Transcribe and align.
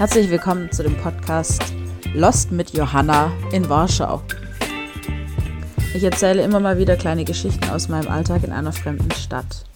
Herzlich 0.00 0.30
willkommen 0.30 0.72
zu 0.72 0.82
dem 0.82 0.96
Podcast 0.96 1.62
Lost 2.14 2.52
mit 2.52 2.70
Johanna 2.70 3.30
in 3.52 3.68
Warschau. 3.68 4.22
Ich 5.92 6.02
erzähle 6.02 6.40
immer 6.40 6.58
mal 6.58 6.78
wieder 6.78 6.96
kleine 6.96 7.26
Geschichten 7.26 7.68
aus 7.68 7.90
meinem 7.90 8.08
Alltag 8.08 8.42
in 8.42 8.50
einer 8.50 8.72
fremden 8.72 9.10
Stadt. 9.10 9.66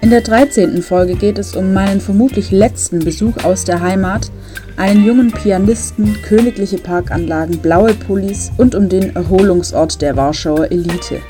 In 0.00 0.10
der 0.10 0.22
13. 0.22 0.82
Folge 0.82 1.14
geht 1.14 1.38
es 1.38 1.54
um 1.54 1.72
meinen 1.72 2.00
vermutlich 2.00 2.50
letzten 2.50 2.98
Besuch 2.98 3.44
aus 3.44 3.62
der 3.62 3.80
Heimat, 3.80 4.32
einen 4.76 5.04
jungen 5.04 5.30
Pianisten, 5.30 6.20
königliche 6.22 6.78
Parkanlagen, 6.78 7.58
blaue 7.58 7.94
Pullis 7.94 8.50
und 8.56 8.74
um 8.74 8.88
den 8.88 9.14
Erholungsort 9.14 10.02
der 10.02 10.16
Warschauer 10.16 10.72
Elite. 10.72 11.20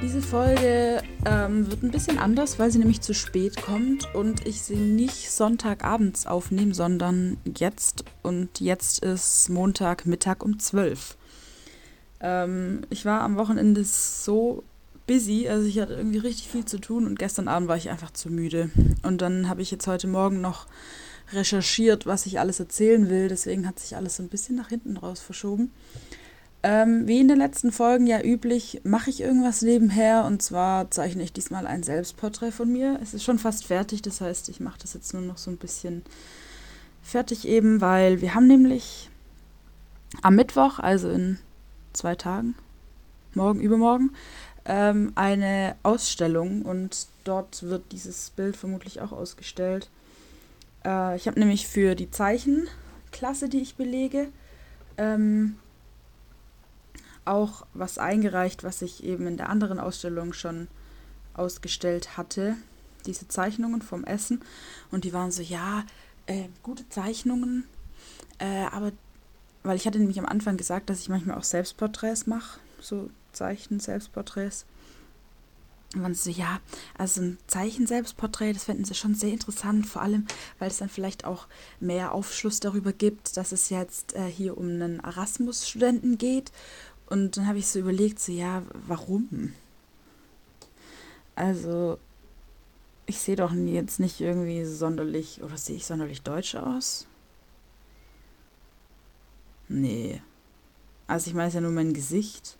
Diese 0.00 0.22
Folge 0.22 0.83
ähm, 1.54 1.70
wird 1.70 1.82
ein 1.82 1.90
bisschen 1.90 2.18
anders, 2.18 2.58
weil 2.58 2.70
sie 2.70 2.78
nämlich 2.78 3.00
zu 3.00 3.14
spät 3.14 3.60
kommt 3.60 4.14
und 4.14 4.46
ich 4.46 4.62
sie 4.62 4.76
nicht 4.76 5.30
Sonntagabends 5.30 6.26
aufnehme, 6.26 6.74
sondern 6.74 7.36
jetzt. 7.56 8.04
Und 8.22 8.60
jetzt 8.60 9.02
ist 9.02 9.48
Montagmittag 9.48 10.42
um 10.42 10.58
12. 10.58 11.16
Ähm, 12.20 12.82
ich 12.90 13.04
war 13.04 13.20
am 13.20 13.36
Wochenende 13.36 13.84
so 13.84 14.64
busy, 15.06 15.48
also 15.48 15.66
ich 15.66 15.78
hatte 15.80 15.94
irgendwie 15.94 16.18
richtig 16.18 16.48
viel 16.48 16.64
zu 16.64 16.78
tun 16.78 17.06
und 17.06 17.18
gestern 17.18 17.48
Abend 17.48 17.68
war 17.68 17.76
ich 17.76 17.90
einfach 17.90 18.10
zu 18.10 18.30
müde. 18.30 18.70
Und 19.02 19.20
dann 19.20 19.48
habe 19.48 19.62
ich 19.62 19.70
jetzt 19.70 19.86
heute 19.86 20.06
Morgen 20.06 20.40
noch 20.40 20.66
recherchiert, 21.32 22.06
was 22.06 22.26
ich 22.26 22.38
alles 22.38 22.60
erzählen 22.60 23.08
will. 23.08 23.28
Deswegen 23.28 23.66
hat 23.66 23.78
sich 23.78 23.96
alles 23.96 24.16
so 24.16 24.22
ein 24.22 24.28
bisschen 24.28 24.56
nach 24.56 24.68
hinten 24.68 24.96
raus 24.96 25.20
verschoben. 25.20 25.72
Ähm, 26.66 27.06
wie 27.06 27.20
in 27.20 27.28
den 27.28 27.36
letzten 27.36 27.72
Folgen 27.72 28.06
ja 28.06 28.22
üblich, 28.22 28.80
mache 28.84 29.10
ich 29.10 29.20
irgendwas 29.20 29.60
nebenher 29.60 30.24
und 30.24 30.40
zwar 30.40 30.90
zeichne 30.90 31.22
ich 31.22 31.30
diesmal 31.30 31.66
ein 31.66 31.82
Selbstporträt 31.82 32.52
von 32.52 32.72
mir. 32.72 32.98
Es 33.02 33.12
ist 33.12 33.22
schon 33.22 33.38
fast 33.38 33.66
fertig, 33.66 34.00
das 34.00 34.22
heißt, 34.22 34.48
ich 34.48 34.60
mache 34.60 34.78
das 34.80 34.94
jetzt 34.94 35.12
nur 35.12 35.20
noch 35.20 35.36
so 35.36 35.50
ein 35.50 35.58
bisschen 35.58 36.02
fertig 37.02 37.46
eben, 37.46 37.82
weil 37.82 38.22
wir 38.22 38.34
haben 38.34 38.46
nämlich 38.46 39.10
am 40.22 40.36
Mittwoch, 40.36 40.78
also 40.78 41.10
in 41.10 41.38
zwei 41.92 42.14
Tagen, 42.14 42.54
morgen, 43.34 43.60
übermorgen, 43.60 44.14
ähm, 44.64 45.12
eine 45.16 45.76
Ausstellung 45.82 46.62
und 46.62 47.08
dort 47.24 47.62
wird 47.64 47.92
dieses 47.92 48.30
Bild 48.30 48.56
vermutlich 48.56 49.02
auch 49.02 49.12
ausgestellt. 49.12 49.90
Äh, 50.82 51.16
ich 51.16 51.26
habe 51.26 51.38
nämlich 51.38 51.68
für 51.68 51.94
die 51.94 52.10
Zeichenklasse, 52.10 53.50
die 53.50 53.60
ich 53.60 53.74
belege, 53.74 54.28
ähm, 54.96 55.56
auch 57.24 57.66
was 57.74 57.98
eingereicht, 57.98 58.64
was 58.64 58.82
ich 58.82 59.04
eben 59.04 59.26
in 59.26 59.36
der 59.36 59.48
anderen 59.48 59.78
Ausstellung 59.78 60.32
schon 60.32 60.68
ausgestellt 61.34 62.16
hatte. 62.16 62.56
Diese 63.06 63.28
Zeichnungen 63.28 63.82
vom 63.82 64.04
Essen. 64.04 64.42
Und 64.90 65.04
die 65.04 65.12
waren 65.12 65.30
so, 65.30 65.42
ja, 65.42 65.84
äh, 66.26 66.44
gute 66.62 66.88
Zeichnungen. 66.88 67.64
Äh, 68.38 68.66
aber, 68.70 68.92
weil 69.62 69.76
ich 69.76 69.86
hatte 69.86 69.98
nämlich 69.98 70.18
am 70.18 70.26
Anfang 70.26 70.56
gesagt, 70.56 70.90
dass 70.90 71.00
ich 71.00 71.08
manchmal 71.08 71.36
auch 71.38 71.44
Selbstporträts 71.44 72.26
mache. 72.26 72.60
So 72.80 73.10
Zeichen, 73.32 73.80
Selbstporträts. 73.80 74.64
Und 75.94 76.02
man 76.02 76.14
so, 76.14 76.30
ja, 76.30 76.60
also 76.98 77.20
ein 77.20 77.38
Zeichen-Selbstporträt, 77.46 78.52
das 78.52 78.64
fänden 78.64 78.84
sie 78.84 78.94
schon 78.94 79.14
sehr 79.14 79.30
interessant, 79.30 79.86
vor 79.86 80.02
allem, 80.02 80.26
weil 80.58 80.68
es 80.68 80.78
dann 80.78 80.88
vielleicht 80.88 81.24
auch 81.24 81.46
mehr 81.78 82.12
Aufschluss 82.12 82.58
darüber 82.58 82.92
gibt, 82.92 83.36
dass 83.36 83.52
es 83.52 83.70
jetzt 83.70 84.14
äh, 84.14 84.26
hier 84.26 84.58
um 84.58 84.66
einen 84.66 85.00
Erasmus-Studenten 85.00 86.18
geht 86.18 86.50
und 87.06 87.36
dann 87.36 87.46
habe 87.46 87.58
ich 87.58 87.66
so 87.66 87.78
überlegt, 87.78 88.18
so 88.18 88.32
ja, 88.32 88.62
warum? 88.86 89.52
Also, 91.36 91.98
ich 93.06 93.18
sehe 93.18 93.36
doch 93.36 93.52
jetzt 93.52 94.00
nicht 94.00 94.20
irgendwie 94.20 94.64
sonderlich, 94.64 95.42
oder 95.42 95.56
sehe 95.56 95.76
ich 95.76 95.86
sonderlich 95.86 96.22
deutsch 96.22 96.54
aus? 96.54 97.06
Nee. 99.68 100.22
Also 101.06 101.28
ich 101.28 101.34
meine 101.34 101.48
es 101.48 101.54
ja 101.54 101.60
nur 101.60 101.70
mein 101.70 101.92
Gesicht. 101.92 102.56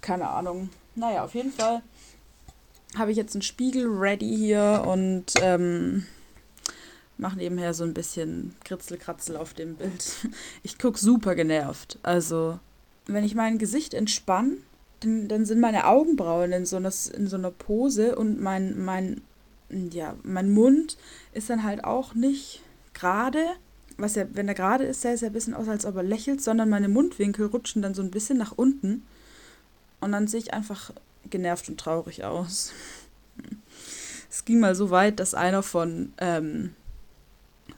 Keine 0.00 0.28
Ahnung. 0.28 0.70
Naja, 0.94 1.24
auf 1.24 1.34
jeden 1.34 1.52
Fall 1.52 1.82
habe 2.96 3.10
ich 3.10 3.16
jetzt 3.16 3.34
einen 3.34 3.42
Spiegel 3.42 3.86
ready 3.86 4.36
hier 4.36 4.84
und 4.86 5.26
ähm, 5.42 6.06
mache 7.18 7.36
nebenher 7.36 7.74
so 7.74 7.84
ein 7.84 7.94
bisschen 7.94 8.56
Kritzelkratzel 8.64 9.36
auf 9.36 9.54
dem 9.54 9.76
Bild. 9.76 10.12
Ich 10.62 10.78
gucke 10.78 10.98
super 10.98 11.34
genervt. 11.34 11.98
Also 12.02 12.58
wenn 13.08 13.24
ich 13.24 13.34
mein 13.34 13.58
Gesicht 13.58 13.94
entspanne, 13.94 14.58
dann, 15.00 15.28
dann 15.28 15.44
sind 15.44 15.60
meine 15.60 15.86
Augenbrauen 15.86 16.52
in 16.52 16.66
so, 16.66 16.76
einer, 16.76 16.92
in 17.14 17.26
so 17.26 17.36
einer 17.36 17.50
Pose 17.50 18.16
und 18.16 18.40
mein, 18.40 18.84
mein, 18.84 19.22
ja, 19.70 20.14
mein 20.22 20.50
Mund 20.50 20.96
ist 21.32 21.50
dann 21.50 21.64
halt 21.64 21.84
auch 21.84 22.14
nicht 22.14 22.62
gerade. 22.94 23.44
Was 23.96 24.14
ja, 24.14 24.26
wenn 24.32 24.46
er 24.46 24.54
gerade 24.54 24.84
ist, 24.84 25.00
sah 25.02 25.10
es 25.10 25.22
ja 25.22 25.28
ein 25.28 25.32
bisschen 25.32 25.54
aus, 25.54 25.68
als 25.68 25.84
ob 25.84 25.96
er 25.96 26.02
lächelt, 26.02 26.40
sondern 26.40 26.68
meine 26.68 26.88
Mundwinkel 26.88 27.46
rutschen 27.46 27.82
dann 27.82 27.94
so 27.94 28.02
ein 28.02 28.10
bisschen 28.10 28.38
nach 28.38 28.52
unten. 28.52 29.02
Und 30.00 30.12
dann 30.12 30.28
sehe 30.28 30.40
ich 30.40 30.54
einfach 30.54 30.92
genervt 31.28 31.68
und 31.68 31.80
traurig 31.80 32.24
aus. 32.24 32.72
Es 34.30 34.44
ging 34.44 34.60
mal 34.60 34.74
so 34.74 34.90
weit, 34.90 35.20
dass 35.20 35.32
einer 35.32 35.62
von, 35.62 36.12
ähm, 36.18 36.74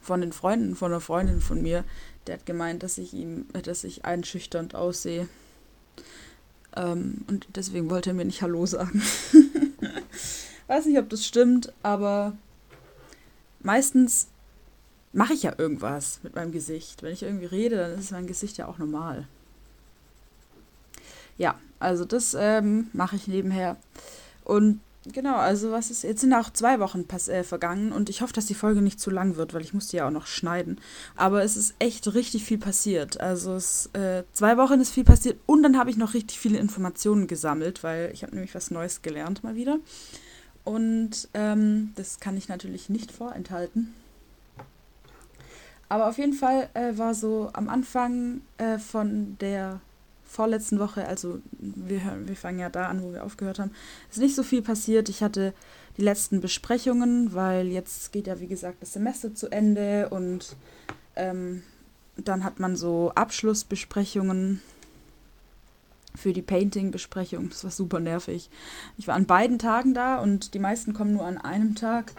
von 0.01 0.19
den 0.19 0.33
Freunden 0.33 0.75
von 0.75 0.91
einer 0.91 0.99
Freundin 0.99 1.39
von 1.39 1.61
mir 1.61 1.85
der 2.27 2.35
hat 2.35 2.45
gemeint, 2.45 2.83
dass 2.83 2.97
ich 2.97 3.13
ihm, 3.13 3.45
dass 3.63 3.83
ich 3.83 4.05
einschüchternd 4.05 4.75
aussehe. 4.75 5.27
Ähm, 6.75 7.25
und 7.27 7.47
deswegen 7.55 7.89
wollte 7.89 8.11
er 8.11 8.13
mir 8.13 8.25
nicht 8.25 8.41
Hallo 8.41 8.65
sagen. 8.65 9.01
Weiß 10.67 10.85
nicht, 10.85 10.99
ob 10.99 11.09
das 11.09 11.25
stimmt, 11.25 11.73
aber 11.83 12.37
meistens 13.59 14.27
mache 15.13 15.33
ich 15.33 15.43
ja 15.43 15.53
irgendwas 15.57 16.19
mit 16.23 16.35
meinem 16.35 16.51
Gesicht. 16.51 17.03
Wenn 17.03 17.13
ich 17.13 17.23
irgendwie 17.23 17.45
rede, 17.45 17.77
dann 17.77 17.99
ist 17.99 18.11
mein 18.11 18.27
Gesicht 18.27 18.57
ja 18.57 18.67
auch 18.67 18.77
normal. 18.77 19.27
Ja, 21.37 21.59
also 21.79 22.05
das 22.05 22.35
ähm, 22.39 22.89
mache 22.93 23.15
ich 23.15 23.27
nebenher. 23.27 23.75
Und 24.43 24.79
Genau, 25.07 25.37
also 25.37 25.71
was 25.71 25.89
ist, 25.89 26.03
jetzt 26.03 26.21
sind 26.21 26.31
auch 26.31 26.51
zwei 26.51 26.79
Wochen 26.79 27.07
pass, 27.07 27.27
äh, 27.27 27.43
vergangen 27.43 27.91
und 27.91 28.07
ich 28.09 28.21
hoffe, 28.21 28.33
dass 28.33 28.45
die 28.45 28.53
Folge 28.53 28.83
nicht 28.83 28.99
zu 28.99 29.09
lang 29.09 29.35
wird, 29.35 29.55
weil 29.55 29.63
ich 29.63 29.73
muss 29.73 29.87
die 29.87 29.97
ja 29.97 30.07
auch 30.07 30.11
noch 30.11 30.27
schneiden. 30.27 30.79
Aber 31.15 31.43
es 31.43 31.57
ist 31.57 31.73
echt 31.79 32.13
richtig 32.13 32.43
viel 32.43 32.59
passiert. 32.59 33.19
Also 33.19 33.55
es, 33.55 33.87
äh, 33.93 34.23
zwei 34.31 34.57
Wochen 34.57 34.79
ist 34.79 34.91
viel 34.91 35.03
passiert 35.03 35.39
und 35.47 35.63
dann 35.63 35.79
habe 35.79 35.89
ich 35.89 35.97
noch 35.97 36.13
richtig 36.13 36.39
viele 36.39 36.59
Informationen 36.59 37.25
gesammelt, 37.25 37.83
weil 37.83 38.11
ich 38.13 38.21
habe 38.21 38.35
nämlich 38.35 38.53
was 38.53 38.69
Neues 38.69 39.01
gelernt 39.01 39.43
mal 39.43 39.55
wieder. 39.55 39.79
Und 40.63 41.29
ähm, 41.33 41.93
das 41.95 42.19
kann 42.19 42.37
ich 42.37 42.47
natürlich 42.47 42.89
nicht 42.89 43.11
vorenthalten. 43.11 43.95
Aber 45.89 46.09
auf 46.09 46.19
jeden 46.19 46.33
Fall 46.33 46.69
äh, 46.75 46.95
war 46.97 47.15
so 47.15 47.49
am 47.53 47.69
Anfang 47.69 48.41
äh, 48.59 48.77
von 48.77 49.35
der 49.39 49.81
vorletzten 50.31 50.79
Woche, 50.79 51.05
also 51.07 51.39
wir, 51.59 52.01
wir 52.25 52.35
fangen 52.35 52.59
ja 52.59 52.69
da 52.69 52.87
an, 52.87 53.03
wo 53.03 53.11
wir 53.11 53.23
aufgehört 53.23 53.59
haben, 53.59 53.71
ist 54.09 54.19
nicht 54.19 54.35
so 54.35 54.43
viel 54.43 54.61
passiert. 54.61 55.09
Ich 55.09 55.21
hatte 55.21 55.53
die 55.97 56.03
letzten 56.03 56.39
Besprechungen, 56.39 57.33
weil 57.33 57.67
jetzt 57.67 58.13
geht 58.13 58.27
ja, 58.27 58.39
wie 58.39 58.47
gesagt, 58.47 58.81
das 58.81 58.93
Semester 58.93 59.35
zu 59.35 59.51
Ende 59.51 60.09
und 60.09 60.55
ähm, 61.17 61.63
dann 62.15 62.43
hat 62.43 62.59
man 62.59 62.77
so 62.77 63.11
Abschlussbesprechungen 63.13 64.61
für 66.15 66.33
die 66.33 66.41
Painting-Besprechung. 66.41 67.49
Das 67.49 67.63
war 67.63 67.71
super 67.71 67.99
nervig. 67.99 68.49
Ich 68.97 69.07
war 69.07 69.15
an 69.15 69.25
beiden 69.25 69.59
Tagen 69.59 69.93
da 69.93 70.19
und 70.19 70.53
die 70.53 70.59
meisten 70.59 70.93
kommen 70.93 71.13
nur 71.13 71.25
an 71.25 71.37
einem 71.37 71.75
Tag. 71.75 72.13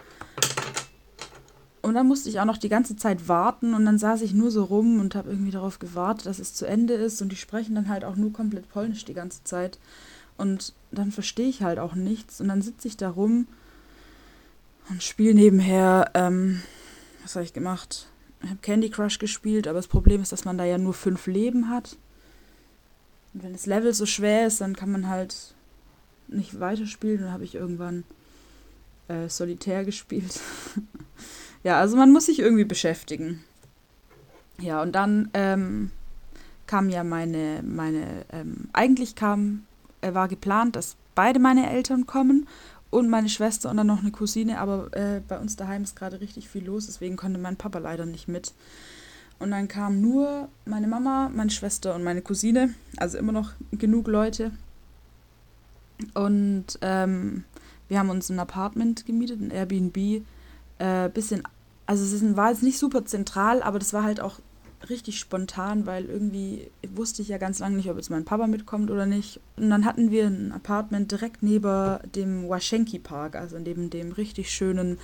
Und 1.83 1.95
dann 1.95 2.07
musste 2.07 2.29
ich 2.29 2.39
auch 2.39 2.45
noch 2.45 2.57
die 2.57 2.69
ganze 2.69 2.95
Zeit 2.95 3.27
warten 3.27 3.73
und 3.73 3.85
dann 3.85 3.97
saß 3.97 4.21
ich 4.21 4.33
nur 4.33 4.51
so 4.51 4.63
rum 4.63 5.01
und 5.01 5.15
habe 5.15 5.29
irgendwie 5.29 5.51
darauf 5.51 5.79
gewartet, 5.79 6.25
dass 6.25 6.39
es 6.39 6.53
zu 6.53 6.65
Ende 6.65 6.93
ist 6.93 7.21
und 7.21 7.29
die 7.29 7.35
sprechen 7.35 7.75
dann 7.75 7.89
halt 7.89 8.05
auch 8.05 8.15
nur 8.15 8.31
komplett 8.31 8.69
Polnisch 8.69 9.03
die 9.03 9.13
ganze 9.13 9.43
Zeit. 9.43 9.79
Und 10.37 10.73
dann 10.91 11.11
verstehe 11.11 11.49
ich 11.49 11.61
halt 11.61 11.79
auch 11.79 11.93
nichts 11.93 12.39
und 12.39 12.47
dann 12.47 12.61
sitze 12.61 12.87
ich 12.87 12.95
da 12.95 13.09
rum 13.09 13.47
und 14.89 15.03
spiele 15.03 15.33
nebenher, 15.33 16.09
ähm, 16.13 16.61
was 17.21 17.35
habe 17.35 17.43
ich 17.43 17.51
gemacht? 17.51 18.07
Ich 18.41 18.49
habe 18.49 18.59
Candy 18.61 18.89
Crush 18.89 19.19
gespielt, 19.19 19.67
aber 19.67 19.79
das 19.79 19.87
Problem 19.87 20.21
ist, 20.21 20.31
dass 20.31 20.45
man 20.45 20.57
da 20.57 20.63
ja 20.63 20.77
nur 20.77 20.93
fünf 20.93 21.27
Leben 21.27 21.67
hat. 21.69 21.97
Und 23.33 23.43
wenn 23.43 23.51
das 23.51 23.65
Level 23.65 23.93
so 23.93 24.05
schwer 24.05 24.47
ist, 24.47 24.61
dann 24.61 24.77
kann 24.77 24.89
man 24.89 25.09
halt 25.09 25.53
nicht 26.29 26.61
weiterspielen. 26.61 27.23
Dann 27.23 27.31
habe 27.33 27.43
ich 27.43 27.55
irgendwann 27.55 28.05
äh, 29.09 29.27
Solitär 29.27 29.83
gespielt. 29.83 30.39
Ja, 31.63 31.79
also 31.79 31.95
man 31.95 32.11
muss 32.11 32.25
sich 32.25 32.39
irgendwie 32.39 32.65
beschäftigen. 32.65 33.43
Ja, 34.59 34.81
und 34.81 34.93
dann 34.93 35.29
ähm, 35.33 35.91
kam 36.67 36.89
ja 36.89 37.03
meine, 37.03 37.63
meine, 37.63 38.25
ähm, 38.31 38.69
eigentlich 38.73 39.15
kam, 39.15 39.63
äh, 40.01 40.13
war 40.13 40.27
geplant, 40.27 40.75
dass 40.75 40.95
beide 41.15 41.39
meine 41.39 41.69
Eltern 41.69 42.05
kommen 42.05 42.47
und 42.89 43.09
meine 43.09 43.29
Schwester 43.29 43.69
und 43.69 43.77
dann 43.77 43.87
noch 43.87 44.01
eine 44.01 44.11
Cousine, 44.11 44.59
aber 44.59 44.95
äh, 44.95 45.21
bei 45.27 45.39
uns 45.39 45.55
daheim 45.55 45.83
ist 45.83 45.95
gerade 45.95 46.21
richtig 46.21 46.49
viel 46.49 46.65
los, 46.65 46.85
deswegen 46.85 47.15
konnte 47.15 47.39
mein 47.39 47.55
Papa 47.55 47.79
leider 47.79 48.05
nicht 48.05 48.27
mit. 48.27 48.53
Und 49.39 49.51
dann 49.51 49.67
kamen 49.67 50.01
nur 50.01 50.47
meine 50.65 50.87
Mama, 50.87 51.29
meine 51.33 51.49
Schwester 51.49 51.95
und 51.95 52.03
meine 52.03 52.21
Cousine, 52.21 52.73
also 52.97 53.17
immer 53.17 53.31
noch 53.31 53.51
genug 53.71 54.07
Leute. 54.07 54.51
Und 56.13 56.65
ähm, 56.81 57.43
wir 57.87 57.99
haben 57.99 58.09
uns 58.09 58.29
ein 58.29 58.39
Apartment 58.39 59.05
gemietet, 59.05 59.41
ein 59.41 59.51
Airbnb, 59.51 60.23
äh, 60.77 61.09
bisschen 61.09 61.43
also 61.85 62.03
es 62.03 62.35
war 62.35 62.49
jetzt 62.49 62.63
nicht 62.63 62.77
super 62.77 63.05
zentral, 63.05 63.61
aber 63.61 63.79
das 63.79 63.93
war 63.93 64.03
halt 64.03 64.21
auch 64.21 64.39
richtig 64.89 65.19
spontan, 65.19 65.85
weil 65.85 66.05
irgendwie 66.05 66.69
wusste 66.93 67.21
ich 67.21 67.29
ja 67.29 67.37
ganz 67.37 67.59
lange 67.59 67.77
nicht, 67.77 67.89
ob 67.89 67.97
jetzt 67.97 68.09
mein 68.09 68.25
Papa 68.25 68.47
mitkommt 68.47 68.91
oder 68.91 69.05
nicht. 69.05 69.39
Und 69.57 69.69
dann 69.69 69.85
hatten 69.85 70.11
wir 70.11 70.27
ein 70.27 70.51
Apartment 70.51 71.11
direkt 71.11 71.43
neben 71.43 71.99
dem 72.15 72.49
Washenki 72.49 72.99
Park, 72.99 73.35
also 73.35 73.57
neben 73.59 73.89
dem 73.89 74.11
richtig 74.11 74.51
schönen 74.51 74.99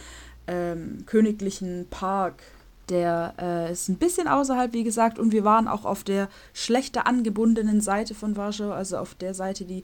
ähm, 0.48 1.04
königlichen 1.06 1.88
Park. 1.90 2.44
Der 2.90 3.36
äh, 3.40 3.72
ist 3.72 3.88
ein 3.88 3.98
bisschen 3.98 4.28
außerhalb, 4.28 4.74
wie 4.74 4.84
gesagt, 4.84 5.20
und 5.20 5.32
wir 5.32 5.44
waren 5.44 5.68
auch 5.68 5.86
auf 5.86 6.04
der 6.04 6.28
schlechter 6.54 7.06
angebundenen 7.06 7.82
Seite 7.82 8.16
von 8.16 8.36
Warschau, 8.36 8.72
also 8.72 8.98
auf 8.98 9.14
der 9.14 9.36
Seite, 9.36 9.64
die 9.64 9.84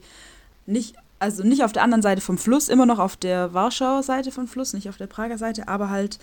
nicht, 0.66 0.96
also 1.20 1.44
nicht 1.44 1.62
auf 1.62 1.72
der 1.72 1.84
anderen 1.84 2.02
Seite 2.02 2.20
vom 2.20 2.36
Fluss, 2.36 2.68
immer 2.68 2.84
noch 2.84 2.98
auf 2.98 3.16
der 3.16 3.54
Warschauer 3.54 4.02
Seite 4.02 4.32
vom 4.32 4.48
Fluss, 4.48 4.72
nicht 4.72 4.88
auf 4.88 4.96
der 4.96 5.06
Prager 5.06 5.38
Seite, 5.38 5.68
aber 5.68 5.88
halt 5.88 6.18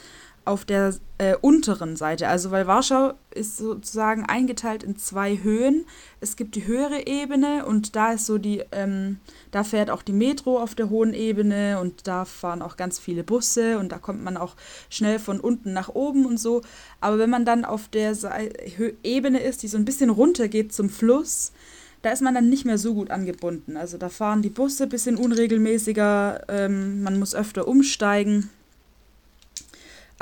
auf 0.45 0.65
der 0.65 0.93
äh, 1.17 1.35
unteren 1.39 1.95
Seite. 1.95 2.27
Also 2.27 2.51
weil 2.51 2.67
Warschau 2.67 3.13
ist 3.31 3.57
sozusagen 3.57 4.25
eingeteilt 4.25 4.83
in 4.83 4.97
zwei 4.97 5.39
Höhen. 5.41 5.85
Es 6.19 6.35
gibt 6.35 6.55
die 6.55 6.67
höhere 6.67 7.07
Ebene 7.07 7.65
und 7.65 7.95
da 7.95 8.13
ist 8.13 8.25
so 8.25 8.37
die, 8.37 8.63
ähm, 8.71 9.19
da 9.51 9.63
fährt 9.63 9.89
auch 9.89 10.01
die 10.01 10.13
Metro 10.13 10.59
auf 10.59 10.75
der 10.75 10.89
hohen 10.89 11.13
Ebene 11.13 11.79
und 11.79 12.07
da 12.07 12.25
fahren 12.25 12.61
auch 12.61 12.75
ganz 12.75 12.99
viele 12.99 13.23
Busse 13.23 13.79
und 13.79 13.91
da 13.91 13.97
kommt 13.97 14.23
man 14.23 14.37
auch 14.37 14.55
schnell 14.89 15.19
von 15.19 15.39
unten 15.39 15.71
nach 15.71 15.89
oben 15.89 16.25
und 16.25 16.39
so. 16.39 16.61
Aber 16.99 17.19
wenn 17.19 17.29
man 17.29 17.45
dann 17.45 17.63
auf 17.63 17.87
der 17.87 18.15
Se 18.15 18.31
Ebene 19.03 19.39
ist, 19.39 19.63
die 19.63 19.67
so 19.67 19.77
ein 19.77 19.85
bisschen 19.85 20.09
runter 20.09 20.47
geht 20.47 20.73
zum 20.73 20.89
Fluss, 20.89 21.53
da 22.01 22.11
ist 22.11 22.21
man 22.21 22.35
dann 22.35 22.49
nicht 22.49 22.65
mehr 22.65 22.77
so 22.77 22.93
gut 22.93 23.11
angebunden. 23.11 23.77
Also 23.77 23.97
da 23.97 24.09
fahren 24.09 24.41
die 24.41 24.49
Busse 24.49 24.83
ein 24.83 24.89
bisschen 24.89 25.15
unregelmäßiger, 25.15 26.41
ähm, 26.49 27.01
man 27.01 27.17
muss 27.17 27.33
öfter 27.33 27.65
umsteigen. 27.65 28.49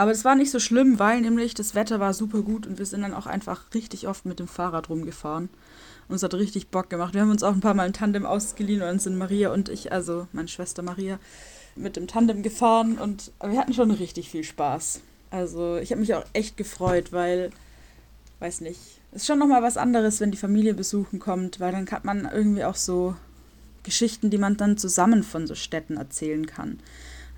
Aber 0.01 0.09
es 0.09 0.25
war 0.25 0.33
nicht 0.33 0.50
so 0.50 0.59
schlimm, 0.59 0.98
weil 0.98 1.21
nämlich 1.21 1.53
das 1.53 1.75
Wetter 1.75 2.00
war 2.00 2.15
super 2.15 2.42
gut 2.42 2.65
und 2.65 2.80
wir 2.80 2.88
sind 2.88 3.03
dann 3.03 3.13
auch 3.13 3.27
einfach 3.27 3.65
richtig 3.75 4.07
oft 4.07 4.25
mit 4.25 4.39
dem 4.39 4.48
Fahrrad 4.48 4.89
rumgefahren. 4.89 5.48
Und 6.07 6.15
es 6.15 6.24
hat 6.24 6.33
richtig 6.33 6.69
Bock 6.69 6.89
gemacht. 6.89 7.13
Wir 7.13 7.21
haben 7.21 7.30
uns 7.30 7.44
auch 7.44 7.53
ein 7.53 7.59
paar 7.62 7.75
Mal 7.75 7.86
ein 7.86 7.94
Tandem 7.94 8.25
ausgeliehen 8.25 8.81
und 8.81 8.88
dann 8.88 8.98
sind 8.98 9.15
Maria 9.15 9.53
und 9.53 9.69
ich, 9.69 9.92
also 9.92 10.27
meine 10.31 10.48
Schwester 10.48 10.81
Maria, 10.81 11.19
mit 11.75 11.98
dem 11.98 12.07
Tandem 12.07 12.42
gefahren 12.42 12.98
und 12.98 13.31
wir 13.44 13.59
hatten 13.59 13.75
schon 13.75 13.92
richtig 13.92 14.31
viel 14.31 14.44
Spaß. 14.44 15.01
Also 15.30 15.77
ich 15.77 15.92
habe 15.92 16.01
mich 16.01 16.15
auch 16.15 16.25
echt 16.33 16.57
gefreut, 16.57 17.13
weil, 17.13 17.51
weiß 18.39 18.62
nicht, 18.62 18.80
ist 19.12 19.27
schon 19.27 19.38
nochmal 19.38 19.62
was 19.62 19.77
anderes, 19.77 20.19
wenn 20.19 20.31
die 20.31 20.38
Familie 20.38 20.74
besuchen 20.74 21.19
kommt, 21.19 21.59
weil 21.59 21.74
dann 21.74 21.88
hat 21.92 22.06
man 22.06 22.25
irgendwie 22.25 22.63
auch 22.63 22.74
so 22.74 23.15
Geschichten, 23.83 24.31
die 24.31 24.39
man 24.39 24.57
dann 24.57 24.80
zusammen 24.80 25.21
von 25.21 25.45
so 25.45 25.53
Städten 25.53 25.98
erzählen 25.98 26.48
kann 26.48 26.80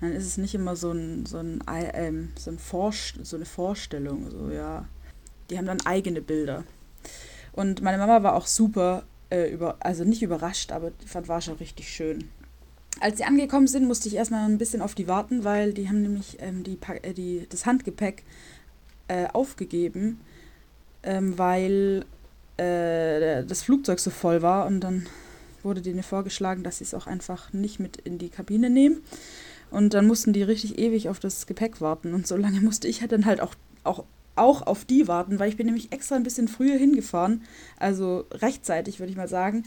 dann 0.00 0.12
ist 0.12 0.26
es 0.26 0.36
nicht 0.36 0.54
immer 0.54 0.76
so, 0.76 0.92
ein, 0.92 1.26
so, 1.26 1.38
ein, 1.38 1.62
ähm, 1.68 2.32
so, 2.38 2.50
ein 2.50 2.58
Vorst 2.58 3.18
so 3.22 3.36
eine 3.36 3.44
Vorstellung. 3.44 4.30
So, 4.30 4.50
ja. 4.50 4.86
Die 5.50 5.58
haben 5.58 5.66
dann 5.66 5.80
eigene 5.84 6.20
Bilder. 6.20 6.64
Und 7.52 7.82
meine 7.82 7.98
Mama 7.98 8.22
war 8.22 8.34
auch 8.34 8.46
super, 8.46 9.04
äh, 9.30 9.50
über, 9.50 9.76
also 9.80 10.04
nicht 10.04 10.22
überrascht, 10.22 10.72
aber 10.72 10.90
die 10.90 11.06
fand 11.06 11.28
Warschau 11.28 11.54
richtig 11.54 11.88
schön. 11.88 12.28
Als 13.00 13.18
sie 13.18 13.24
angekommen 13.24 13.66
sind, 13.66 13.86
musste 13.86 14.08
ich 14.08 14.14
erstmal 14.14 14.48
ein 14.48 14.58
bisschen 14.58 14.82
auf 14.82 14.94
die 14.94 15.08
warten, 15.08 15.44
weil 15.44 15.72
die 15.72 15.88
haben 15.88 16.02
nämlich 16.02 16.38
ähm, 16.40 16.62
die, 16.62 16.78
äh, 17.02 17.12
die, 17.12 17.46
das 17.48 17.66
Handgepäck 17.66 18.22
äh, 19.08 19.26
aufgegeben, 19.32 20.20
ähm, 21.02 21.36
weil 21.38 22.04
äh, 22.56 23.44
das 23.44 23.62
Flugzeug 23.62 23.98
so 23.98 24.10
voll 24.10 24.42
war 24.42 24.66
und 24.66 24.80
dann 24.80 25.06
wurde 25.62 25.82
denen 25.82 26.02
vorgeschlagen, 26.02 26.62
dass 26.62 26.78
sie 26.78 26.84
es 26.84 26.94
auch 26.94 27.06
einfach 27.06 27.52
nicht 27.52 27.80
mit 27.80 27.96
in 27.96 28.18
die 28.18 28.28
Kabine 28.28 28.70
nehmen. 28.70 29.02
Und 29.74 29.92
dann 29.92 30.06
mussten 30.06 30.32
die 30.32 30.44
richtig 30.44 30.78
ewig 30.78 31.08
auf 31.08 31.18
das 31.18 31.48
Gepäck 31.48 31.80
warten. 31.80 32.14
Und 32.14 32.28
so 32.28 32.36
lange 32.36 32.60
musste 32.60 32.86
ich 32.86 33.00
halt 33.00 33.10
dann 33.10 33.26
halt 33.26 33.40
auch, 33.40 33.56
auch, 33.82 34.04
auch 34.36 34.62
auf 34.62 34.84
die 34.84 35.08
warten, 35.08 35.40
weil 35.40 35.48
ich 35.48 35.56
bin 35.56 35.66
nämlich 35.66 35.90
extra 35.90 36.14
ein 36.14 36.22
bisschen 36.22 36.46
früher 36.46 36.78
hingefahren. 36.78 37.42
Also 37.76 38.24
rechtzeitig, 38.30 39.00
würde 39.00 39.10
ich 39.10 39.16
mal 39.16 39.26
sagen. 39.26 39.64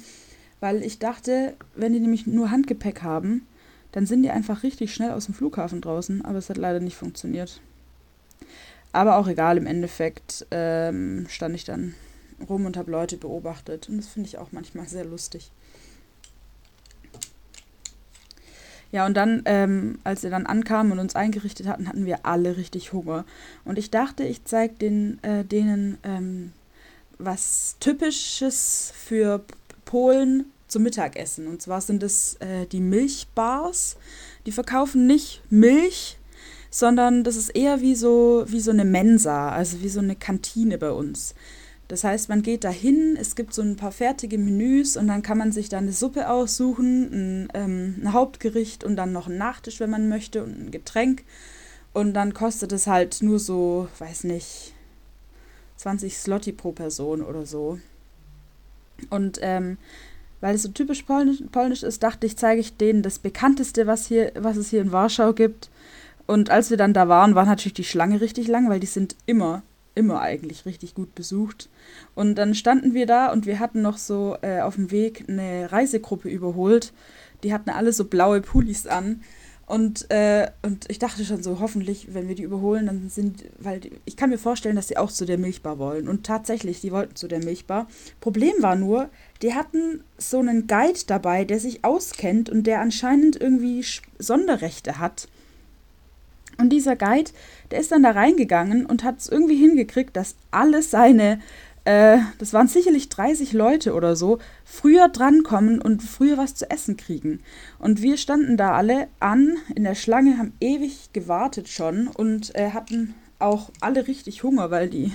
Weil 0.61 0.81
ich 0.81 0.99
dachte, 0.99 1.55
wenn 1.75 1.91
die 1.91 1.99
nämlich 1.99 2.25
nur 2.25 2.51
Handgepäck 2.51 3.03
haben, 3.03 3.45
dann 3.91 4.05
sind 4.05 4.23
die 4.23 4.29
einfach 4.29 4.63
richtig 4.63 4.93
schnell 4.93 5.11
aus 5.11 5.25
dem 5.25 5.35
Flughafen 5.35 5.81
draußen. 5.81 6.23
Aber 6.23 6.37
es 6.37 6.49
hat 6.49 6.55
leider 6.55 6.79
nicht 6.79 6.95
funktioniert. 6.95 7.59
Aber 8.93 9.17
auch 9.17 9.27
egal, 9.27 9.57
im 9.57 9.67
Endeffekt 9.67 10.47
ähm, 10.51 11.25
stand 11.27 11.53
ich 11.53 11.65
dann 11.65 11.95
rum 12.47 12.65
und 12.65 12.77
habe 12.77 12.91
Leute 12.91 13.17
beobachtet. 13.17 13.89
Und 13.89 13.97
das 13.97 14.07
finde 14.07 14.29
ich 14.29 14.37
auch 14.37 14.53
manchmal 14.53 14.87
sehr 14.87 15.03
lustig. 15.03 15.51
Ja, 18.91 19.05
und 19.05 19.15
dann, 19.15 19.41
ähm, 19.45 19.99
als 20.03 20.23
wir 20.23 20.29
dann 20.29 20.45
ankamen 20.45 20.93
und 20.93 20.99
uns 20.99 21.15
eingerichtet 21.15 21.67
hatten, 21.67 21.87
hatten 21.87 22.05
wir 22.05 22.25
alle 22.25 22.57
richtig 22.57 22.93
Hunger. 22.93 23.25
Und 23.65 23.77
ich 23.77 23.91
dachte, 23.91 24.23
ich 24.23 24.45
zeige 24.45 24.75
den, 24.75 25.21
äh, 25.23 25.43
denen 25.43 25.97
ähm, 26.03 26.53
was 27.17 27.75
Typisches 27.79 28.93
für 28.95 29.43
Polen 29.85 30.45
zum 30.67 30.83
Mittagessen. 30.83 31.47
Und 31.47 31.61
zwar 31.61 31.81
sind 31.81 32.03
es 32.03 32.35
äh, 32.35 32.65
die 32.65 32.81
Milchbars. 32.81 33.97
Die 34.45 34.51
verkaufen 34.51 35.07
nicht 35.07 35.41
Milch, 35.49 36.17
sondern 36.69 37.23
das 37.23 37.35
ist 37.35 37.49
eher 37.49 37.81
wie 37.81 37.95
so, 37.95 38.45
wie 38.47 38.59
so 38.59 38.71
eine 38.71 38.85
Mensa, 38.85 39.49
also 39.49 39.81
wie 39.81 39.89
so 39.89 39.99
eine 39.99 40.15
Kantine 40.15 40.77
bei 40.77 40.91
uns. 40.91 41.35
Das 41.87 42.03
heißt, 42.03 42.27
man 42.27 42.41
geht 42.41 42.63
dahin, 42.65 43.17
es 43.19 43.35
gibt 43.35 43.53
so 43.53 43.61
ein 43.61 43.77
paar 43.77 43.93
fertige 43.93 44.37
Menüs 44.37 44.97
und 44.97 45.07
dann 45.07 45.21
kann 45.21 45.37
man 45.37 45.53
sich 45.53 45.69
da 45.69 45.77
eine 45.77 45.93
Suppe 45.93 46.29
aussuchen, 46.29 47.03
ein, 47.13 47.47
ähm, 47.53 47.95
ein 48.01 48.13
Hauptgericht 48.13 48.83
und 48.83 48.97
dann 48.97 49.13
noch 49.13 49.27
einen 49.27 49.37
Nachtisch, 49.37 49.79
wenn 49.79 49.89
man 49.89 50.09
möchte 50.09 50.43
und 50.43 50.59
ein 50.59 50.71
Getränk. 50.71 51.23
Und 51.93 52.13
dann 52.13 52.33
kostet 52.33 52.73
es 52.73 52.87
halt 52.87 53.21
nur 53.21 53.39
so, 53.39 53.87
weiß 53.99 54.25
nicht, 54.25 54.73
20 55.77 56.17
Slotti 56.17 56.51
pro 56.51 56.73
Person 56.73 57.21
oder 57.21 57.45
so. 57.45 57.79
Und 59.09 59.39
ähm, 59.41 59.77
weil 60.41 60.55
es 60.55 60.63
so 60.63 60.69
typisch 60.69 61.03
polnisch, 61.03 61.41
polnisch 61.51 61.83
ist, 61.83 62.03
dachte 62.03 62.27
ich, 62.27 62.37
zeige 62.37 62.59
ich 62.59 62.77
denen 62.77 63.01
das 63.01 63.19
bekannteste, 63.19 63.87
was, 63.87 64.07
hier, 64.07 64.31
was 64.35 64.57
es 64.57 64.69
hier 64.69 64.81
in 64.81 64.91
Warschau 64.91 65.33
gibt. 65.33 65.69
Und 66.25 66.49
als 66.49 66.69
wir 66.69 66.77
dann 66.77 66.93
da 66.93 67.07
waren, 67.07 67.35
war 67.35 67.45
natürlich 67.45 67.73
die 67.73 67.83
Schlange 67.85 68.19
richtig 68.19 68.47
lang, 68.47 68.69
weil 68.69 68.81
die 68.81 68.87
sind 68.87 69.15
immer 69.25 69.63
immer 69.97 70.21
eigentlich 70.21 70.65
richtig 70.65 70.95
gut 70.95 71.15
besucht. 71.15 71.69
Und 72.15 72.35
dann 72.35 72.55
standen 72.55 72.93
wir 72.93 73.05
da 73.05 73.31
und 73.31 73.45
wir 73.45 73.59
hatten 73.59 73.81
noch 73.81 73.97
so 73.97 74.37
äh, 74.41 74.61
auf 74.61 74.75
dem 74.75 74.91
Weg 74.91 75.25
eine 75.27 75.71
Reisegruppe 75.71 76.29
überholt. 76.29 76.93
Die 77.43 77.53
hatten 77.53 77.69
alle 77.69 77.91
so 77.91 78.05
blaue 78.05 78.41
Pullis 78.41 78.87
an. 78.87 79.21
Und, 79.67 80.09
äh, 80.11 80.49
und 80.61 80.89
ich 80.89 80.97
dachte 80.97 81.25
schon 81.25 81.43
so, 81.43 81.59
hoffentlich, 81.59 82.13
wenn 82.13 82.29
wir 82.29 82.35
die 82.35 82.43
überholen, 82.43 82.85
dann 82.85 83.09
sind, 83.09 83.43
weil 83.59 83.81
die, 83.81 83.91
ich 84.05 84.15
kann 84.15 84.29
mir 84.29 84.37
vorstellen, 84.37 84.77
dass 84.77 84.87
sie 84.87 84.95
auch 84.95 85.11
zu 85.11 85.25
der 85.25 85.37
Milchbar 85.37 85.77
wollen. 85.77 86.07
Und 86.07 86.25
tatsächlich, 86.25 86.79
die 86.79 86.93
wollten 86.93 87.17
zu 87.17 87.27
der 87.27 87.43
Milchbar. 87.43 87.87
Problem 88.21 88.53
war 88.61 88.77
nur, 88.77 89.09
die 89.41 89.55
hatten 89.55 90.05
so 90.17 90.39
einen 90.39 90.67
Guide 90.67 91.01
dabei, 91.07 91.43
der 91.43 91.59
sich 91.59 91.83
auskennt 91.83 92.49
und 92.49 92.63
der 92.65 92.79
anscheinend 92.79 93.35
irgendwie 93.35 93.83
Sonderrechte 94.17 94.99
hat. 94.99 95.27
Und 96.57 96.69
dieser 96.69 96.95
Guide, 96.95 97.31
der 97.71 97.79
ist 97.79 97.91
dann 97.91 98.03
da 98.03 98.11
reingegangen 98.11 98.85
und 98.85 99.03
hat 99.03 99.19
es 99.19 99.29
irgendwie 99.29 99.57
hingekriegt, 99.57 100.15
dass 100.15 100.35
alle 100.49 100.81
seine, 100.81 101.39
äh, 101.85 102.17
das 102.39 102.53
waren 102.53 102.67
sicherlich 102.67 103.09
30 103.09 103.53
Leute 103.53 103.93
oder 103.93 104.15
so, 104.15 104.39
früher 104.65 105.07
drankommen 105.07 105.81
und 105.81 106.01
früher 106.01 106.37
was 106.37 106.55
zu 106.55 106.69
essen 106.69 106.97
kriegen. 106.97 107.41
Und 107.79 108.01
wir 108.01 108.17
standen 108.17 108.57
da 108.57 108.73
alle 108.73 109.07
an 109.19 109.57
in 109.75 109.83
der 109.83 109.95
Schlange, 109.95 110.37
haben 110.37 110.53
ewig 110.59 111.13
gewartet 111.13 111.69
schon 111.69 112.07
und 112.07 112.55
äh, 112.55 112.71
hatten 112.71 113.13
auch 113.39 113.69
alle 113.81 114.07
richtig 114.07 114.43
Hunger, 114.43 114.71
weil 114.71 114.89
die, 114.89 115.11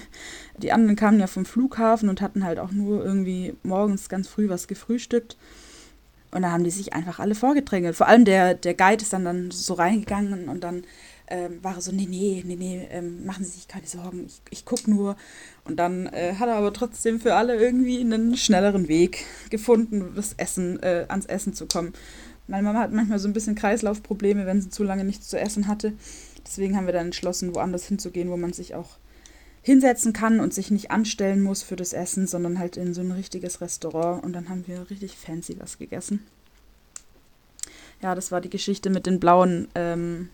die 0.56 0.72
anderen 0.72 0.96
kamen 0.96 1.18
ja 1.18 1.26
vom 1.26 1.44
Flughafen 1.44 2.08
und 2.08 2.20
hatten 2.20 2.44
halt 2.44 2.58
auch 2.58 2.70
nur 2.70 3.04
irgendwie 3.04 3.54
morgens 3.62 4.08
ganz 4.08 4.28
früh 4.28 4.48
was 4.48 4.68
gefrühstückt. 4.68 5.36
Und 6.30 6.42
da 6.42 6.50
haben 6.50 6.64
die 6.64 6.70
sich 6.70 6.94
einfach 6.94 7.18
alle 7.18 7.34
vorgedrängelt. 7.34 7.94
Vor 7.94 8.08
allem 8.08 8.24
der, 8.24 8.54
der 8.54 8.74
Guide 8.74 9.02
ist 9.02 9.12
dann, 9.12 9.24
dann 9.24 9.50
so 9.50 9.74
reingegangen 9.74 10.48
und 10.48 10.64
dann 10.64 10.84
ähm, 11.32 11.64
war 11.64 11.76
er 11.76 11.80
so, 11.80 11.92
nee, 11.92 12.06
nee, 12.06 12.42
nee, 12.46 12.56
nee, 12.56 12.86
ähm, 12.90 13.24
machen 13.24 13.42
Sie 13.42 13.52
sich 13.52 13.66
keine 13.66 13.86
Sorgen, 13.86 14.26
ich, 14.26 14.42
ich 14.50 14.64
gucke 14.66 14.90
nur. 14.90 15.16
Und 15.64 15.76
dann 15.76 16.06
äh, 16.08 16.34
hat 16.34 16.48
er 16.48 16.56
aber 16.56 16.74
trotzdem 16.74 17.20
für 17.20 17.34
alle 17.34 17.56
irgendwie 17.56 18.00
einen 18.00 18.36
schnelleren 18.36 18.86
Weg 18.86 19.24
gefunden, 19.48 20.12
das 20.14 20.34
Essen, 20.34 20.78
äh, 20.82 21.06
ans 21.08 21.24
Essen 21.24 21.54
zu 21.54 21.66
kommen. 21.66 21.94
Meine 22.48 22.64
Mama 22.64 22.80
hat 22.80 22.92
manchmal 22.92 23.18
so 23.18 23.28
ein 23.28 23.32
bisschen 23.32 23.54
Kreislaufprobleme, 23.54 24.44
wenn 24.44 24.60
sie 24.60 24.68
zu 24.68 24.84
lange 24.84 25.04
nichts 25.04 25.28
zu 25.28 25.40
essen 25.40 25.68
hatte. 25.68 25.94
Deswegen 26.46 26.76
haben 26.76 26.84
wir 26.84 26.92
dann 26.92 27.06
entschlossen, 27.06 27.54
woanders 27.54 27.86
hinzugehen, 27.86 28.28
wo 28.28 28.36
man 28.36 28.52
sich 28.52 28.74
auch 28.74 28.98
hinsetzen 29.62 30.12
kann 30.12 30.38
und 30.38 30.52
sich 30.52 30.70
nicht 30.70 30.90
anstellen 30.90 31.40
muss 31.40 31.62
für 31.62 31.76
das 31.76 31.94
Essen, 31.94 32.26
sondern 32.26 32.58
halt 32.58 32.76
in 32.76 32.92
so 32.92 33.00
ein 33.00 33.12
richtiges 33.12 33.62
Restaurant. 33.62 34.22
Und 34.22 34.34
dann 34.34 34.50
haben 34.50 34.66
wir 34.66 34.90
richtig 34.90 35.16
fancy 35.16 35.56
was 35.58 35.78
gegessen. 35.78 36.26
Ja, 38.02 38.14
das 38.14 38.32
war 38.32 38.42
die 38.42 38.50
Geschichte 38.50 38.90
mit 38.90 39.06
den 39.06 39.18
blauen 39.18 39.68
ähm, 39.74 40.28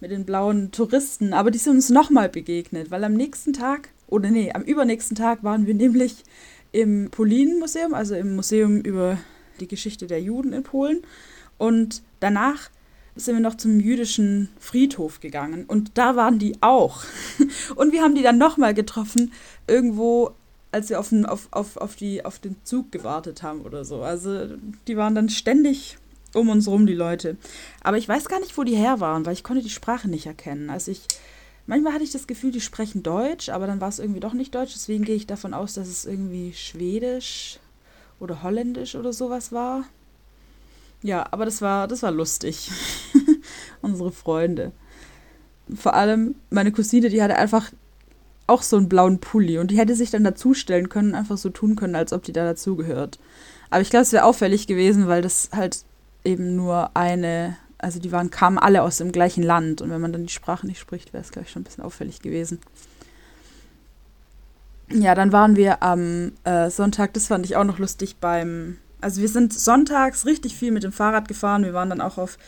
mit 0.00 0.10
den 0.10 0.24
blauen 0.24 0.72
Touristen, 0.72 1.32
aber 1.32 1.50
die 1.50 1.58
sind 1.58 1.76
uns 1.76 1.90
nochmal 1.90 2.28
begegnet, 2.28 2.90
weil 2.90 3.04
am 3.04 3.14
nächsten 3.14 3.52
Tag, 3.52 3.90
oder 4.06 4.30
nee, 4.30 4.52
am 4.52 4.62
übernächsten 4.62 5.16
Tag 5.16 5.42
waren 5.42 5.66
wir 5.66 5.74
nämlich 5.74 6.24
im 6.72 7.10
Polin-Museum, 7.10 7.94
also 7.94 8.14
im 8.14 8.36
Museum 8.36 8.80
über 8.80 9.18
die 9.60 9.68
Geschichte 9.68 10.06
der 10.06 10.20
Juden 10.20 10.52
in 10.52 10.62
Polen. 10.62 11.02
Und 11.58 12.02
danach 12.20 12.70
sind 13.14 13.36
wir 13.36 13.40
noch 13.40 13.56
zum 13.56 13.80
jüdischen 13.80 14.50
Friedhof 14.58 15.20
gegangen 15.20 15.64
und 15.66 15.96
da 15.96 16.16
waren 16.16 16.38
die 16.38 16.58
auch. 16.60 17.02
Und 17.76 17.92
wir 17.92 18.02
haben 18.02 18.14
die 18.14 18.22
dann 18.22 18.36
nochmal 18.36 18.74
getroffen, 18.74 19.32
irgendwo, 19.66 20.32
als 20.70 20.90
wir 20.90 21.00
auf 21.00 21.08
den, 21.08 21.24
auf, 21.24 21.48
auf, 21.50 21.78
auf, 21.78 21.96
die, 21.96 22.26
auf 22.26 22.38
den 22.38 22.56
Zug 22.62 22.92
gewartet 22.92 23.42
haben 23.42 23.62
oder 23.62 23.86
so. 23.86 24.02
Also 24.02 24.56
die 24.86 24.98
waren 24.98 25.14
dann 25.14 25.30
ständig 25.30 25.96
um 26.36 26.48
uns 26.48 26.68
rum, 26.68 26.86
die 26.86 26.94
Leute. 26.94 27.36
Aber 27.82 27.98
ich 27.98 28.08
weiß 28.08 28.28
gar 28.28 28.40
nicht, 28.40 28.56
wo 28.56 28.64
die 28.64 28.76
her 28.76 29.00
waren, 29.00 29.26
weil 29.26 29.32
ich 29.32 29.44
konnte 29.44 29.62
die 29.62 29.70
Sprache 29.70 30.08
nicht 30.08 30.26
erkennen. 30.26 30.70
Also 30.70 30.90
ich, 30.90 31.02
manchmal 31.66 31.92
hatte 31.92 32.04
ich 32.04 32.12
das 32.12 32.26
Gefühl, 32.26 32.52
die 32.52 32.60
sprechen 32.60 33.02
Deutsch, 33.02 33.48
aber 33.48 33.66
dann 33.66 33.80
war 33.80 33.88
es 33.88 33.98
irgendwie 33.98 34.20
doch 34.20 34.32
nicht 34.32 34.54
Deutsch. 34.54 34.74
Deswegen 34.74 35.04
gehe 35.04 35.16
ich 35.16 35.26
davon 35.26 35.54
aus, 35.54 35.74
dass 35.74 35.88
es 35.88 36.04
irgendwie 36.04 36.52
Schwedisch 36.52 37.58
oder 38.20 38.42
Holländisch 38.42 38.94
oder 38.94 39.12
sowas 39.12 39.52
war. 39.52 39.84
Ja, 41.02 41.26
aber 41.30 41.44
das 41.44 41.62
war, 41.62 41.88
das 41.88 42.02
war 42.02 42.10
lustig. 42.10 42.70
Unsere 43.82 44.12
Freunde. 44.12 44.72
Vor 45.74 45.94
allem 45.94 46.36
meine 46.50 46.72
Cousine, 46.72 47.08
die 47.08 47.22
hatte 47.22 47.36
einfach 47.36 47.70
auch 48.46 48.62
so 48.62 48.76
einen 48.76 48.88
blauen 48.88 49.18
Pulli 49.18 49.58
und 49.58 49.70
die 49.70 49.78
hätte 49.78 49.94
sich 49.94 50.10
dann 50.10 50.24
dazustellen 50.24 50.88
können, 50.88 51.14
einfach 51.14 51.36
so 51.36 51.50
tun 51.50 51.76
können, 51.76 51.96
als 51.96 52.12
ob 52.12 52.22
die 52.22 52.32
da 52.32 52.44
dazugehört. 52.44 53.18
Aber 53.70 53.80
ich 53.80 53.90
glaube, 53.90 54.02
es 54.02 54.12
wäre 54.12 54.24
auffällig 54.24 54.66
gewesen, 54.66 55.08
weil 55.08 55.22
das 55.22 55.50
halt 55.52 55.84
eben 56.26 56.56
nur 56.56 56.96
eine, 56.96 57.56
also 57.78 57.98
die 58.00 58.12
waren, 58.12 58.30
kamen 58.30 58.58
alle 58.58 58.82
aus 58.82 58.98
dem 58.98 59.12
gleichen 59.12 59.42
Land 59.42 59.80
und 59.80 59.90
wenn 59.90 60.00
man 60.00 60.12
dann 60.12 60.26
die 60.26 60.32
Sprache 60.32 60.66
nicht 60.66 60.80
spricht, 60.80 61.12
wäre 61.12 61.22
es, 61.22 61.30
glaube 61.30 61.46
ich, 61.46 61.52
schon 61.52 61.62
ein 61.62 61.64
bisschen 61.64 61.84
auffällig 61.84 62.20
gewesen. 62.20 62.60
Ja, 64.90 65.14
dann 65.14 65.32
waren 65.32 65.56
wir 65.56 65.82
am 65.82 66.32
äh, 66.44 66.70
Sonntag, 66.70 67.14
das 67.14 67.26
fand 67.26 67.44
ich 67.46 67.56
auch 67.56 67.64
noch 67.64 67.78
lustig 67.78 68.16
beim 68.20 68.76
also 69.00 69.20
wir 69.20 69.28
sind 69.28 69.52
sonntags 69.52 70.26
richtig 70.26 70.56
viel 70.56 70.72
mit 70.72 70.82
dem 70.82 70.92
Fahrrad 70.92 71.28
gefahren. 71.28 71.64
Wir 71.64 71.74
waren 71.74 71.90
dann 71.90 72.00
auch 72.00 72.18
auf 72.18 72.38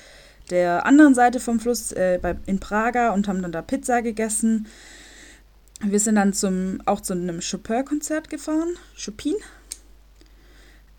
der 0.50 0.86
anderen 0.86 1.14
Seite 1.14 1.40
vom 1.40 1.60
Fluss 1.60 1.92
äh, 1.92 2.18
bei, 2.20 2.36
in 2.46 2.58
Praga 2.58 3.12
und 3.12 3.28
haben 3.28 3.42
dann 3.42 3.52
da 3.52 3.62
Pizza 3.62 4.02
gegessen. 4.02 4.66
Wir 5.80 6.00
sind 6.00 6.16
dann 6.16 6.32
zum, 6.32 6.82
auch 6.86 7.00
zu 7.00 7.12
einem 7.12 7.40
Chopin-Konzert 7.40 8.30
gefahren, 8.30 8.74
Chopin. 8.96 9.36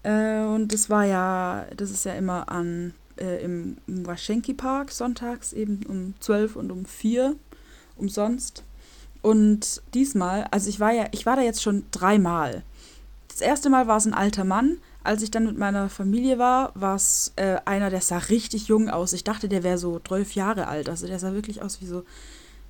Äh, 0.04 0.42
und 0.42 0.74
das 0.74 0.90
war 0.90 1.06
ja, 1.06 1.66
das 1.76 1.92
ist 1.92 2.06
ja 2.06 2.14
immer 2.14 2.50
an, 2.50 2.94
äh, 3.18 3.44
im, 3.44 3.78
Waschenki 3.88 4.54
Park 4.54 4.92
sonntags 4.92 5.54
eben 5.54 5.82
um 5.88 6.14
12 6.20 6.56
und 6.56 6.72
um 6.72 6.86
4 6.86 7.36
umsonst. 7.98 8.64
Und 9.22 9.82
diesmal, 9.94 10.46
also 10.52 10.70
ich 10.70 10.80
war 10.80 10.94
ja, 10.94 11.08
ich 11.12 11.26
war 11.26 11.36
da 11.36 11.42
jetzt 11.42 11.62
schon 11.62 11.84
dreimal. 11.92 12.64
Das 13.28 13.42
erste 13.42 13.70
Mal 13.70 13.88
war 13.88 13.98
es 13.98 14.06
ein 14.06 14.14
alter 14.14 14.46
Mann, 14.46 14.78
als 15.04 15.22
ich 15.22 15.32
dann 15.32 15.46
mit 15.46 15.58
meiner 15.58 15.90
Familie 15.90 16.40
war, 16.40 16.72
war 16.76 16.96
es 16.96 17.34
äh, 17.36 17.58
einer, 17.66 17.90
der 17.90 18.02
sah 18.02 18.18
richtig 18.18 18.68
jung 18.68 18.90
aus. 18.90 19.14
Ich 19.14 19.24
dachte, 19.24 19.48
der 19.48 19.64
wäre 19.64 19.78
so 19.78 20.00
12 20.00 20.36
Jahre 20.36 20.68
alt. 20.68 20.90
Also 20.90 21.08
der 21.08 21.20
sah 21.20 21.34
wirklich 21.34 21.62
aus 21.62 21.82
wie 21.82 21.86
so, 21.86 22.04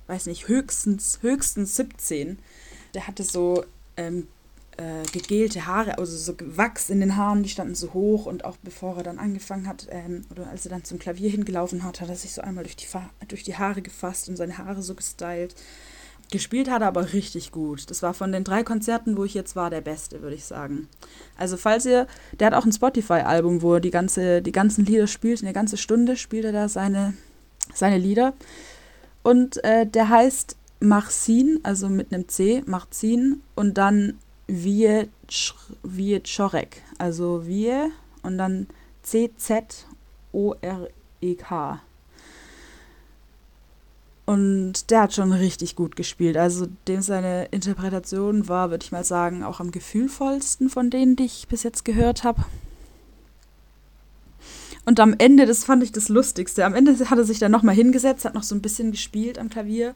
weiß 0.06 0.26
nicht, 0.26 0.48
höchstens, 0.48 1.18
höchstens 1.22 1.76
17. 1.76 2.38
Der 2.94 3.06
hatte 3.06 3.24
so 3.24 3.64
ähm, 3.96 4.28
äh, 4.80 5.02
gegelte 5.12 5.66
Haare, 5.66 5.98
also 5.98 6.16
so 6.16 6.34
Wachs 6.56 6.88
in 6.88 7.00
den 7.00 7.16
Haaren, 7.16 7.42
die 7.42 7.50
standen 7.50 7.74
so 7.74 7.92
hoch 7.92 8.24
und 8.24 8.46
auch 8.46 8.56
bevor 8.62 8.96
er 8.96 9.02
dann 9.02 9.18
angefangen 9.18 9.68
hat, 9.68 9.86
ähm, 9.90 10.24
oder 10.30 10.48
als 10.48 10.64
er 10.64 10.70
dann 10.70 10.84
zum 10.84 10.98
Klavier 10.98 11.28
hingelaufen 11.28 11.84
hat, 11.84 12.00
hat 12.00 12.08
er 12.08 12.16
sich 12.16 12.32
so 12.32 12.40
einmal 12.40 12.64
durch 12.64 12.76
die, 12.76 12.86
durch 13.28 13.42
die 13.42 13.56
Haare 13.56 13.82
gefasst 13.82 14.30
und 14.30 14.36
seine 14.36 14.56
Haare 14.56 14.82
so 14.82 14.94
gestylt. 14.94 15.54
Gespielt 16.32 16.70
hat 16.70 16.80
er 16.80 16.88
aber 16.88 17.12
richtig 17.12 17.52
gut. 17.52 17.90
Das 17.90 18.02
war 18.02 18.14
von 18.14 18.32
den 18.32 18.44
drei 18.44 18.62
Konzerten, 18.62 19.16
wo 19.16 19.24
ich 19.24 19.34
jetzt 19.34 19.54
war, 19.54 19.68
der 19.68 19.80
beste, 19.82 20.22
würde 20.22 20.36
ich 20.36 20.44
sagen. 20.44 20.88
Also 21.36 21.56
falls 21.56 21.84
ihr, 21.84 22.06
der 22.38 22.46
hat 22.46 22.54
auch 22.54 22.64
ein 22.64 22.72
Spotify-Album, 22.72 23.62
wo 23.62 23.74
er 23.74 23.80
die, 23.80 23.90
ganze, 23.90 24.40
die 24.40 24.52
ganzen 24.52 24.86
Lieder 24.86 25.08
spielt, 25.08 25.42
eine 25.42 25.52
ganze 25.52 25.76
Stunde 25.76 26.16
spielt 26.16 26.44
er 26.44 26.52
da 26.52 26.68
seine, 26.68 27.14
seine 27.74 27.98
Lieder. 27.98 28.32
Und 29.22 29.62
äh, 29.62 29.86
der 29.86 30.08
heißt 30.08 30.56
Marcin, 30.78 31.60
also 31.64 31.90
mit 31.90 32.14
einem 32.14 32.28
C, 32.28 32.62
Marcin, 32.64 33.42
und 33.54 33.76
dann 33.76 34.18
Wie 34.50 35.08
Chorek, 36.20 36.82
also 36.98 37.46
Wie 37.46 37.72
und 38.22 38.38
dann 38.38 38.66
C-Z-O-R-E-K. 39.02 39.80
Und 44.26 44.90
der 44.90 45.02
hat 45.02 45.14
schon 45.14 45.32
richtig 45.32 45.74
gut 45.74 45.96
gespielt. 45.96 46.36
Also 46.36 46.68
dem 46.86 47.00
seine 47.00 47.46
Interpretation 47.46 48.48
war, 48.48 48.70
würde 48.70 48.84
ich 48.84 48.92
mal 48.92 49.04
sagen, 49.04 49.42
auch 49.42 49.58
am 49.60 49.72
gefühlvollsten 49.72 50.68
von 50.68 50.90
denen, 50.90 51.16
die 51.16 51.24
ich 51.24 51.48
bis 51.48 51.62
jetzt 51.64 51.84
gehört 51.84 52.22
habe. 52.22 52.44
Und 54.84 55.00
am 55.00 55.14
Ende, 55.18 55.46
das 55.46 55.64
fand 55.64 55.82
ich 55.82 55.92
das 55.92 56.08
Lustigste, 56.08 56.64
am 56.64 56.74
Ende 56.74 57.10
hat 57.10 57.18
er 57.18 57.24
sich 57.24 57.38
dann 57.38 57.52
nochmal 57.52 57.74
hingesetzt, 57.74 58.24
hat 58.24 58.34
noch 58.34 58.42
so 58.42 58.54
ein 58.54 58.62
bisschen 58.62 58.92
gespielt 58.92 59.38
am 59.38 59.50
Klavier 59.50 59.94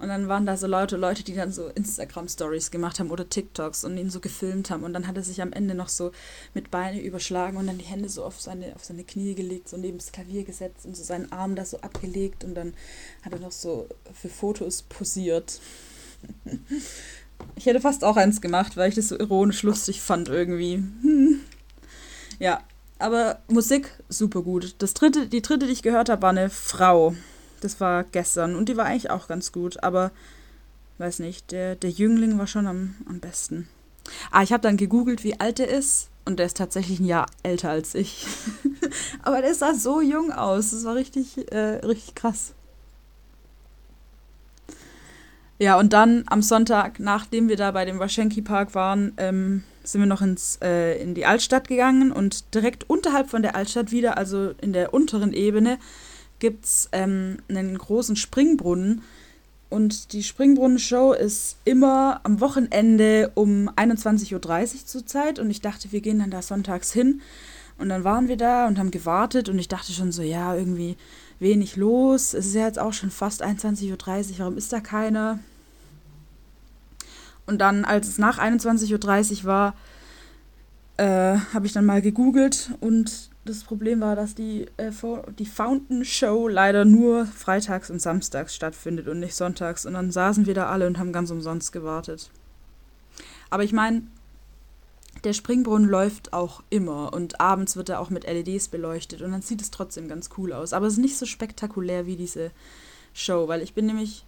und 0.00 0.08
dann 0.08 0.28
waren 0.28 0.46
da 0.46 0.56
so 0.56 0.66
Leute, 0.66 0.96
Leute, 0.96 1.22
die 1.22 1.34
dann 1.34 1.52
so 1.52 1.68
Instagram-Stories 1.68 2.70
gemacht 2.70 2.98
haben 2.98 3.10
oder 3.10 3.28
TikToks 3.28 3.84
und 3.84 3.98
ihn 3.98 4.08
so 4.08 4.20
gefilmt 4.20 4.70
haben. 4.70 4.84
Und 4.84 4.94
dann 4.94 5.06
hat 5.06 5.16
er 5.16 5.22
sich 5.22 5.42
am 5.42 5.52
Ende 5.52 5.74
noch 5.74 5.90
so 5.90 6.12
mit 6.54 6.70
Beine 6.70 7.02
überschlagen 7.02 7.58
und 7.58 7.66
dann 7.66 7.76
die 7.76 7.84
Hände 7.84 8.08
so 8.08 8.24
auf 8.24 8.40
seine, 8.40 8.74
auf 8.74 8.84
seine 8.84 9.04
Knie 9.04 9.34
gelegt, 9.34 9.68
so 9.68 9.76
neben 9.76 9.98
das 9.98 10.10
Klavier 10.10 10.44
gesetzt 10.44 10.86
und 10.86 10.96
so 10.96 11.02
seinen 11.02 11.30
Arm 11.32 11.54
da 11.54 11.66
so 11.66 11.80
abgelegt. 11.80 12.44
Und 12.44 12.54
dann 12.54 12.72
hat 13.22 13.34
er 13.34 13.40
noch 13.40 13.52
so 13.52 13.88
für 14.14 14.30
Fotos 14.30 14.82
posiert. 14.82 15.60
Ich 17.56 17.66
hätte 17.66 17.80
fast 17.80 18.02
auch 18.02 18.16
eins 18.16 18.40
gemacht, 18.40 18.76
weil 18.76 18.88
ich 18.88 18.94
das 18.94 19.08
so 19.08 19.18
ironisch 19.18 19.62
lustig 19.62 20.00
fand 20.00 20.28
irgendwie. 20.28 20.82
Ja, 22.38 22.62
aber 22.98 23.40
Musik 23.48 23.90
super 24.08 24.42
gut. 24.42 24.76
Das 24.78 24.94
dritte, 24.94 25.26
die 25.26 25.42
dritte, 25.42 25.66
die 25.66 25.72
ich 25.72 25.82
gehört 25.82 26.08
habe, 26.08 26.22
war 26.22 26.30
eine 26.30 26.48
Frau. 26.48 27.14
Das 27.60 27.80
war 27.80 28.04
gestern 28.04 28.56
und 28.56 28.68
die 28.68 28.76
war 28.76 28.86
eigentlich 28.86 29.10
auch 29.10 29.28
ganz 29.28 29.52
gut, 29.52 29.82
aber 29.82 30.10
weiß 30.98 31.18
nicht, 31.20 31.50
der, 31.50 31.76
der 31.76 31.90
Jüngling 31.90 32.38
war 32.38 32.46
schon 32.46 32.66
am, 32.66 32.96
am 33.08 33.20
besten. 33.20 33.68
Ah, 34.30 34.42
ich 34.42 34.52
habe 34.52 34.62
dann 34.62 34.76
gegoogelt, 34.76 35.24
wie 35.24 35.38
alt 35.38 35.60
er 35.60 35.68
ist 35.68 36.10
und 36.24 36.38
der 36.38 36.46
ist 36.46 36.56
tatsächlich 36.56 37.00
ein 37.00 37.06
Jahr 37.06 37.26
älter 37.42 37.70
als 37.70 37.94
ich. 37.94 38.26
aber 39.22 39.40
der 39.40 39.54
sah 39.54 39.74
so 39.74 40.00
jung 40.00 40.32
aus, 40.32 40.70
das 40.70 40.84
war 40.84 40.94
richtig, 40.94 41.52
äh, 41.52 41.80
richtig 41.84 42.14
krass. 42.14 42.54
Ja, 45.58 45.78
und 45.78 45.92
dann 45.92 46.24
am 46.26 46.40
Sonntag, 46.40 47.00
nachdem 47.00 47.48
wir 47.48 47.56
da 47.56 47.70
bei 47.72 47.84
dem 47.84 47.98
Waschenki 47.98 48.40
Park 48.40 48.74
waren, 48.74 49.12
ähm, 49.18 49.62
sind 49.84 50.00
wir 50.00 50.06
noch 50.06 50.22
ins, 50.22 50.58
äh, 50.62 51.00
in 51.02 51.14
die 51.14 51.26
Altstadt 51.26 51.68
gegangen 51.68 52.12
und 52.12 52.54
direkt 52.54 52.88
unterhalb 52.88 53.28
von 53.28 53.42
der 53.42 53.56
Altstadt 53.56 53.90
wieder, 53.90 54.16
also 54.16 54.54
in 54.62 54.72
der 54.72 54.94
unteren 54.94 55.34
Ebene, 55.34 55.78
gibt 56.40 56.64
es 56.64 56.88
ähm, 56.92 57.38
einen 57.48 57.78
großen 57.78 58.16
Springbrunnen. 58.16 59.02
Und 59.68 60.12
die 60.12 60.24
Springbrunnen-Show 60.24 61.12
ist 61.12 61.56
immer 61.64 62.20
am 62.24 62.40
Wochenende 62.40 63.30
um 63.36 63.68
21.30 63.68 64.34
Uhr 64.34 64.86
zurzeit. 64.86 65.38
Und 65.38 65.48
ich 65.50 65.60
dachte, 65.60 65.92
wir 65.92 66.00
gehen 66.00 66.18
dann 66.18 66.32
da 66.32 66.42
sonntags 66.42 66.92
hin. 66.92 67.20
Und 67.78 67.88
dann 67.88 68.02
waren 68.02 68.26
wir 68.26 68.36
da 68.36 68.66
und 68.66 68.78
haben 68.78 68.90
gewartet. 68.90 69.48
Und 69.48 69.58
ich 69.60 69.68
dachte 69.68 69.92
schon 69.92 70.10
so, 70.10 70.22
ja, 70.22 70.56
irgendwie 70.56 70.96
wenig 71.38 71.76
los. 71.76 72.34
Es 72.34 72.46
ist 72.46 72.54
ja 72.54 72.66
jetzt 72.66 72.80
auch 72.80 72.92
schon 72.92 73.10
fast 73.10 73.44
21.30 73.44 73.92
Uhr. 73.92 74.38
Warum 74.38 74.56
ist 74.56 74.72
da 74.72 74.80
keiner? 74.80 75.38
Und 77.46 77.58
dann, 77.58 77.84
als 77.84 78.08
es 78.08 78.18
nach 78.18 78.38
21.30 78.38 79.40
Uhr 79.40 79.44
war, 79.44 79.74
äh, 80.98 81.38
habe 81.54 81.66
ich 81.66 81.72
dann 81.72 81.86
mal 81.86 82.02
gegoogelt 82.02 82.72
und 82.80 83.29
das 83.44 83.64
Problem 83.64 84.00
war, 84.00 84.16
dass 84.16 84.34
die, 84.34 84.66
äh, 84.76 84.92
die 85.38 85.46
Fountain 85.46 86.04
Show 86.04 86.48
leider 86.48 86.84
nur 86.84 87.24
freitags 87.26 87.90
und 87.90 88.00
samstags 88.00 88.54
stattfindet 88.54 89.08
und 89.08 89.20
nicht 89.20 89.34
sonntags. 89.34 89.86
Und 89.86 89.94
dann 89.94 90.10
saßen 90.10 90.46
wir 90.46 90.54
da 90.54 90.66
alle 90.66 90.86
und 90.86 90.98
haben 90.98 91.12
ganz 91.12 91.30
umsonst 91.30 91.72
gewartet. 91.72 92.30
Aber 93.48 93.64
ich 93.64 93.72
meine, 93.72 94.02
der 95.24 95.32
Springbrunnen 95.32 95.88
läuft 95.88 96.32
auch 96.32 96.62
immer 96.70 97.12
und 97.12 97.40
abends 97.40 97.76
wird 97.76 97.88
er 97.88 98.00
auch 98.00 98.10
mit 98.10 98.24
LEDs 98.24 98.68
beleuchtet 98.68 99.22
und 99.22 99.32
dann 99.32 99.42
sieht 99.42 99.60
es 99.60 99.70
trotzdem 99.70 100.08
ganz 100.08 100.30
cool 100.38 100.52
aus. 100.52 100.72
Aber 100.72 100.86
es 100.86 100.94
ist 100.94 101.00
nicht 101.00 101.18
so 101.18 101.26
spektakulär 101.26 102.06
wie 102.06 102.16
diese 102.16 102.50
Show, 103.12 103.48
weil 103.48 103.62
ich 103.62 103.74
bin 103.74 103.86
nämlich 103.86 104.24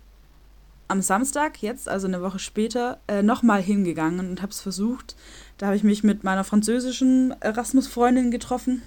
am 0.89 1.01
Samstag, 1.01 1.63
jetzt, 1.63 1.89
also 1.89 2.07
eine 2.07 2.21
Woche 2.21 2.39
später, 2.39 3.01
äh, 3.07 3.23
nochmal 3.23 3.63
hingegangen 3.63 4.29
und 4.29 4.43
habe 4.43 4.53
es 4.53 4.61
versucht. 4.61 5.17
Da 5.57 5.67
habe 5.67 5.77
ich 5.77 5.85
mich 5.85 6.03
mit 6.03 6.25
meiner 6.25 6.45
französischen 6.45 7.35
Erasmus-Freundin 7.41 8.31
getroffen 8.31 8.83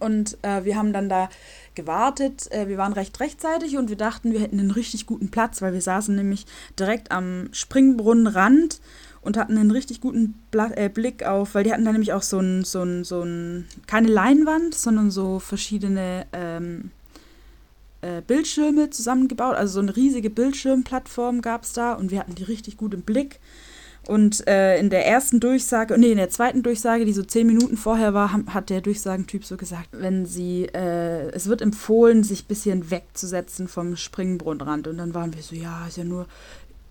und 0.00 0.38
äh, 0.42 0.64
wir 0.64 0.76
haben 0.76 0.92
dann 0.92 1.08
da 1.08 1.28
gewartet. 1.74 2.50
Äh, 2.50 2.68
wir 2.68 2.78
waren 2.78 2.92
recht 2.92 3.18
rechtzeitig 3.20 3.76
und 3.76 3.88
wir 3.88 3.96
dachten, 3.96 4.32
wir 4.32 4.40
hätten 4.40 4.58
einen 4.58 4.70
richtig 4.70 5.06
guten 5.06 5.30
Platz, 5.30 5.62
weil 5.62 5.72
wir 5.72 5.82
saßen 5.82 6.14
nämlich 6.14 6.46
direkt 6.78 7.10
am 7.10 7.48
Springbrunnenrand 7.52 8.80
und 9.20 9.36
hatten 9.36 9.56
einen 9.56 9.70
richtig 9.70 10.00
guten 10.00 10.34
Bla 10.50 10.70
äh, 10.74 10.88
Blick 10.88 11.24
auf, 11.24 11.54
weil 11.54 11.64
die 11.64 11.72
hatten 11.72 11.84
da 11.84 11.92
nämlich 11.92 12.12
auch 12.12 12.22
so 12.22 12.38
ein, 12.38 12.64
so 12.64 12.82
ein, 12.82 13.04
so 13.04 13.22
ein, 13.22 13.66
keine 13.86 14.08
Leinwand, 14.08 14.74
sondern 14.74 15.10
so 15.10 15.38
verschiedene 15.38 16.26
ähm, 16.32 16.90
äh, 18.02 18.20
Bildschirme 18.20 18.90
zusammengebaut. 18.90 19.56
Also 19.56 19.74
so 19.74 19.80
eine 19.80 19.96
riesige 19.96 20.30
Bildschirmplattform 20.30 21.40
gab 21.40 21.64
es 21.64 21.72
da 21.72 21.94
und 21.94 22.10
wir 22.10 22.20
hatten 22.20 22.34
die 22.34 22.44
richtig 22.44 22.76
gut 22.76 22.94
im 22.94 23.02
Blick. 23.02 23.40
Und 24.06 24.46
äh, 24.46 24.78
in 24.78 24.90
der 24.90 25.06
ersten 25.06 25.40
Durchsage, 25.40 25.96
nee, 25.98 26.12
in 26.12 26.18
der 26.18 26.28
zweiten 26.28 26.62
Durchsage, 26.62 27.04
die 27.04 27.12
so 27.12 27.22
zehn 27.22 27.46
Minuten 27.46 27.76
vorher 27.76 28.12
war, 28.12 28.32
hat 28.32 28.70
der 28.70 28.80
Durchsagentyp 28.80 29.44
so 29.44 29.56
gesagt, 29.56 29.88
wenn 29.92 30.26
sie, 30.26 30.66
äh, 30.74 31.30
es 31.30 31.46
wird 31.48 31.62
empfohlen, 31.62 32.22
sich 32.22 32.44
ein 32.44 32.48
bisschen 32.48 32.90
wegzusetzen 32.90 33.66
vom 33.66 33.96
Springbrunnenrand. 33.96 34.88
Und 34.88 34.98
dann 34.98 35.14
waren 35.14 35.34
wir 35.34 35.42
so, 35.42 35.54
ja, 35.54 35.86
ist 35.86 35.96
ja 35.96 36.04
nur 36.04 36.26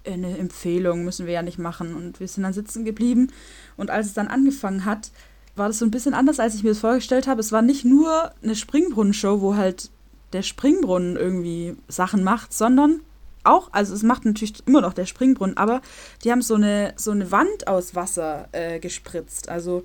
eine 0.05 0.37
Empfehlung, 0.37 1.03
müssen 1.03 1.25
wir 1.27 1.33
ja 1.33 1.43
nicht 1.43 1.59
machen. 1.59 1.95
Und 1.95 2.19
wir 2.19 2.27
sind 2.27 2.43
dann 2.43 2.53
sitzen 2.53 2.83
geblieben. 2.83 3.31
Und 3.77 3.91
als 3.91 4.07
es 4.07 4.13
dann 4.13 4.27
angefangen 4.27 4.85
hat, 4.85 5.11
war 5.55 5.67
das 5.67 5.79
so 5.79 5.85
ein 5.85 5.91
bisschen 5.91 6.13
anders, 6.13 6.39
als 6.39 6.55
ich 6.55 6.63
mir 6.63 6.69
das 6.69 6.79
vorgestellt 6.79 7.27
habe. 7.27 7.39
Es 7.39 7.51
war 7.51 7.61
nicht 7.61 7.85
nur 7.85 8.31
eine 8.41 8.55
Springbrunnenshow, 8.55 9.41
wo 9.41 9.55
halt 9.55 9.91
der 10.33 10.41
Springbrunnen 10.41 11.15
irgendwie 11.15 11.75
Sachen 11.87 12.23
macht, 12.23 12.53
sondern 12.53 13.01
auch, 13.43 13.69
also 13.71 13.93
es 13.93 14.03
macht 14.03 14.25
natürlich 14.25 14.65
immer 14.65 14.81
noch 14.81 14.93
der 14.93 15.05
Springbrunnen, 15.05 15.57
aber 15.57 15.81
die 16.23 16.31
haben 16.31 16.41
so 16.41 16.55
eine, 16.55 16.93
so 16.97 17.11
eine 17.11 17.31
Wand 17.31 17.67
aus 17.67 17.95
Wasser 17.95 18.47
äh, 18.51 18.79
gespritzt. 18.79 19.49
Also 19.49 19.83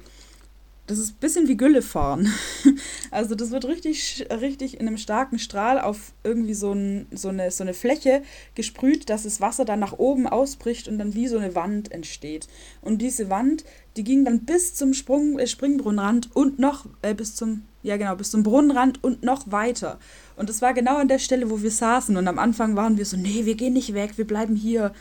das 0.88 0.98
ist 0.98 1.10
ein 1.10 1.20
bisschen 1.20 1.48
wie 1.48 1.56
Gülle 1.56 1.82
fahren. 1.82 2.32
also 3.10 3.34
das 3.34 3.50
wird 3.50 3.66
richtig, 3.66 4.26
richtig 4.30 4.80
in 4.80 4.88
einem 4.88 4.96
starken 4.96 5.38
Strahl 5.38 5.78
auf 5.78 6.12
irgendwie 6.24 6.54
so, 6.54 6.72
ein, 6.72 7.06
so, 7.12 7.28
eine, 7.28 7.50
so 7.50 7.62
eine 7.62 7.74
Fläche 7.74 8.22
gesprüht, 8.54 9.10
dass 9.10 9.24
das 9.24 9.40
Wasser 9.40 9.66
dann 9.66 9.80
nach 9.80 9.92
oben 9.98 10.26
ausbricht 10.26 10.88
und 10.88 10.98
dann 10.98 11.14
wie 11.14 11.28
so 11.28 11.36
eine 11.36 11.54
Wand 11.54 11.92
entsteht. 11.92 12.48
Und 12.80 13.02
diese 13.02 13.28
Wand, 13.28 13.64
die 13.96 14.04
ging 14.04 14.24
dann 14.24 14.46
bis 14.46 14.74
zum 14.74 14.94
Sprung, 14.94 15.38
äh, 15.38 15.46
Springbrunnenrand 15.46 16.34
und 16.34 16.58
noch 16.58 16.86
äh, 17.02 17.14
bis 17.14 17.36
zum, 17.36 17.64
ja 17.82 17.98
genau, 17.98 18.16
bis 18.16 18.30
zum 18.30 18.42
Brunnenrand 18.42 19.04
und 19.04 19.22
noch 19.22 19.52
weiter. 19.52 19.98
Und 20.36 20.48
das 20.48 20.62
war 20.62 20.72
genau 20.72 20.96
an 20.96 21.08
der 21.08 21.18
Stelle, 21.18 21.50
wo 21.50 21.62
wir 21.62 21.70
saßen. 21.70 22.16
Und 22.16 22.26
am 22.28 22.38
Anfang 22.38 22.76
waren 22.76 22.96
wir 22.96 23.04
so, 23.04 23.18
nee, 23.18 23.44
wir 23.44 23.56
gehen 23.56 23.74
nicht 23.74 23.92
weg, 23.92 24.12
wir 24.16 24.26
bleiben 24.26 24.56
hier. 24.56 24.94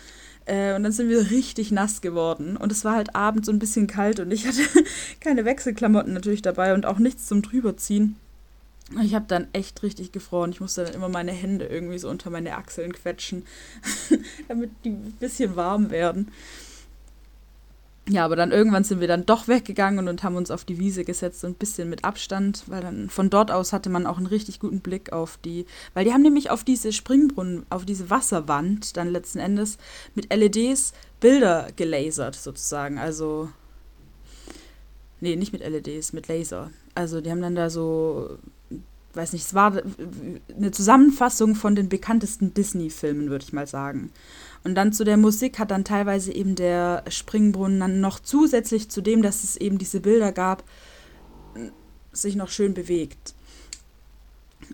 Äh, 0.47 0.75
und 0.75 0.83
dann 0.83 0.93
sind 0.93 1.09
wir 1.09 1.29
richtig 1.29 1.71
nass 1.71 2.01
geworden. 2.01 2.57
Und 2.57 2.71
es 2.71 2.85
war 2.85 2.95
halt 2.95 3.15
abends 3.15 3.47
so 3.47 3.51
ein 3.51 3.59
bisschen 3.59 3.85
kalt 3.85 4.19
und 4.19 4.31
ich 4.31 4.47
hatte 4.47 4.61
keine 5.19 5.45
Wechselklamotten 5.45 6.13
natürlich 6.13 6.41
dabei 6.41 6.73
und 6.73 6.85
auch 6.85 6.99
nichts 6.99 7.27
zum 7.27 7.41
drüberziehen. 7.41 8.15
Ich 9.03 9.13
habe 9.13 9.25
dann 9.27 9.47
echt 9.51 9.83
richtig 9.83 10.13
gefroren. 10.13 10.51
Ich 10.51 10.61
musste 10.61 10.85
dann 10.85 10.93
immer 10.93 11.09
meine 11.09 11.33
Hände 11.33 11.65
irgendwie 11.65 11.99
so 11.99 12.09
unter 12.09 12.29
meine 12.29 12.55
Achseln 12.55 12.93
quetschen, 12.93 13.45
damit 14.47 14.71
die 14.85 14.91
ein 14.91 15.17
bisschen 15.19 15.57
warm 15.57 15.89
werden. 15.91 16.31
Ja, 18.09 18.23
aber 18.23 18.37
dann 18.37 18.53
irgendwann 18.53 18.85
sind 18.85 19.01
wir 19.01 19.07
dann 19.07 19.25
doch 19.25 19.49
weggegangen 19.49 20.07
und 20.07 20.23
haben 20.23 20.37
uns 20.37 20.49
auf 20.49 20.63
die 20.63 20.79
Wiese 20.79 21.03
gesetzt, 21.03 21.41
so 21.41 21.47
ein 21.47 21.55
bisschen 21.55 21.89
mit 21.89 22.05
Abstand, 22.05 22.63
weil 22.67 22.81
dann 22.81 23.09
von 23.09 23.29
dort 23.29 23.51
aus 23.51 23.73
hatte 23.73 23.89
man 23.89 24.05
auch 24.05 24.17
einen 24.17 24.27
richtig 24.27 24.61
guten 24.61 24.79
Blick 24.79 25.11
auf 25.11 25.37
die, 25.43 25.65
weil 25.93 26.05
die 26.05 26.13
haben 26.13 26.21
nämlich 26.21 26.49
auf 26.49 26.63
diese 26.63 26.93
Springbrunnen, 26.93 27.65
auf 27.69 27.83
diese 27.83 28.09
Wasserwand 28.09 28.95
dann 28.95 29.09
letzten 29.09 29.39
Endes 29.39 29.77
mit 30.15 30.33
LEDs 30.33 30.93
Bilder 31.19 31.67
gelasert 31.75 32.35
sozusagen. 32.35 32.97
Also, 32.97 33.49
nee, 35.19 35.35
nicht 35.35 35.51
mit 35.51 35.67
LEDs, 35.67 36.13
mit 36.13 36.29
Laser. 36.29 36.71
Also 36.95 37.19
die 37.19 37.29
haben 37.29 37.41
dann 37.41 37.55
da 37.55 37.69
so, 37.69 38.37
weiß 39.15 39.33
nicht, 39.33 39.45
es 39.45 39.53
war 39.53 39.81
eine 40.55 40.71
Zusammenfassung 40.71 41.55
von 41.55 41.75
den 41.75 41.89
bekanntesten 41.89 42.53
Disney-Filmen, 42.53 43.29
würde 43.29 43.43
ich 43.43 43.51
mal 43.51 43.67
sagen. 43.67 44.11
Und 44.67 44.75
dann 44.75 44.91
zu 44.91 45.05
der 45.05 45.15
Musik 45.15 45.59
hat 45.59 45.71
dann 45.71 45.85
teilweise 45.85 46.33
eben 46.33 46.55
der 46.55 47.05
Springbrunnen 47.07 47.79
dann 47.79 48.01
noch 48.01 48.19
zusätzlich 48.19 48.89
zu 48.89 48.99
dem, 48.99 49.21
dass 49.21 49.45
es 49.45 49.55
eben 49.55 49.77
diese 49.77 50.01
Bilder 50.01 50.33
gab, 50.33 50.65
sich 52.11 52.35
noch 52.35 52.49
schön 52.49 52.73
bewegt. 52.73 53.33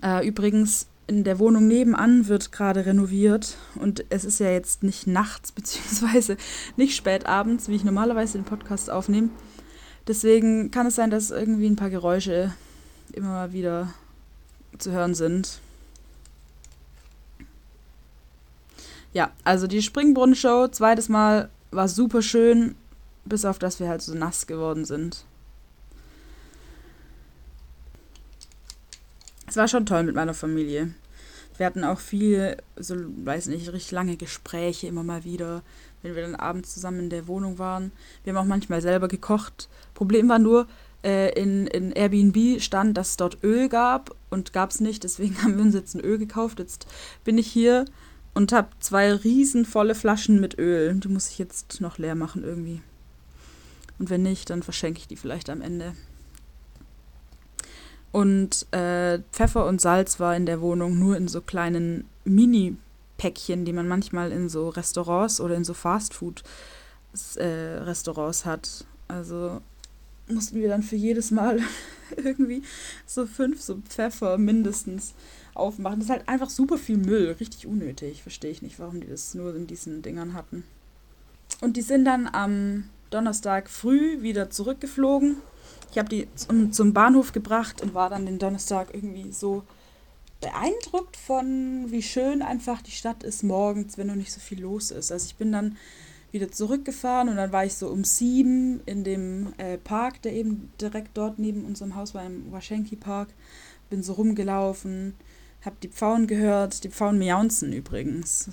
Äh, 0.01 0.27
übrigens, 0.27 0.87
in 1.05 1.23
der 1.23 1.37
Wohnung 1.37 1.67
nebenan 1.67 2.27
wird 2.27 2.51
gerade 2.51 2.87
renoviert 2.87 3.55
und 3.75 4.03
es 4.09 4.25
ist 4.25 4.39
ja 4.39 4.49
jetzt 4.49 4.81
nicht 4.81 5.05
nachts 5.05 5.51
beziehungsweise 5.51 6.37
nicht 6.75 6.95
spät 6.95 7.27
abends, 7.27 7.67
wie 7.67 7.75
ich 7.75 7.83
normalerweise 7.83 8.39
den 8.39 8.45
Podcast 8.45 8.89
aufnehme. 8.89 9.29
Deswegen 10.07 10.71
kann 10.71 10.87
es 10.87 10.95
sein, 10.95 11.11
dass 11.11 11.29
irgendwie 11.29 11.67
ein 11.67 11.75
paar 11.75 11.91
Geräusche 11.91 12.51
immer 13.11 13.27
mal 13.27 13.53
wieder 13.53 13.93
zu 14.79 14.91
hören 14.91 15.13
sind. 15.13 15.59
Ja, 19.13 19.31
also 19.43 19.67
die 19.67 19.81
Springbrunnen-Show, 19.81 20.69
zweites 20.69 21.07
Mal, 21.07 21.49
war 21.71 21.87
super 21.87 22.21
schön, 22.21 22.75
bis 23.25 23.45
auf 23.45 23.59
dass 23.59 23.79
wir 23.79 23.87
halt 23.87 24.01
so 24.01 24.13
nass 24.13 24.47
geworden 24.47 24.85
sind. 24.85 25.25
Es 29.47 29.55
war 29.55 29.67
schon 29.67 29.85
toll 29.85 30.03
mit 30.03 30.15
meiner 30.15 30.33
Familie. 30.33 30.93
Wir 31.57 31.67
hatten 31.67 31.83
auch 31.83 31.99
viel, 31.99 32.57
so, 32.75 32.95
weiß 32.97 33.47
nicht, 33.47 33.71
richtig 33.71 33.91
lange 33.91 34.17
Gespräche 34.17 34.87
immer 34.87 35.03
mal 35.03 35.23
wieder, 35.23 35.61
wenn 36.01 36.15
wir 36.15 36.23
dann 36.23 36.35
abends 36.35 36.73
zusammen 36.73 37.01
in 37.01 37.09
der 37.11 37.27
Wohnung 37.27 37.59
waren. 37.59 37.91
Wir 38.23 38.33
haben 38.33 38.43
auch 38.43 38.49
manchmal 38.49 38.81
selber 38.81 39.07
gekocht. 39.07 39.69
Problem 39.93 40.27
war 40.27 40.39
nur, 40.39 40.67
äh, 41.03 41.39
in, 41.39 41.67
in 41.67 41.91
Airbnb 41.91 42.59
stand, 42.61 42.97
dass 42.97 43.11
es 43.11 43.17
dort 43.17 43.43
Öl 43.43 43.69
gab 43.69 44.15
und 44.31 44.53
gab 44.53 44.71
es 44.71 44.79
nicht. 44.79 45.03
Deswegen 45.03 45.37
haben 45.43 45.57
wir 45.57 45.63
uns 45.63 45.75
jetzt 45.75 45.93
ein 45.93 46.01
Öl 46.01 46.17
gekauft. 46.17 46.57
Jetzt 46.57 46.87
bin 47.23 47.37
ich 47.37 47.47
hier 47.47 47.85
und 48.33 48.51
habe 48.51 48.69
zwei 48.79 49.13
riesenvolle 49.13 49.93
Flaschen 49.95 50.39
mit 50.39 50.57
Öl. 50.57 50.95
Die 50.95 51.07
muss 51.07 51.29
ich 51.29 51.37
jetzt 51.37 51.81
noch 51.81 51.97
leer 51.97 52.15
machen 52.15 52.43
irgendwie. 52.43 52.81
Und 53.99 54.09
wenn 54.09 54.23
nicht, 54.23 54.49
dann 54.49 54.63
verschenke 54.63 54.99
ich 54.99 55.07
die 55.07 55.15
vielleicht 55.15 55.49
am 55.49 55.61
Ende. 55.61 55.95
Und 58.11 58.67
äh, 58.71 59.19
Pfeffer 59.31 59.65
und 59.65 59.79
Salz 59.81 60.19
war 60.19 60.35
in 60.35 60.45
der 60.45 60.59
Wohnung 60.61 60.99
nur 60.99 61.17
in 61.17 61.27
so 61.27 61.41
kleinen 61.41 62.05
Mini-Päckchen, 62.25 63.65
die 63.65 63.73
man 63.73 63.87
manchmal 63.87 64.31
in 64.31 64.49
so 64.49 64.69
Restaurants 64.69 65.41
oder 65.41 65.55
in 65.55 65.63
so 65.63 65.73
Fastfood-Restaurants 65.73 68.41
äh, 68.41 68.45
hat. 68.45 68.85
Also 69.07 69.61
mussten 70.27 70.57
wir 70.57 70.69
dann 70.69 70.83
für 70.83 70.95
jedes 70.95 71.31
Mal 71.31 71.59
irgendwie 72.17 72.61
so 73.05 73.25
fünf 73.25 73.61
so 73.61 73.79
Pfeffer 73.89 74.37
mindestens 74.37 75.15
aufmachen. 75.55 75.99
Das 75.99 76.05
ist 76.05 76.11
halt 76.11 76.29
einfach 76.29 76.49
super 76.49 76.77
viel 76.77 76.97
Müll, 76.97 77.35
richtig 77.39 77.67
unnötig. 77.67 78.21
Verstehe 78.21 78.51
ich 78.51 78.61
nicht, 78.61 78.79
warum 78.79 79.01
die 79.01 79.07
das 79.07 79.33
nur 79.33 79.55
in 79.55 79.67
diesen 79.67 80.01
Dingern 80.01 80.33
hatten. 80.33 80.63
Und 81.61 81.77
die 81.77 81.81
sind 81.81 82.05
dann 82.05 82.27
am 82.27 82.89
Donnerstag 83.09 83.69
früh 83.69 84.21
wieder 84.21 84.49
zurückgeflogen. 84.49 85.37
Ich 85.91 85.97
habe 85.97 86.09
die 86.09 86.27
zum, 86.35 86.71
zum 86.71 86.93
Bahnhof 86.93 87.31
gebracht 87.31 87.81
und 87.81 87.93
war 87.93 88.09
dann 88.09 88.25
den 88.25 88.39
Donnerstag 88.39 88.93
irgendwie 88.93 89.31
so 89.31 89.63
beeindruckt 90.41 91.15
von, 91.15 91.85
wie 91.89 92.01
schön 92.01 92.41
einfach 92.41 92.81
die 92.81 92.91
Stadt 92.91 93.23
ist 93.23 93.43
morgens, 93.43 93.97
wenn 93.97 94.07
noch 94.07 94.15
nicht 94.15 94.33
so 94.33 94.39
viel 94.39 94.61
los 94.61 94.91
ist. 94.91 95.11
Also 95.11 95.25
ich 95.27 95.35
bin 95.35 95.51
dann 95.51 95.77
wieder 96.31 96.51
zurückgefahren 96.51 97.29
und 97.29 97.37
dann 97.37 97.51
war 97.51 97.63
ich 97.63 97.75
so 97.75 97.87
um 97.87 98.03
sieben 98.03 98.81
in 98.85 99.03
dem 99.03 99.53
äh, 99.57 99.77
Park, 99.77 100.21
der 100.23 100.33
eben 100.33 100.71
direkt 100.81 101.15
dort 101.15 101.37
neben 101.37 101.63
unserem 101.63 101.95
Haus 101.95 102.15
war, 102.15 102.25
im 102.25 102.51
Waschenki 102.51 102.95
Park. 102.95 103.29
Bin 103.89 104.01
so 104.01 104.13
rumgelaufen, 104.13 105.13
hab 105.65 105.79
die 105.79 105.87
Pfauen 105.87 106.27
gehört, 106.27 106.83
die 106.83 106.89
Pfauen 106.89 107.17
miaunzen 107.17 107.71
übrigens. 107.71 108.49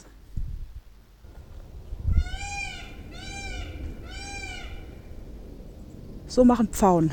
So 6.26 6.44
machen 6.44 6.68
Pfauen. 6.68 7.12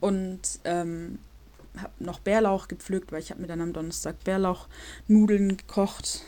Und 0.00 0.60
ähm, 0.64 1.20
habe 1.76 1.92
noch 2.00 2.18
Bärlauch 2.18 2.66
gepflückt, 2.66 3.12
weil 3.12 3.20
ich 3.20 3.30
habe 3.30 3.40
mir 3.40 3.46
dann 3.46 3.60
am 3.60 3.72
Donnerstag 3.72 4.22
Bärlauchnudeln 4.24 5.56
gekocht. 5.56 6.24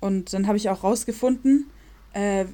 Und 0.00 0.32
dann 0.34 0.46
habe 0.46 0.58
ich 0.58 0.68
auch 0.68 0.84
rausgefunden, 0.84 1.70
äh, 2.12 2.44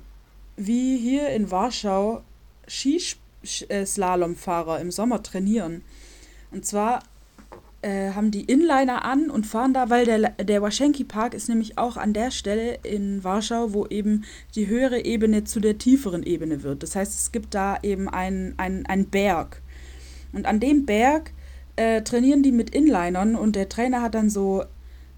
wie 0.57 0.97
hier 0.97 1.31
in 1.31 1.51
Warschau 1.51 2.23
Skispringen 2.69 3.24
Slalomfahrer 3.45 4.81
im 4.81 4.91
Sommer 4.91 5.23
trainieren. 5.23 5.83
Und 6.51 6.65
zwar 6.65 7.03
äh, 7.83 8.13
haben 8.13 8.31
die 8.31 8.45
Inliner 8.45 9.05
an 9.05 9.31
und 9.31 9.47
fahren 9.47 9.75
da, 9.75 9.91
weil 9.91 10.07
der, 10.07 10.31
der 10.31 10.63
Waschenki 10.63 11.05
Park 11.05 11.35
ist 11.35 11.49
nämlich 11.49 11.77
auch 11.77 11.97
an 11.97 12.13
der 12.13 12.31
Stelle 12.31 12.79
in 12.83 13.23
Warschau, 13.23 13.75
wo 13.75 13.87
eben 13.87 14.25
die 14.55 14.69
höhere 14.69 15.05
Ebene 15.05 15.45
zu 15.45 15.61
der 15.61 15.79
tieferen 15.79 16.23
Ebene 16.23 16.63
wird. 16.63 16.83
Das 16.83 16.97
heißt, 16.97 17.13
es 17.13 17.33
gibt 17.33 17.55
da 17.55 17.79
eben 17.83 18.09
einen 18.09 18.55
ein 18.59 19.07
Berg. 19.11 19.61
Und 20.33 20.47
an 20.47 20.61
dem 20.61 20.87
Berg 20.87 21.33
äh, 21.77 22.03
trainieren 22.03 22.43
die 22.43 22.53
mit 22.53 22.71
Inlinern 22.71 23.37
und 23.37 23.57
der 23.57 23.69
Trainer 23.69 24.01
hat 24.01 24.15
dann 24.15 24.31
so 24.31 24.65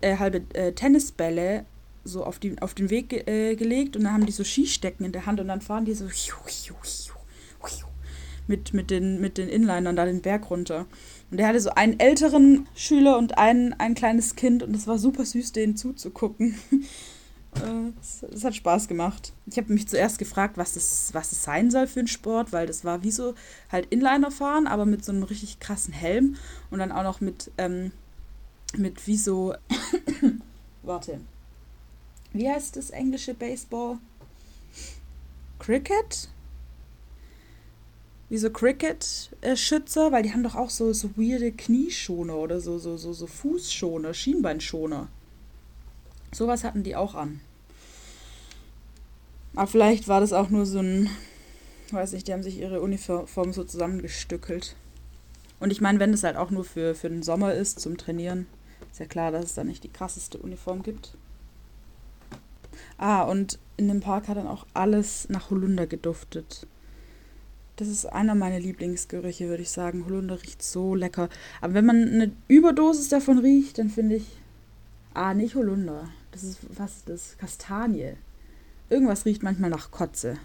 äh, 0.00 0.16
halbe 0.16 0.42
äh, 0.54 0.72
Tennisbälle 0.72 1.64
so 2.04 2.24
auf, 2.24 2.38
die, 2.38 2.60
auf 2.60 2.74
den 2.74 2.90
Weg 2.90 3.28
äh, 3.28 3.56
gelegt 3.56 3.96
und 3.96 4.04
dann 4.04 4.12
haben 4.12 4.26
die 4.26 4.32
so 4.32 4.44
Skistecken 4.44 5.04
in 5.04 5.12
der 5.12 5.26
Hand 5.26 5.40
und 5.40 5.48
dann 5.48 5.60
fahren 5.60 5.84
die 5.84 5.94
so 5.94 6.08
mit, 8.46 8.74
mit, 8.74 8.90
den, 8.90 9.20
mit 9.20 9.38
den 9.38 9.48
Inlinern 9.48 9.96
da 9.96 10.04
den 10.04 10.22
Berg 10.22 10.50
runter. 10.50 10.86
Und 11.30 11.38
er 11.38 11.48
hatte 11.48 11.60
so 11.60 11.70
einen 11.70 11.98
älteren 11.98 12.68
Schüler 12.74 13.18
und 13.18 13.38
ein, 13.38 13.74
ein 13.78 13.94
kleines 13.94 14.36
Kind 14.36 14.62
und 14.62 14.74
es 14.74 14.86
war 14.86 14.98
super 14.98 15.24
süß, 15.24 15.52
denen 15.52 15.76
zuzugucken. 15.76 16.56
Es 18.00 18.22
äh, 18.22 18.46
hat 18.46 18.54
Spaß 18.54 18.88
gemacht. 18.88 19.32
Ich 19.46 19.56
habe 19.56 19.72
mich 19.72 19.88
zuerst 19.88 20.18
gefragt, 20.18 20.56
was 20.56 20.76
es, 20.76 21.10
was 21.14 21.32
es 21.32 21.42
sein 21.42 21.70
soll 21.70 21.86
für 21.86 22.00
ein 22.00 22.06
Sport, 22.06 22.52
weil 22.52 22.66
das 22.66 22.84
war 22.84 23.02
wie 23.02 23.10
so 23.10 23.34
halt 23.70 23.86
Inliner 23.86 24.30
fahren, 24.30 24.66
aber 24.66 24.84
mit 24.84 25.04
so 25.04 25.12
einem 25.12 25.22
richtig 25.22 25.58
krassen 25.60 25.94
Helm 25.94 26.36
und 26.70 26.78
dann 26.80 26.92
auch 26.92 27.02
noch 27.02 27.20
mit, 27.20 27.50
ähm, 27.58 27.92
mit 28.76 29.06
wie 29.06 29.16
so, 29.16 29.54
warte, 30.82 31.20
wie 32.32 32.48
heißt 32.48 32.76
das 32.76 32.90
englische 32.90 33.34
Baseball? 33.34 33.98
Cricket? 35.58 36.28
Wie 38.28 38.38
so 38.38 38.50
Cricket-Schützer, 38.50 40.10
weil 40.10 40.24
die 40.24 40.32
haben 40.32 40.42
doch 40.42 40.56
auch 40.56 40.70
so, 40.70 40.92
so 40.92 41.16
weirde 41.16 41.52
Knieschoner 41.52 42.36
oder 42.36 42.60
so, 42.60 42.78
so, 42.78 42.96
so, 42.96 43.12
so 43.12 43.26
Fußschoner, 43.26 44.14
Schienbeinschoner. 44.14 45.08
Sowas 46.32 46.64
hatten 46.64 46.82
die 46.82 46.96
auch 46.96 47.14
an. 47.14 47.40
Aber 49.54 49.68
vielleicht 49.68 50.08
war 50.08 50.20
das 50.20 50.32
auch 50.32 50.50
nur 50.50 50.66
so 50.66 50.80
ein, 50.80 51.08
weiß 51.90 52.12
nicht, 52.12 52.26
die 52.26 52.32
haben 52.32 52.42
sich 52.42 52.58
ihre 52.58 52.80
Uniform 52.80 53.52
so 53.52 53.64
zusammengestückelt. 53.64 54.74
Und 55.60 55.70
ich 55.70 55.80
meine, 55.80 56.00
wenn 56.00 56.12
es 56.12 56.24
halt 56.24 56.36
auch 56.36 56.50
nur 56.50 56.64
für, 56.64 56.94
für 56.94 57.08
den 57.08 57.22
Sommer 57.22 57.54
ist, 57.54 57.80
zum 57.80 57.96
Trainieren, 57.96 58.46
ist 58.90 59.00
ja 59.00 59.06
klar, 59.06 59.30
dass 59.30 59.44
es 59.46 59.54
da 59.54 59.64
nicht 59.64 59.84
die 59.84 59.92
krasseste 59.92 60.38
Uniform 60.38 60.82
gibt. 60.82 61.16
Ah, 62.98 63.22
und 63.22 63.58
in 63.76 63.88
dem 63.88 64.00
Park 64.00 64.28
hat 64.28 64.36
dann 64.36 64.46
auch 64.46 64.66
alles 64.74 65.28
nach 65.28 65.50
Holunder 65.50 65.86
geduftet. 65.86 66.66
Das 67.76 67.88
ist 67.88 68.06
einer 68.06 68.34
meiner 68.34 68.58
Lieblingsgerüche, 68.58 69.48
würde 69.48 69.62
ich 69.62 69.70
sagen. 69.70 70.06
Holunder 70.06 70.42
riecht 70.42 70.62
so 70.62 70.94
lecker. 70.94 71.28
Aber 71.60 71.74
wenn 71.74 71.84
man 71.84 72.08
eine 72.08 72.32
Überdosis 72.48 73.10
davon 73.10 73.38
riecht, 73.38 73.78
dann 73.78 73.90
finde 73.90 74.16
ich. 74.16 74.40
Ah, 75.12 75.34
nicht 75.34 75.54
Holunder. 75.54 76.08
Das 76.32 76.42
ist 76.42 76.58
was 76.74 76.96
ist 76.96 77.08
das? 77.08 77.38
Kastanie. 77.38 78.14
Irgendwas 78.88 79.24
riecht 79.24 79.42
manchmal 79.42 79.70
nach 79.70 79.90
Kotze. 79.90 80.38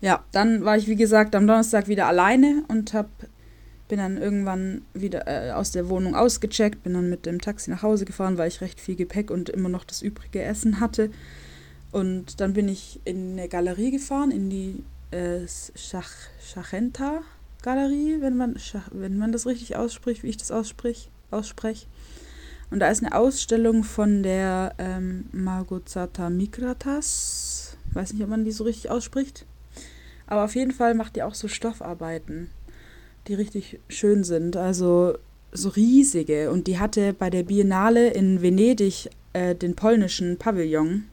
Ja, 0.00 0.24
dann 0.32 0.64
war 0.64 0.76
ich, 0.76 0.86
wie 0.86 0.96
gesagt, 0.96 1.34
am 1.34 1.46
Donnerstag 1.46 1.86
wieder 1.86 2.06
alleine 2.06 2.64
und 2.68 2.94
hab, 2.94 3.08
bin 3.88 3.98
dann 3.98 4.16
irgendwann 4.16 4.82
wieder 4.94 5.26
äh, 5.28 5.52
aus 5.52 5.72
der 5.72 5.88
Wohnung 5.88 6.14
ausgecheckt, 6.14 6.82
bin 6.82 6.94
dann 6.94 7.10
mit 7.10 7.26
dem 7.26 7.40
Taxi 7.40 7.70
nach 7.70 7.82
Hause 7.82 8.06
gefahren, 8.06 8.38
weil 8.38 8.48
ich 8.48 8.62
recht 8.62 8.80
viel 8.80 8.96
Gepäck 8.96 9.30
und 9.30 9.50
immer 9.50 9.68
noch 9.68 9.84
das 9.84 10.00
übrige 10.00 10.42
Essen 10.42 10.80
hatte. 10.80 11.10
Und 11.92 12.40
dann 12.40 12.54
bin 12.54 12.68
ich 12.68 13.00
in 13.04 13.32
eine 13.32 13.48
Galerie 13.48 13.90
gefahren, 13.90 14.30
in 14.30 14.48
die 14.48 14.84
äh, 15.10 15.46
Schach, 15.74 16.10
Schachenta 16.40 17.22
Galerie, 17.62 18.20
wenn 18.20 18.36
man, 18.36 18.56
wenn 18.92 19.18
man 19.18 19.32
das 19.32 19.46
richtig 19.46 19.76
ausspricht, 19.76 20.22
wie 20.22 20.28
ich 20.28 20.36
das 20.36 20.50
ausspreche. 20.50 21.08
aussprech. 21.30 21.86
Und 22.70 22.78
da 22.80 22.88
ist 22.88 23.02
eine 23.02 23.14
Ausstellung 23.14 23.82
von 23.82 24.22
der 24.22 24.74
ähm, 24.78 25.26
Margozata 25.32 26.30
Mikratas. 26.30 27.76
Weiß 27.92 28.12
nicht, 28.12 28.22
ob 28.22 28.28
man 28.28 28.44
die 28.44 28.52
so 28.52 28.64
richtig 28.64 28.90
ausspricht. 28.90 29.44
Aber 30.26 30.44
auf 30.44 30.54
jeden 30.54 30.70
Fall 30.70 30.94
macht 30.94 31.16
die 31.16 31.24
auch 31.24 31.34
so 31.34 31.48
Stoffarbeiten, 31.48 32.50
die 33.26 33.34
richtig 33.34 33.80
schön 33.88 34.22
sind. 34.22 34.56
Also 34.56 35.18
so 35.52 35.68
riesige. 35.70 36.50
Und 36.52 36.68
die 36.68 36.78
hatte 36.78 37.12
bei 37.12 37.28
der 37.28 37.42
Biennale 37.42 38.10
in 38.10 38.40
Venedig 38.40 39.10
äh, 39.32 39.56
den 39.56 39.74
polnischen 39.74 40.38
Pavillon. 40.38 41.04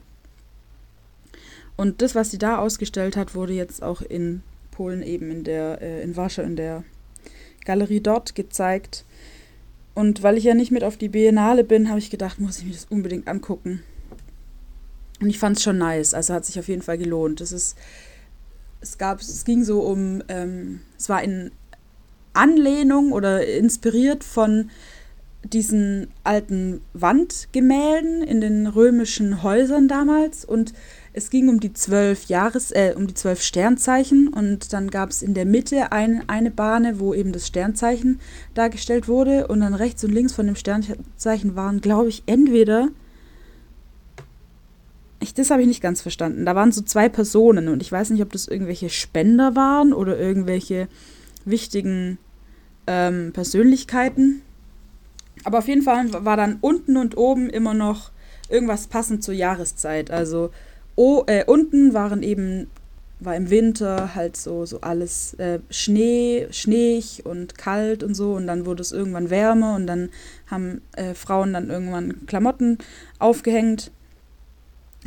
Und 1.78 2.02
das, 2.02 2.14
was 2.14 2.30
sie 2.30 2.38
da 2.38 2.58
ausgestellt 2.58 3.16
hat, 3.16 3.34
wurde 3.34 3.54
jetzt 3.54 3.82
auch 3.82 4.02
in 4.02 4.42
Polen 4.72 5.00
eben 5.02 5.30
in 5.30 5.44
der, 5.44 5.80
äh, 5.80 6.02
in 6.02 6.16
Warschau 6.16 6.42
in 6.42 6.56
der 6.56 6.84
Galerie 7.64 8.00
dort 8.00 8.34
gezeigt. 8.34 9.06
Und 9.94 10.22
weil 10.22 10.36
ich 10.36 10.44
ja 10.44 10.54
nicht 10.54 10.72
mit 10.72 10.84
auf 10.84 10.96
die 10.96 11.08
Biennale 11.08 11.64
bin, 11.64 11.88
habe 11.88 12.00
ich 12.00 12.10
gedacht, 12.10 12.40
muss 12.40 12.58
ich 12.58 12.66
mir 12.66 12.72
das 12.72 12.86
unbedingt 12.90 13.28
angucken. 13.28 13.82
Und 15.20 15.30
ich 15.30 15.38
fand 15.38 15.56
es 15.56 15.62
schon 15.62 15.78
nice. 15.78 16.14
Also 16.14 16.34
hat 16.34 16.44
sich 16.44 16.58
auf 16.58 16.68
jeden 16.68 16.82
Fall 16.82 16.98
gelohnt. 16.98 17.40
Es 17.40 17.52
ist 17.52 17.76
es 18.80 18.98
gab, 18.98 19.20
es 19.20 19.44
ging 19.44 19.64
so 19.64 19.80
um, 19.80 20.22
ähm, 20.28 20.80
es 20.96 21.08
war 21.08 21.22
in 21.22 21.50
Anlehnung 22.32 23.12
oder 23.12 23.46
inspiriert 23.46 24.22
von 24.22 24.70
diesen 25.44 26.08
alten 26.24 26.80
Wandgemälden 26.94 28.22
in 28.22 28.40
den 28.40 28.66
römischen 28.66 29.42
Häusern 29.42 29.88
damals 29.88 30.44
und 30.44 30.74
es 31.12 31.30
ging 31.30 31.48
um 31.48 31.60
die 31.60 31.72
zwölf 31.72 32.26
Jahres, 32.26 32.70
äh, 32.70 32.92
um 32.96 33.06
die 33.06 33.14
zwölf 33.14 33.42
Sternzeichen 33.42 34.28
und 34.28 34.72
dann 34.72 34.90
gab 34.90 35.10
es 35.10 35.22
in 35.22 35.34
der 35.34 35.46
Mitte 35.46 35.92
ein, 35.92 36.28
eine 36.28 36.50
Bahne, 36.50 37.00
wo 37.00 37.14
eben 37.14 37.32
das 37.32 37.46
Sternzeichen 37.46 38.20
dargestellt 38.54 39.08
wurde 39.08 39.46
und 39.46 39.60
dann 39.60 39.74
rechts 39.74 40.04
und 40.04 40.12
links 40.12 40.34
von 40.34 40.46
dem 40.46 40.56
Sternzeichen 40.56 41.56
waren, 41.56 41.80
glaube 41.80 42.08
ich, 42.08 42.24
entweder 42.26 42.88
ich, 45.20 45.34
das 45.34 45.50
habe 45.50 45.62
ich 45.62 45.68
nicht 45.68 45.82
ganz 45.82 46.00
verstanden. 46.00 46.46
Da 46.46 46.54
waren 46.54 46.70
so 46.70 46.82
zwei 46.82 47.08
Personen 47.08 47.68
und 47.68 47.82
ich 47.82 47.90
weiß 47.90 48.10
nicht, 48.10 48.22
ob 48.22 48.32
das 48.32 48.46
irgendwelche 48.46 48.88
Spender 48.88 49.56
waren 49.56 49.92
oder 49.92 50.18
irgendwelche 50.18 50.88
wichtigen 51.44 52.18
ähm, 52.86 53.32
Persönlichkeiten. 53.32 54.42
Aber 55.44 55.58
auf 55.58 55.68
jeden 55.68 55.82
Fall 55.82 56.12
war 56.24 56.36
dann 56.36 56.58
unten 56.60 56.96
und 56.96 57.16
oben 57.16 57.50
immer 57.50 57.74
noch 57.74 58.10
irgendwas 58.48 58.86
passend 58.86 59.22
zur 59.22 59.34
Jahreszeit. 59.34 60.10
Also 60.10 60.50
oh, 60.96 61.24
äh, 61.26 61.44
unten 61.44 61.94
waren 61.94 62.22
eben, 62.22 62.68
war 63.20 63.36
im 63.36 63.50
Winter 63.50 64.14
halt 64.14 64.36
so, 64.36 64.66
so 64.66 64.80
alles 64.80 65.34
äh, 65.34 65.60
Schnee, 65.70 66.48
schneeig 66.50 67.22
und 67.24 67.58
kalt 67.58 68.02
und 68.02 68.14
so. 68.14 68.32
Und 68.32 68.46
dann 68.46 68.66
wurde 68.66 68.82
es 68.82 68.92
irgendwann 68.92 69.30
wärmer 69.30 69.74
und 69.76 69.86
dann 69.86 70.10
haben 70.46 70.82
äh, 70.92 71.14
Frauen 71.14 71.52
dann 71.52 71.70
irgendwann 71.70 72.26
Klamotten 72.26 72.78
aufgehängt 73.18 73.90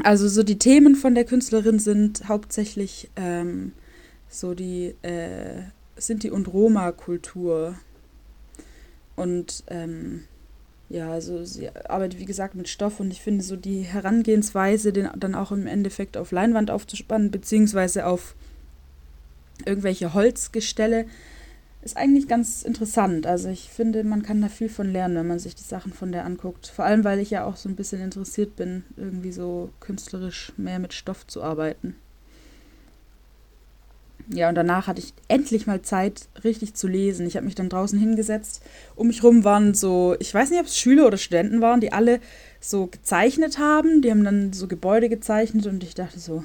also 0.04 0.28
so 0.28 0.44
die 0.44 0.58
Themen 0.58 0.96
von 0.96 1.16
der 1.16 1.26
Künstlerin 1.26 1.80
sind 1.80 2.28
hauptsächlich 2.28 3.10
ähm, 3.16 3.74
so 4.30 4.54
die 4.54 4.96
äh, 5.02 5.64
Sinti- 5.98 6.32
und 6.32 6.52
Roma-Kultur. 6.52 7.76
Und 9.22 9.64
ähm, 9.68 10.24
ja, 10.90 11.12
also 11.12 11.46
sie 11.46 11.70
arbeitet 11.70 12.20
wie 12.20 12.26
gesagt 12.26 12.56
mit 12.56 12.68
Stoff 12.68 13.00
und 13.00 13.12
ich 13.12 13.22
finde 13.22 13.44
so 13.44 13.56
die 13.56 13.82
Herangehensweise, 13.82 14.92
den 14.92 15.10
dann 15.16 15.36
auch 15.36 15.52
im 15.52 15.68
Endeffekt 15.68 16.18
auf 16.18 16.32
Leinwand 16.32 16.70
aufzuspannen, 16.70 17.32
beziehungsweise 17.32 18.06
auf 18.06 18.36
irgendwelche 19.66 20.14
Holzgestelle, 20.14 21.06
ist 21.82 21.98
eigentlich 21.98 22.28
ganz 22.28 22.62
interessant. 22.62 23.26
Also 23.26 23.50
ich 23.50 23.70
finde, 23.70 24.04
man 24.04 24.22
kann 24.22 24.42
da 24.42 24.50
viel 24.50 24.70
von 24.70 24.92
lernen, 24.92 25.16
wenn 25.16 25.28
man 25.28 25.40
sich 25.40 25.56
die 25.56 25.64
Sachen 25.64 25.94
von 25.94 26.12
der 26.12 26.26
anguckt. 26.26 26.68
Vor 26.68 26.86
allem, 26.86 27.04
weil 27.04 27.20
ich 27.20 27.32
ja 27.32 27.46
auch 27.46 27.56
so 27.56 27.70
ein 27.70 27.76
bisschen 27.76 28.02
interessiert 28.02 28.56
bin, 28.56 28.84
irgendwie 28.98 29.32
so 29.32 29.70
künstlerisch 29.80 30.52
mehr 30.58 30.80
mit 30.80 30.94
Stoff 30.94 31.26
zu 31.26 31.42
arbeiten. 31.42 31.96
Ja, 34.30 34.50
und 34.50 34.56
danach 34.56 34.88
hatte 34.88 35.00
ich 35.00 35.14
endlich 35.28 35.68
mal 35.68 35.82
Zeit, 35.82 36.28
richtig 36.44 36.74
zu 36.74 36.88
lesen. 36.88 37.26
Ich 37.26 37.36
habe 37.36 37.46
mich 37.46 37.56
dann 37.56 37.70
draußen 37.70 37.98
hingesetzt. 37.98 38.62
Um 38.96 39.08
mich 39.08 39.24
rum 39.24 39.44
waren 39.44 39.74
so, 39.74 40.16
ich 40.20 40.34
weiß 40.34 40.50
nicht, 40.50 40.60
ob 40.60 40.66
es 40.68 40.78
Schüler 40.78 41.08
oder 41.08 41.18
Studenten 41.18 41.62
waren, 41.62 41.82
die 41.82 41.94
alle 41.94 42.20
so 42.60 42.88
gezeichnet 42.88 43.60
haben. 43.60 44.02
Die 44.02 44.12
haben 44.12 44.24
dann 44.24 44.54
so 44.54 44.68
Gebäude 44.68 45.10
gezeichnet 45.10 45.66
und 45.66 45.84
ich 45.84 45.96
dachte 45.96 46.20
so, 46.20 46.44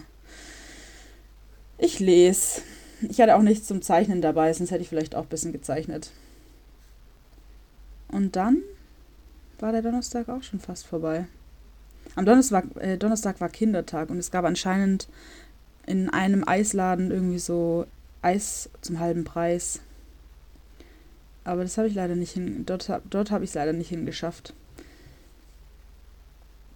ich 1.78 2.00
lese. 2.00 2.62
Ich 3.02 3.20
hatte 3.20 3.36
auch 3.36 3.42
nichts 3.42 3.66
zum 3.66 3.82
Zeichnen 3.82 4.22
dabei, 4.22 4.52
sonst 4.52 4.70
hätte 4.70 4.82
ich 4.82 4.88
vielleicht 4.88 5.14
auch 5.14 5.24
ein 5.24 5.28
bisschen 5.28 5.52
gezeichnet. 5.52 6.10
Und 8.08 8.36
dann 8.36 8.62
war 9.58 9.72
der 9.72 9.82
Donnerstag 9.82 10.28
auch 10.28 10.42
schon 10.42 10.60
fast 10.60 10.86
vorbei. 10.86 11.26
Am 12.14 12.24
Donnerstag, 12.24 12.64
äh, 12.76 12.96
Donnerstag 12.96 13.40
war 13.40 13.48
Kindertag 13.48 14.10
und 14.10 14.18
es 14.18 14.30
gab 14.30 14.44
anscheinend 14.44 15.08
in 15.86 16.10
einem 16.10 16.46
Eisladen 16.46 17.10
irgendwie 17.10 17.38
so 17.38 17.86
Eis 18.22 18.68
zum 18.80 18.98
halben 18.98 19.24
Preis. 19.24 19.80
Aber 21.44 21.62
das 21.62 21.78
habe 21.78 21.88
ich 21.88 21.94
leider 21.94 22.16
nicht 22.16 22.32
hin. 22.32 22.64
Dort, 22.66 22.90
dort 23.08 23.30
habe 23.30 23.44
ich 23.44 23.50
es 23.50 23.54
leider 23.54 23.72
nicht 23.72 23.88
hingeschafft. 23.88 24.52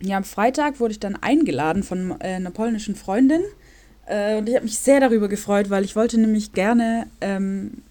Ja, 0.01 0.17
am 0.17 0.25
Freitag 0.25 0.81
wurde 0.81 0.93
ich 0.93 1.01
dann 1.01 1.17
eingeladen 1.17 1.83
von 1.83 2.13
äh, 2.21 2.35
einer 2.35 2.51
polnischen 2.51 2.95
Freundin 2.95 3.43
äh, 4.07 4.39
und 4.39 4.49
ich 4.49 4.55
habe 4.55 4.65
mich 4.65 4.79
sehr 4.79 5.01
darüber 5.01 5.29
gefreut, 5.29 5.71
weil 5.71 5.85
ich 5.85 5.95
wollte 5.95 6.19
nämlich 6.19 6.53
gerne 6.53 7.07
ähm, 7.21 7.83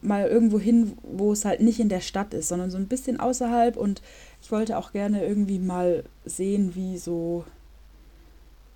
mal 0.00 0.26
irgendwo 0.26 0.58
hin, 0.58 0.96
wo 1.02 1.32
es 1.32 1.44
halt 1.44 1.60
nicht 1.60 1.80
in 1.80 1.90
der 1.90 2.00
Stadt 2.00 2.32
ist, 2.32 2.48
sondern 2.48 2.70
so 2.70 2.78
ein 2.78 2.88
bisschen 2.88 3.20
außerhalb. 3.20 3.76
Und 3.76 4.00
ich 4.42 4.50
wollte 4.50 4.78
auch 4.78 4.92
gerne 4.92 5.24
irgendwie 5.24 5.58
mal 5.58 6.04
sehen, 6.24 6.74
wie 6.74 6.96
so 6.96 7.44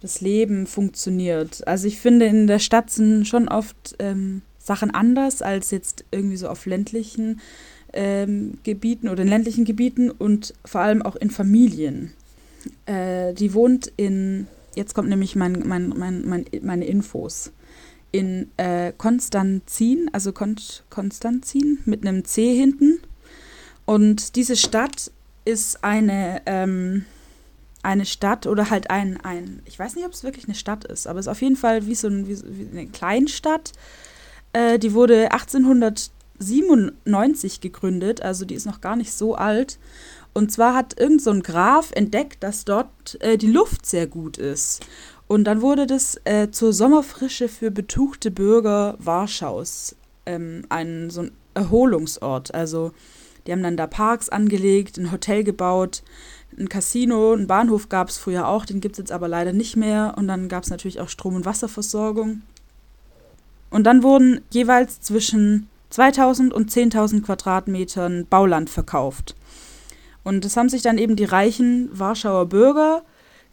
das 0.05 0.21
Leben 0.21 0.67
funktioniert. 0.67 1.67
Also 1.67 1.89
ich 1.89 1.99
finde, 1.99 2.27
in 2.27 2.47
der 2.47 2.59
Stadt 2.59 2.91
sind 2.91 3.27
schon 3.27 3.49
oft 3.49 3.97
ähm, 3.99 4.43
Sachen 4.59 4.91
anders 4.91 5.41
als 5.41 5.71
jetzt 5.71 6.05
irgendwie 6.11 6.37
so 6.37 6.49
auf 6.49 6.67
ländlichen 6.67 7.41
ähm, 7.95 8.59
Gebieten 8.65 9.09
oder 9.09 9.23
in 9.23 9.31
ländlichen 9.31 9.65
Gebieten 9.65 10.11
und 10.11 10.53
vor 10.63 10.83
allem 10.83 11.01
auch 11.01 11.17
in 11.17 11.31
Familien. 11.31 12.13
Äh, 12.85 13.33
die 13.33 13.55
wohnt 13.55 13.91
in 13.97 14.47
jetzt 14.75 14.95
kommt 14.95 15.09
nämlich 15.09 15.37
mein, 15.37 15.63
mein, 15.65 15.89
mein, 15.97 16.29
mein 16.29 16.45
meine 16.61 16.85
Infos. 16.85 17.51
In 18.13 18.51
äh, 18.59 18.93
Konstanzin, 18.99 20.11
also 20.13 20.33
Kon 20.33 20.57
Konstanzin 20.91 21.79
mit 21.87 22.07
einem 22.07 22.27
C 22.27 22.55
hinten. 22.55 22.99
Und 23.87 24.37
diese 24.37 24.57
Stadt 24.57 25.11
ist 25.47 25.83
eine, 25.83 26.43
ähm, 26.45 27.07
eine 27.85 28.07
Stadt 28.07 28.47
oder 28.47 28.71
halt 28.71 28.89
ein, 28.91 29.21
ein, 29.23 29.61
ich 29.65 29.79
weiß 29.79 29.97
nicht, 29.97 30.07
ob 30.07 30.13
es 30.13 30.25
wirklich 30.25 30.47
eine 30.47 30.55
Stadt 30.55 30.85
ist, 30.85 31.07
aber 31.07 31.19
es 31.19 31.27
ist 31.27 31.33
auf 31.33 31.43
jeden 31.43 31.57
Fall 31.57 31.87
wie 31.87 31.95
so, 31.95 32.09
ein, 32.09 32.27
wie, 32.27 32.39
wie 32.45 32.69
eine 32.71 32.87
Kleinstadt. 32.89 33.73
Äh, 34.53 34.79
die 34.79 34.95
wurde 34.95 35.33
1897 35.33 37.61
gegründet, 37.61 38.23
also 38.23 38.45
die 38.45 38.55
ist 38.55 38.67
noch 38.67 38.81
gar 38.81 38.97
nicht 38.97 39.13
so 39.13 39.35
alt. 39.35 39.79
Und 40.33 40.51
zwar 40.51 40.75
hat 40.75 40.99
irgend 40.99 41.23
so 41.23 41.31
ein 41.31 41.45
Graf 41.45 41.93
entdeckt, 41.93 42.43
dass 42.43 42.65
dort 42.65 43.21
äh, 43.21 43.39
die 43.39 43.51
Luft 43.51 43.87
sehr 43.87 44.09
gut 44.09 44.37
ist. 44.37 44.85
Und 45.29 45.45
dann 45.45 45.63
wurde 45.63 45.87
das 45.87 46.21
äh, 46.25 46.51
zur 46.51 46.73
Sommerfrische 46.73 47.49
für 47.49 47.71
betuchte 47.71 48.31
Bürger 48.31 48.97
Warschaus 48.99 49.97
ähm, 50.27 50.65
ein 50.69 51.11
so 51.11 51.23
ein 51.23 51.33
Erholungsort. 51.55 52.55
Also 52.55 52.93
die 53.47 53.53
haben 53.53 53.63
dann 53.63 53.77
da 53.77 53.87
Parks 53.87 54.29
angelegt, 54.29 54.99
ein 54.99 55.13
Hotel 55.13 55.45
gebaut, 55.45 56.03
ein 56.59 56.69
Casino, 56.69 57.35
ein 57.35 57.47
Bahnhof 57.47 57.89
gab 57.89 58.09
es 58.09 58.19
früher 58.19 58.49
auch, 58.49 58.65
den 58.65 58.81
gibt 58.81 58.95
es 58.95 58.99
jetzt 58.99 59.13
aber 59.13 59.29
leider 59.29 59.53
nicht 59.53 59.77
mehr. 59.77 60.15
Und 60.17 60.29
dann 60.29 60.49
gab 60.49 60.65
es 60.65 60.71
natürlich 60.71 61.01
auch 61.01 61.09
Strom- 61.09 61.37
und 61.37 61.45
Wasserversorgung. 61.45 62.43
Und 63.71 63.85
dann 63.85 64.03
wurden 64.03 64.41
jeweils 64.51 65.01
zwischen 65.01 65.69
2000 65.91 66.53
und 66.53 66.71
10.000 66.71 67.23
Quadratmetern 67.23 68.27
Bauland 68.29 68.71
verkauft. 68.71 69.35
Und 70.23 70.45
das 70.45 70.57
haben 70.57 70.69
sich 70.69 70.83
dann 70.83 70.99
eben 70.99 71.17
die 71.17 71.25
reichen 71.25 71.89
Warschauer 71.93 72.47
Bürger 72.47 73.03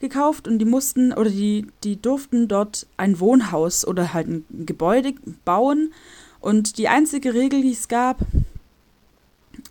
gekauft 0.00 0.48
und 0.48 0.58
die 0.58 0.64
mussten 0.64 1.12
oder 1.12 1.30
die, 1.30 1.66
die 1.84 2.00
durften 2.00 2.48
dort 2.48 2.86
ein 2.96 3.20
Wohnhaus 3.20 3.86
oder 3.86 4.12
halt 4.12 4.28
ein 4.28 4.44
Gebäude 4.66 5.14
bauen. 5.44 5.92
Und 6.40 6.78
die 6.78 6.88
einzige 6.88 7.34
Regel, 7.34 7.62
die 7.62 7.72
es 7.72 7.88
gab, 7.88 8.18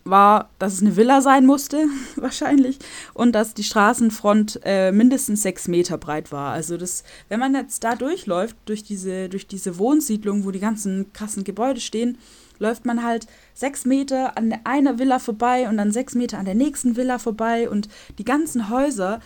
war, 0.03 0.49
dass 0.59 0.73
es 0.73 0.81
eine 0.81 0.95
Villa 0.95 1.21
sein 1.21 1.45
musste, 1.45 1.85
wahrscheinlich, 2.15 2.79
und 3.13 3.33
dass 3.33 3.53
die 3.53 3.63
Straßenfront 3.63 4.59
äh, 4.63 4.91
mindestens 4.91 5.41
sechs 5.41 5.67
Meter 5.67 5.97
breit 5.97 6.31
war. 6.31 6.53
Also 6.53 6.77
das, 6.77 7.03
wenn 7.29 7.39
man 7.39 7.53
jetzt 7.53 7.83
da 7.83 7.95
durchläuft, 7.95 8.55
durch 8.65 8.83
diese, 8.83 9.29
durch 9.29 9.47
diese 9.47 9.77
Wohnsiedlung, 9.77 10.45
wo 10.45 10.51
die 10.51 10.59
ganzen 10.59 11.11
krassen 11.13 11.43
Gebäude 11.43 11.79
stehen, 11.79 12.17
läuft 12.59 12.85
man 12.85 13.03
halt 13.03 13.27
sechs 13.53 13.85
Meter 13.85 14.37
an 14.37 14.53
einer 14.63 14.99
Villa 14.99 15.19
vorbei 15.19 15.67
und 15.67 15.77
dann 15.77 15.91
sechs 15.91 16.15
Meter 16.15 16.37
an 16.37 16.45
der 16.45 16.55
nächsten 16.55 16.95
Villa 16.95 17.17
vorbei 17.17 17.69
und 17.69 17.89
die 18.19 18.23
ganzen 18.23 18.69
Häuser, 18.69 19.19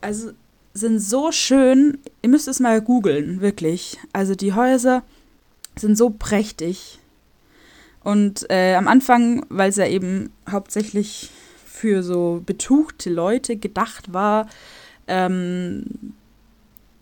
also 0.00 0.30
sind 0.72 1.00
so 1.00 1.32
schön, 1.32 1.98
ihr 2.22 2.28
müsst 2.28 2.48
es 2.48 2.60
mal 2.60 2.80
googeln, 2.80 3.40
wirklich. 3.40 3.98
Also 4.12 4.34
die 4.34 4.52
Häuser 4.52 5.02
sind 5.76 5.96
so 5.96 6.10
prächtig. 6.10 7.00
Und 8.06 8.48
äh, 8.50 8.76
am 8.76 8.86
Anfang, 8.86 9.44
weil 9.48 9.70
es 9.70 9.74
ja 9.74 9.88
eben 9.88 10.30
hauptsächlich 10.48 11.28
für 11.64 12.04
so 12.04 12.40
betuchte 12.46 13.10
Leute 13.10 13.56
gedacht 13.56 14.14
war, 14.14 14.46
ähm, 15.08 16.14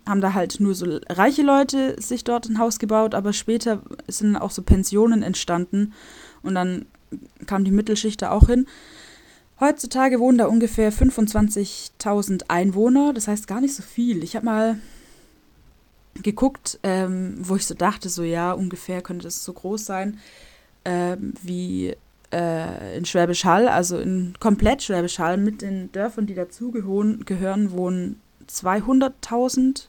haben 0.07 0.23
da 0.23 0.33
halt 0.33 0.61
nur 0.61 0.75
so 0.75 0.99
reiche 1.11 1.43
Leute 1.43 2.01
sich 2.01 2.25
dort 2.25 2.49
ein 2.49 2.59
Haus 2.59 2.79
gebaut, 2.79 3.15
aber 3.15 3.35
später 3.35 3.83
sind 4.09 4.35
auch 4.39 4.51
so 4.51 4.63
Pensionen 4.63 5.23
entstanden 5.23 5.93
und 6.43 6.55
dann 6.55 6.87
kam 7.45 7.67
die 7.67 7.71
Mittelschicht 7.71 8.23
da 8.23 8.31
auch 8.31 8.47
hin. 8.47 8.67
Heutzutage 9.61 10.21
wohnen 10.21 10.39
da 10.39 10.47
ungefähr 10.47 10.91
25.000 10.91 12.45
Einwohner, 12.49 13.13
das 13.13 13.29
heißt 13.29 13.47
gar 13.47 13.61
nicht 13.61 13.75
so 13.75 13.83
viel. 13.83 14.25
Ich 14.25 14.37
habe 14.37 14.47
mal 14.47 14.79
geguckt, 16.23 16.81
ähm, 16.83 17.35
wo 17.41 17.57
ich 17.57 17.67
so 17.67 17.75
dachte, 17.75 18.09
so 18.09 18.23
ja, 18.23 18.53
ungefähr 18.53 19.03
könnte 19.03 19.29
es 19.29 19.45
so 19.45 19.53
groß 19.53 19.85
sein 19.85 20.19
äh, 20.85 21.17
wie 21.43 21.95
äh, 22.33 22.97
in 22.97 23.05
Schwäbisch 23.05 23.45
Hall, 23.45 23.69
also 23.69 23.99
in 23.99 24.35
komplett 24.41 24.83
Schwäbisch 24.83 25.19
Hall 25.19 25.37
mit 25.37 25.63
den 25.63 25.91
Dörfern, 25.93 26.27
die 26.27 26.35
dazugehören, 26.35 27.71
wohnen 27.73 28.21
200.000 28.49 29.87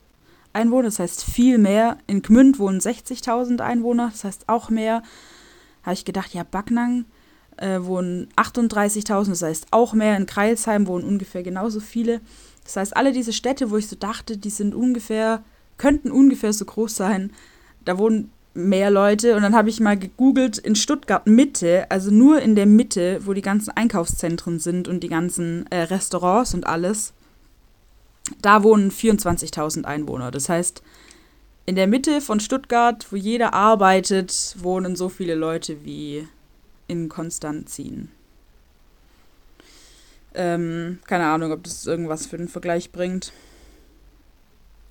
Einwohner, 0.54 0.84
das 0.84 1.00
heißt 1.00 1.24
viel 1.24 1.58
mehr. 1.58 1.98
In 2.08 2.22
Gmünd 2.22 2.60
wohnen 2.60 2.80
60.000 2.80 3.60
Einwohner, 3.60 4.10
das 4.12 4.24
heißt 4.24 4.48
auch 4.48 4.70
mehr. 4.70 5.04
Habe 5.84 5.94
ich 5.94 6.06
gedacht, 6.06 6.34
ja, 6.34 6.44
Backnang 6.44 7.06
äh, 7.58 7.80
wohnen 7.82 8.30
38.000, 8.38 9.30
das 9.30 9.42
heißt 9.42 9.68
auch 9.72 9.94
mehr. 9.94 10.16
In 10.16 10.26
Kreilsheim 10.26 10.88
wohnen 10.88 11.04
ungefähr 11.06 11.44
genauso 11.44 11.80
viele. 11.80 12.22
Das 12.64 12.78
heißt, 12.78 12.96
alle 12.96 13.12
diese 13.12 13.34
Städte, 13.34 13.70
wo 13.70 13.78
ich 13.78 13.88
so 13.88 13.96
dachte, 13.96 14.38
die 14.38 14.50
sind 14.50 14.74
ungefähr, 14.74 15.44
könnten 15.78 16.12
ungefähr 16.12 16.54
so 16.54 16.66
groß 16.66 16.96
sein, 16.96 17.32
da 17.84 17.98
wohnen 17.98 18.32
mehr 18.56 18.90
Leute 18.90 19.36
und 19.36 19.42
dann 19.42 19.56
habe 19.56 19.70
ich 19.70 19.80
mal 19.80 19.98
gegoogelt 19.98 20.58
in 20.58 20.76
Stuttgart 20.76 21.28
Mitte, 21.28 21.86
also 21.92 22.10
nur 22.10 22.42
in 22.42 22.56
der 22.56 22.66
Mitte, 22.66 23.20
wo 23.26 23.34
die 23.34 23.42
ganzen 23.42 23.72
Einkaufszentren 23.72 24.60
sind 24.60 24.88
und 24.88 25.02
die 25.02 25.10
ganzen 25.10 25.70
äh, 25.70 25.82
Restaurants 25.82 26.54
und 26.54 26.66
alles. 26.66 27.14
Da 28.42 28.64
wohnen 28.64 28.92
24.000 28.92 29.84
Einwohner. 29.84 30.32
Das 30.32 30.50
heißt, 30.50 30.82
in 31.66 31.76
der 31.76 31.88
Mitte 31.88 32.22
von 32.22 32.40
Stuttgart, 32.40 33.06
wo 33.12 33.16
jeder 33.16 33.54
arbeitet, 33.54 34.56
wohnen 34.58 34.96
so 34.96 35.10
viele 35.10 35.36
Leute 35.36 35.84
wie 35.84 36.28
in 36.88 37.10
Konstanzin. 37.10 38.10
Ähm, 40.34 41.00
keine 41.08 41.26
Ahnung, 41.26 41.52
ob 41.52 41.64
das 41.64 41.86
irgendwas 41.86 42.26
für 42.26 42.38
den 42.38 42.50
Vergleich 42.50 42.92
bringt. 42.92 43.32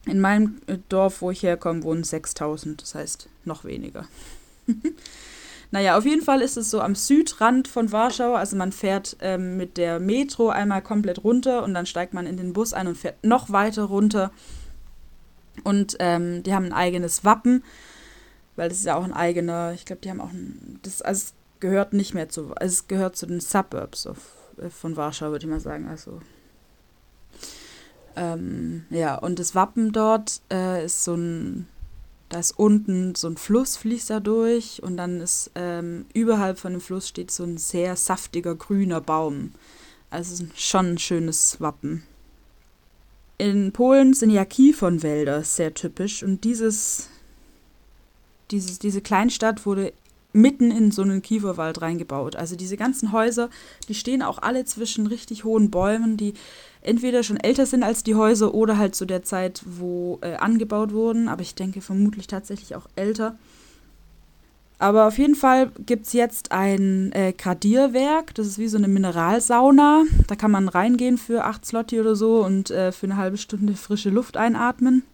In 0.07 0.21
meinem 0.21 0.61
äh, 0.67 0.79
Dorf, 0.89 1.23
wo 1.23 1.31
ich 1.31 1.43
herkomme, 1.43 1.83
wohnen 1.83 2.05
6000, 2.05 2.83
das 2.83 2.95
heißt 2.95 3.29
noch 3.45 3.65
weniger. 3.65 4.07
naja, 5.71 5.97
auf 5.97 6.05
jeden 6.05 6.23
Fall 6.23 6.43
ist 6.43 6.57
es 6.57 6.71
so 6.71 6.81
am 6.81 6.95
Südrand 6.95 7.69
von 7.69 7.91
Warschau. 7.91 8.35
Also 8.35 8.57
man 8.57 8.73
fährt 8.73 9.17
ähm, 9.21 9.57
mit 9.57 9.77
der 9.77 10.01
Metro 10.01 10.51
einmal 10.51 10.83
komplett 10.83 11.25
runter 11.25 11.63
und 11.63 11.75
dann 11.75 11.87
steigt 11.87 12.13
man 12.13 12.27
in 12.27 12.37
den 12.37 12.53
Bus 12.53 12.75
ein 12.75 12.87
und 12.87 12.99
fährt 12.99 13.25
noch 13.25 13.51
weiter 13.51 13.85
runter. 13.85 14.31
Und 15.63 15.97
ähm, 16.01 16.43
die 16.43 16.53
haben 16.53 16.67
ein 16.67 16.73
eigenes 16.73 17.25
Wappen, 17.25 17.63
weil 18.57 18.69
das 18.69 18.79
ist 18.79 18.87
ja 18.87 18.97
auch 18.97 19.05
ein 19.05 19.13
eigener, 19.13 19.73
ich 19.73 19.85
glaube, 19.85 20.03
die 20.03 20.11
haben 20.11 20.21
auch 20.21 20.33
ein, 20.33 20.81
das 20.83 21.01
also 21.01 21.33
gehört 21.61 21.93
nicht 21.93 22.13
mehr 22.13 22.29
zu, 22.29 22.53
also 22.57 22.73
es 22.73 22.89
gehört 22.89 23.17
zu 23.17 23.27
den 23.27 23.41
Suburbs 23.41 24.07
of, 24.07 24.19
äh, 24.59 24.69
von 24.69 24.97
Warschau, 24.97 25.31
würde 25.31 25.47
ich 25.47 25.51
mal 25.51 25.61
sagen. 25.61 25.89
Also 25.89 26.21
ähm, 28.17 28.85
ja, 28.91 29.17
und 29.17 29.39
das 29.39 29.55
Wappen 29.55 29.93
dort 29.93 30.41
äh, 30.51 30.85
ist 30.85 31.05
so 31.05 31.15
ein, 31.15 31.69
da 32.29 32.39
ist 32.39 32.59
unten 32.59 33.15
so 33.15 33.29
ein 33.29 33.37
Fluss, 33.37 33.77
fließt 33.77 34.11
da 34.11 34.21
durch 34.21 34.83
und 34.83 34.97
dann 34.97 35.21
ist 35.21 35.51
ähm, 35.55 36.07
überhalb 36.15 36.59
von 36.59 36.73
dem 36.73 36.81
Fluss 36.81 37.09
steht 37.09 37.31
so 37.31 37.45
ein 37.45 37.59
sehr 37.59 37.97
saftiger 37.97 38.55
grüner 38.55 39.01
Baum. 39.01 39.53
Also 40.11 40.45
schon 40.55 40.93
ein 40.93 40.99
schönes 40.99 41.61
Wappen. 41.61 42.05
In 43.37 43.73
Polen 43.73 44.15
sind 44.15 44.31
ja 44.31 44.45
Kiefernwälder 44.45 45.43
sehr 45.43 45.75
typisch 45.75 46.23
und 46.23 46.45
dieses, 46.45 47.09
dieses, 48.53 48.79
diese 48.79 49.01
Kleinstadt 49.01 49.67
wurde 49.67 49.93
mitten 50.35 50.71
in 50.71 50.91
so 50.91 51.03
einen 51.03 51.23
Kieferwald 51.23 51.81
reingebaut. 51.81 52.37
Also 52.37 52.57
diese 52.57 52.77
ganzen 52.77 53.13
Häuser, 53.13 53.49
die 53.89 53.95
stehen 53.95 54.23
auch 54.23 54.39
alle 54.43 54.65
zwischen 54.65 55.07
richtig 55.07 55.45
hohen 55.45 55.71
Bäumen, 55.71 56.17
die 56.17 56.35
entweder 56.83 57.23
schon 57.23 57.39
älter 57.39 57.67
sind 57.67 57.83
als 57.83 58.03
die 58.03 58.15
Häuser 58.15 58.53
oder 58.53 58.77
halt 58.77 58.95
zu 58.95 59.07
der 59.07 59.23
Zeit, 59.23 59.63
wo 59.65 60.19
äh, 60.23 60.35
angebaut 60.35 60.93
wurden. 60.93 61.29
Aber 61.29 61.43
ich 61.43 61.55
denke 61.55 61.81
vermutlich 61.81 62.27
tatsächlich 62.27 62.75
auch 62.75 62.89
älter. 62.97 63.37
Aber 64.79 65.07
auf 65.07 65.19
jeden 65.19 65.37
Fall 65.37 65.71
gibt 65.87 66.07
es 66.07 66.13
jetzt 66.13 66.53
ein 66.53 67.13
äh, 67.13 67.33
Gradierwerk. 67.33 68.35
Das 68.35 68.47
ist 68.47 68.59
wie 68.59 68.69
so 68.69 68.77
eine 68.77 68.89
Mineralsauna. 68.89 70.03
Da 70.27 70.35
kann 70.35 70.51
man 70.51 70.69
reingehen 70.69 71.17
für 71.17 71.45
8 71.45 71.65
Slotti 71.65 72.01
oder 72.01 72.17
so 72.17 72.45
und 72.45 72.71
äh, 72.71 72.91
für 72.91 73.07
eine 73.07 73.17
halbe 73.17 73.39
Stunde 73.39 73.75
frische 73.75 74.11
Luft 74.11 74.37
einatmen. 74.37 75.05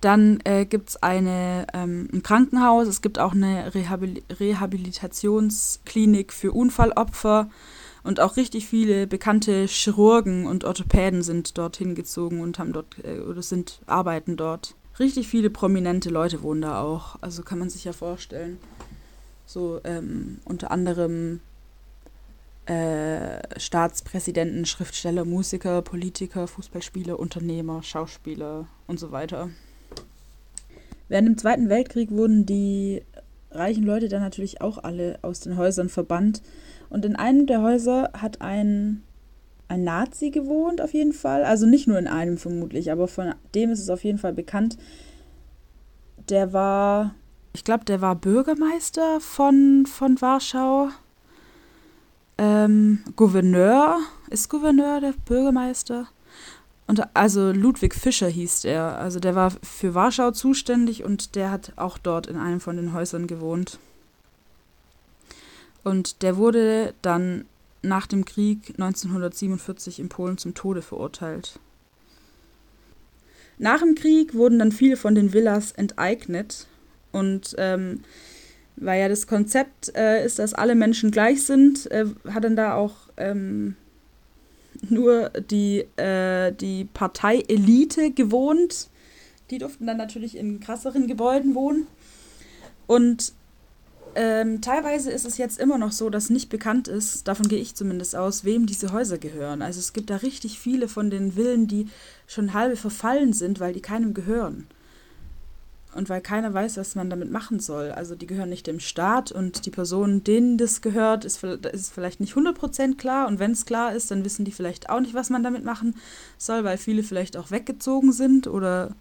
Dann 0.00 0.38
äh, 0.44 0.64
gibt 0.64 0.90
es 0.90 0.98
ähm, 1.02 2.08
ein 2.12 2.22
Krankenhaus, 2.22 2.86
es 2.86 3.02
gibt 3.02 3.18
auch 3.18 3.32
eine 3.32 3.74
Rehabil 3.74 4.22
Rehabilitationsklinik 4.30 6.32
für 6.32 6.52
Unfallopfer 6.52 7.50
und 8.04 8.20
auch 8.20 8.36
richtig 8.36 8.68
viele 8.68 9.08
bekannte 9.08 9.66
Chirurgen 9.66 10.46
und 10.46 10.64
Orthopäden 10.64 11.22
sind 11.22 11.58
dorthin 11.58 11.96
gezogen 11.96 12.40
und 12.40 12.60
haben 12.60 12.72
dort 12.72 12.96
äh, 13.04 13.18
oder 13.20 13.42
sind 13.42 13.80
arbeiten 13.86 14.36
dort. 14.36 14.76
Richtig 15.00 15.28
viele 15.28 15.50
prominente 15.50 16.10
Leute 16.10 16.42
wohnen 16.42 16.62
da 16.62 16.80
auch, 16.80 17.16
also 17.20 17.42
kann 17.42 17.58
man 17.58 17.70
sich 17.70 17.84
ja 17.84 17.92
vorstellen. 17.92 18.58
So 19.46 19.80
ähm, 19.82 20.38
unter 20.44 20.70
anderem 20.70 21.40
äh, 22.66 23.58
Staatspräsidenten, 23.58 24.64
Schriftsteller, 24.66 25.24
Musiker, 25.24 25.82
Politiker, 25.82 26.46
Fußballspieler, 26.46 27.18
Unternehmer, 27.18 27.82
Schauspieler 27.82 28.66
und 28.86 29.00
so 29.00 29.10
weiter. 29.10 29.50
Während 31.08 31.28
dem 31.28 31.38
Zweiten 31.38 31.68
Weltkrieg 31.68 32.10
wurden 32.10 32.46
die 32.46 33.02
reichen 33.50 33.84
Leute 33.84 34.08
dann 34.08 34.22
natürlich 34.22 34.60
auch 34.60 34.78
alle 34.82 35.18
aus 35.22 35.40
den 35.40 35.56
Häusern 35.56 35.88
verbannt. 35.88 36.42
Und 36.90 37.04
in 37.04 37.16
einem 37.16 37.46
der 37.46 37.62
Häuser 37.62 38.10
hat 38.14 38.40
ein, 38.40 39.02
ein 39.68 39.84
Nazi 39.84 40.30
gewohnt, 40.30 40.80
auf 40.80 40.94
jeden 40.94 41.12
Fall. 41.12 41.44
Also 41.44 41.66
nicht 41.66 41.86
nur 41.86 41.98
in 41.98 42.06
einem 42.06 42.38
vermutlich, 42.38 42.92
aber 42.92 43.08
von 43.08 43.34
dem 43.54 43.70
ist 43.70 43.80
es 43.80 43.90
auf 43.90 44.04
jeden 44.04 44.18
Fall 44.18 44.32
bekannt. 44.32 44.76
Der 46.28 46.52
war, 46.52 47.14
ich 47.54 47.64
glaube, 47.64 47.84
der 47.84 48.00
war 48.00 48.14
Bürgermeister 48.14 49.20
von, 49.20 49.86
von 49.86 50.20
Warschau. 50.20 50.88
Ähm, 52.36 53.00
Gouverneur. 53.16 53.98
Ist 54.30 54.48
Gouverneur 54.50 55.00
der 55.00 55.14
Bürgermeister? 55.24 56.08
Und 56.88 57.14
also 57.14 57.52
Ludwig 57.52 57.94
Fischer 57.94 58.28
hieß 58.28 58.64
er. 58.64 58.98
Also 58.98 59.20
der 59.20 59.34
war 59.34 59.52
für 59.62 59.94
Warschau 59.94 60.30
zuständig 60.30 61.04
und 61.04 61.36
der 61.36 61.50
hat 61.50 61.74
auch 61.76 61.98
dort 61.98 62.26
in 62.26 62.36
einem 62.36 62.60
von 62.60 62.76
den 62.76 62.94
Häusern 62.94 63.26
gewohnt. 63.26 63.78
Und 65.84 66.22
der 66.22 66.38
wurde 66.38 66.94
dann 67.02 67.44
nach 67.82 68.06
dem 68.06 68.24
Krieg 68.24 68.70
1947 68.78 70.00
in 70.00 70.08
Polen 70.08 70.38
zum 70.38 70.54
Tode 70.54 70.80
verurteilt. 70.80 71.60
Nach 73.58 73.80
dem 73.80 73.94
Krieg 73.94 74.34
wurden 74.34 74.58
dann 74.58 74.72
viele 74.72 74.96
von 74.96 75.14
den 75.14 75.32
Villas 75.34 75.72
enteignet 75.72 76.66
und 77.12 77.54
ähm, 77.58 78.02
weil 78.76 79.00
ja 79.00 79.08
das 79.08 79.26
Konzept 79.26 79.94
äh, 79.94 80.24
ist, 80.24 80.38
dass 80.38 80.54
alle 80.54 80.74
Menschen 80.74 81.10
gleich 81.10 81.42
sind, 81.42 81.90
äh, 81.90 82.06
hat 82.30 82.44
dann 82.44 82.56
da 82.56 82.74
auch 82.74 82.94
ähm, 83.16 83.76
nur 84.88 85.30
die, 85.50 85.86
äh, 85.96 86.52
die 86.52 86.84
Parteielite 86.84 88.10
gewohnt. 88.10 88.88
Die 89.50 89.58
durften 89.58 89.86
dann 89.86 89.96
natürlich 89.96 90.36
in 90.36 90.60
krasseren 90.60 91.06
Gebäuden 91.06 91.54
wohnen. 91.54 91.86
Und 92.86 93.32
ähm, 94.14 94.60
teilweise 94.60 95.10
ist 95.10 95.26
es 95.26 95.38
jetzt 95.38 95.60
immer 95.60 95.78
noch 95.78 95.92
so, 95.92 96.10
dass 96.10 96.30
nicht 96.30 96.48
bekannt 96.48 96.88
ist, 96.88 97.28
davon 97.28 97.48
gehe 97.48 97.60
ich 97.60 97.74
zumindest 97.74 98.16
aus, 98.16 98.44
wem 98.44 98.66
diese 98.66 98.92
Häuser 98.92 99.18
gehören. 99.18 99.62
Also 99.62 99.78
es 99.78 99.92
gibt 99.92 100.10
da 100.10 100.16
richtig 100.16 100.58
viele 100.58 100.88
von 100.88 101.10
den 101.10 101.32
Villen, 101.32 101.66
die 101.66 101.86
schon 102.26 102.54
halbe 102.54 102.76
verfallen 102.76 103.32
sind, 103.32 103.60
weil 103.60 103.72
die 103.72 103.82
keinem 103.82 104.14
gehören. 104.14 104.66
Und 105.94 106.08
weil 106.08 106.20
keiner 106.20 106.52
weiß, 106.52 106.76
was 106.76 106.94
man 106.94 107.08
damit 107.08 107.30
machen 107.30 107.60
soll. 107.60 107.90
Also 107.92 108.14
die 108.14 108.26
gehören 108.26 108.50
nicht 108.50 108.66
dem 108.66 108.78
Staat 108.78 109.32
und 109.32 109.64
die 109.64 109.70
Person, 109.70 110.22
denen 110.22 110.58
das 110.58 110.82
gehört, 110.82 111.24
ist, 111.24 111.42
ist 111.42 111.92
vielleicht 111.92 112.20
nicht 112.20 112.34
100% 112.34 112.96
klar. 112.96 113.26
Und 113.26 113.38
wenn 113.38 113.52
es 113.52 113.64
klar 113.64 113.94
ist, 113.94 114.10
dann 114.10 114.24
wissen 114.24 114.44
die 114.44 114.52
vielleicht 114.52 114.90
auch 114.90 115.00
nicht, 115.00 115.14
was 115.14 115.30
man 115.30 115.42
damit 115.42 115.64
machen 115.64 115.96
soll, 116.36 116.62
weil 116.62 116.76
viele 116.76 117.02
vielleicht 117.02 117.36
auch 117.36 117.50
weggezogen 117.50 118.12
sind 118.12 118.46
oder 118.46 118.94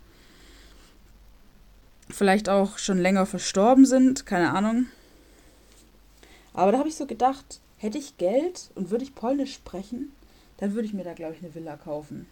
vielleicht 2.09 2.47
auch 2.49 2.77
schon 2.77 2.97
länger 2.97 3.25
verstorben 3.25 3.85
sind, 3.85 4.25
keine 4.25 4.53
Ahnung. 4.53 4.87
Aber 6.53 6.71
da 6.71 6.79
habe 6.79 6.89
ich 6.89 6.95
so 6.95 7.05
gedacht, 7.05 7.59
hätte 7.77 7.97
ich 7.97 8.17
Geld 8.17 8.71
und 8.75 8.89
würde 8.89 9.03
ich 9.03 9.13
Polnisch 9.13 9.53
sprechen, 9.53 10.11
dann 10.57 10.73
würde 10.73 10.87
ich 10.87 10.93
mir 10.93 11.03
da, 11.03 11.13
glaube 11.13 11.35
ich, 11.35 11.43
eine 11.43 11.53
Villa 11.53 11.75
kaufen. 11.75 12.27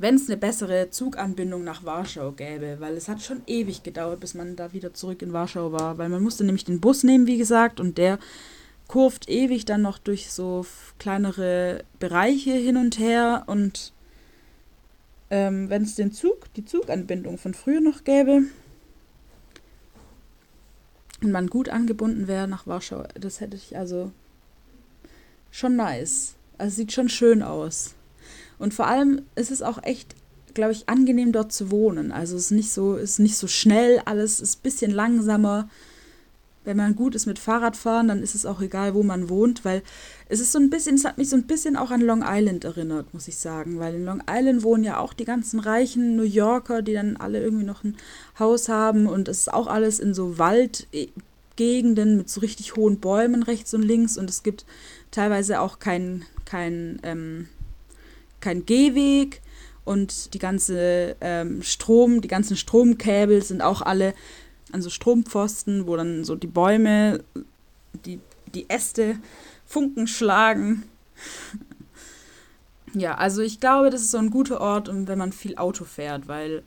Wenn 0.00 0.14
es 0.14 0.30
eine 0.30 0.38
bessere 0.38 0.88
Zuganbindung 0.88 1.62
nach 1.62 1.84
Warschau 1.84 2.32
gäbe, 2.32 2.76
weil 2.80 2.96
es 2.96 3.06
hat 3.06 3.20
schon 3.20 3.42
ewig 3.46 3.82
gedauert, 3.82 4.20
bis 4.20 4.32
man 4.32 4.56
da 4.56 4.72
wieder 4.72 4.94
zurück 4.94 5.20
in 5.20 5.34
Warschau 5.34 5.72
war, 5.72 5.98
weil 5.98 6.08
man 6.08 6.22
musste 6.22 6.42
nämlich 6.42 6.64
den 6.64 6.80
Bus 6.80 7.04
nehmen, 7.04 7.26
wie 7.26 7.36
gesagt, 7.36 7.80
und 7.80 7.98
der 7.98 8.18
kurft 8.88 9.28
ewig 9.28 9.66
dann 9.66 9.82
noch 9.82 9.98
durch 9.98 10.32
so 10.32 10.64
kleinere 10.98 11.84
Bereiche 11.98 12.52
hin 12.52 12.78
und 12.78 12.98
her 12.98 13.44
und 13.46 13.92
ähm, 15.28 15.68
wenn 15.68 15.82
es 15.82 15.96
den 15.96 16.12
Zug, 16.12 16.50
die 16.54 16.64
Zuganbindung 16.64 17.36
von 17.36 17.52
früher 17.52 17.82
noch 17.82 18.02
gäbe, 18.02 18.44
und 21.22 21.30
man 21.30 21.48
gut 21.48 21.68
angebunden 21.68 22.26
wäre 22.26 22.48
nach 22.48 22.66
Warschau, 22.66 23.04
das 23.20 23.42
hätte 23.42 23.58
ich 23.58 23.76
also 23.76 24.12
schon 25.50 25.76
nice. 25.76 26.36
Also 26.56 26.76
sieht 26.76 26.92
schon 26.92 27.10
schön 27.10 27.42
aus. 27.42 27.96
Und 28.60 28.74
vor 28.74 28.86
allem 28.86 29.22
ist 29.34 29.50
es 29.50 29.62
auch 29.62 29.82
echt, 29.82 30.14
glaube 30.52 30.72
ich, 30.72 30.88
angenehm 30.88 31.32
dort 31.32 31.50
zu 31.50 31.70
wohnen. 31.70 32.12
Also 32.12 32.36
es 32.36 32.44
ist 32.44 32.50
nicht 32.52 32.70
so, 32.70 32.94
ist 32.94 33.18
nicht 33.18 33.36
so 33.36 33.48
schnell, 33.48 34.02
alles 34.04 34.38
ist 34.38 34.58
ein 34.58 34.62
bisschen 34.62 34.90
langsamer. 34.90 35.68
Wenn 36.62 36.76
man 36.76 36.94
gut 36.94 37.14
ist 37.14 37.24
mit 37.24 37.38
Fahrradfahren, 37.38 38.08
dann 38.08 38.22
ist 38.22 38.34
es 38.34 38.44
auch 38.44 38.60
egal, 38.60 38.92
wo 38.92 39.02
man 39.02 39.30
wohnt, 39.30 39.64
weil 39.64 39.82
es 40.28 40.40
ist 40.40 40.52
so 40.52 40.58
ein 40.58 40.68
bisschen, 40.68 40.96
es 40.96 41.06
hat 41.06 41.16
mich 41.16 41.30
so 41.30 41.36
ein 41.36 41.46
bisschen 41.46 41.74
auch 41.74 41.90
an 41.90 42.02
Long 42.02 42.22
Island 42.22 42.64
erinnert, 42.64 43.14
muss 43.14 43.28
ich 43.28 43.38
sagen, 43.38 43.78
weil 43.78 43.94
in 43.94 44.04
Long 44.04 44.22
Island 44.30 44.62
wohnen 44.62 44.84
ja 44.84 44.98
auch 44.98 45.14
die 45.14 45.24
ganzen 45.24 45.58
reichen 45.58 46.16
New 46.16 46.22
Yorker, 46.22 46.82
die 46.82 46.92
dann 46.92 47.16
alle 47.16 47.40
irgendwie 47.40 47.64
noch 47.64 47.82
ein 47.82 47.96
Haus 48.38 48.68
haben. 48.68 49.06
Und 49.06 49.26
es 49.28 49.38
ist 49.38 49.54
auch 49.54 49.68
alles 49.68 50.00
in 50.00 50.12
so 50.12 50.36
Waldgegenden 50.36 52.18
mit 52.18 52.28
so 52.28 52.40
richtig 52.40 52.76
hohen 52.76 53.00
Bäumen 53.00 53.42
rechts 53.42 53.72
und 53.72 53.80
links. 53.80 54.18
Und 54.18 54.28
es 54.28 54.42
gibt 54.42 54.66
teilweise 55.10 55.60
auch 55.60 55.78
kein, 55.78 56.26
kein, 56.44 57.00
ähm, 57.04 57.48
kein 58.40 58.66
Gehweg 58.66 59.40
und 59.84 60.34
die 60.34 60.38
ganze 60.38 61.16
ähm, 61.20 61.62
Strom, 61.62 62.20
die 62.20 62.28
ganzen 62.28 62.56
Stromkäbel 62.56 63.42
sind 63.42 63.62
auch 63.62 63.82
alle 63.82 64.14
an 64.72 64.82
so 64.82 64.90
Strompfosten, 64.90 65.86
wo 65.86 65.96
dann 65.96 66.24
so 66.24 66.36
die 66.36 66.46
Bäume, 66.46 67.24
die, 68.04 68.20
die 68.54 68.68
Äste 68.68 69.18
Funken 69.66 70.06
schlagen. 70.06 70.84
ja, 72.94 73.14
also 73.16 73.42
ich 73.42 73.60
glaube, 73.60 73.90
das 73.90 74.02
ist 74.02 74.10
so 74.10 74.18
ein 74.18 74.30
guter 74.30 74.60
Ort, 74.60 74.90
wenn 74.92 75.18
man 75.18 75.32
viel 75.32 75.56
Auto 75.56 75.84
fährt, 75.84 76.28
weil, 76.28 76.62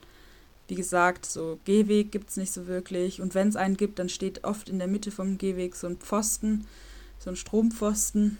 wie 0.68 0.76
gesagt, 0.76 1.26
so 1.26 1.60
Gehweg 1.66 2.12
gibt 2.12 2.30
es 2.30 2.38
nicht 2.38 2.52
so 2.52 2.68
wirklich. 2.68 3.22
Und 3.22 3.36
wenn 3.36 3.50
es 3.50 3.56
einen 3.56 3.78
gibt, 3.78 4.00
dann 4.00 4.10
steht 4.10 4.44
oft 4.44 4.70
in 4.70 4.80
der 4.80 4.88
Mitte 4.88 5.12
vom 5.12 5.38
Gehweg 5.38 5.76
so 5.76 5.88
ein 5.88 5.98
Pfosten, 5.98 6.66
so 7.20 7.30
ein 7.30 7.36
Strompfosten. 7.36 8.38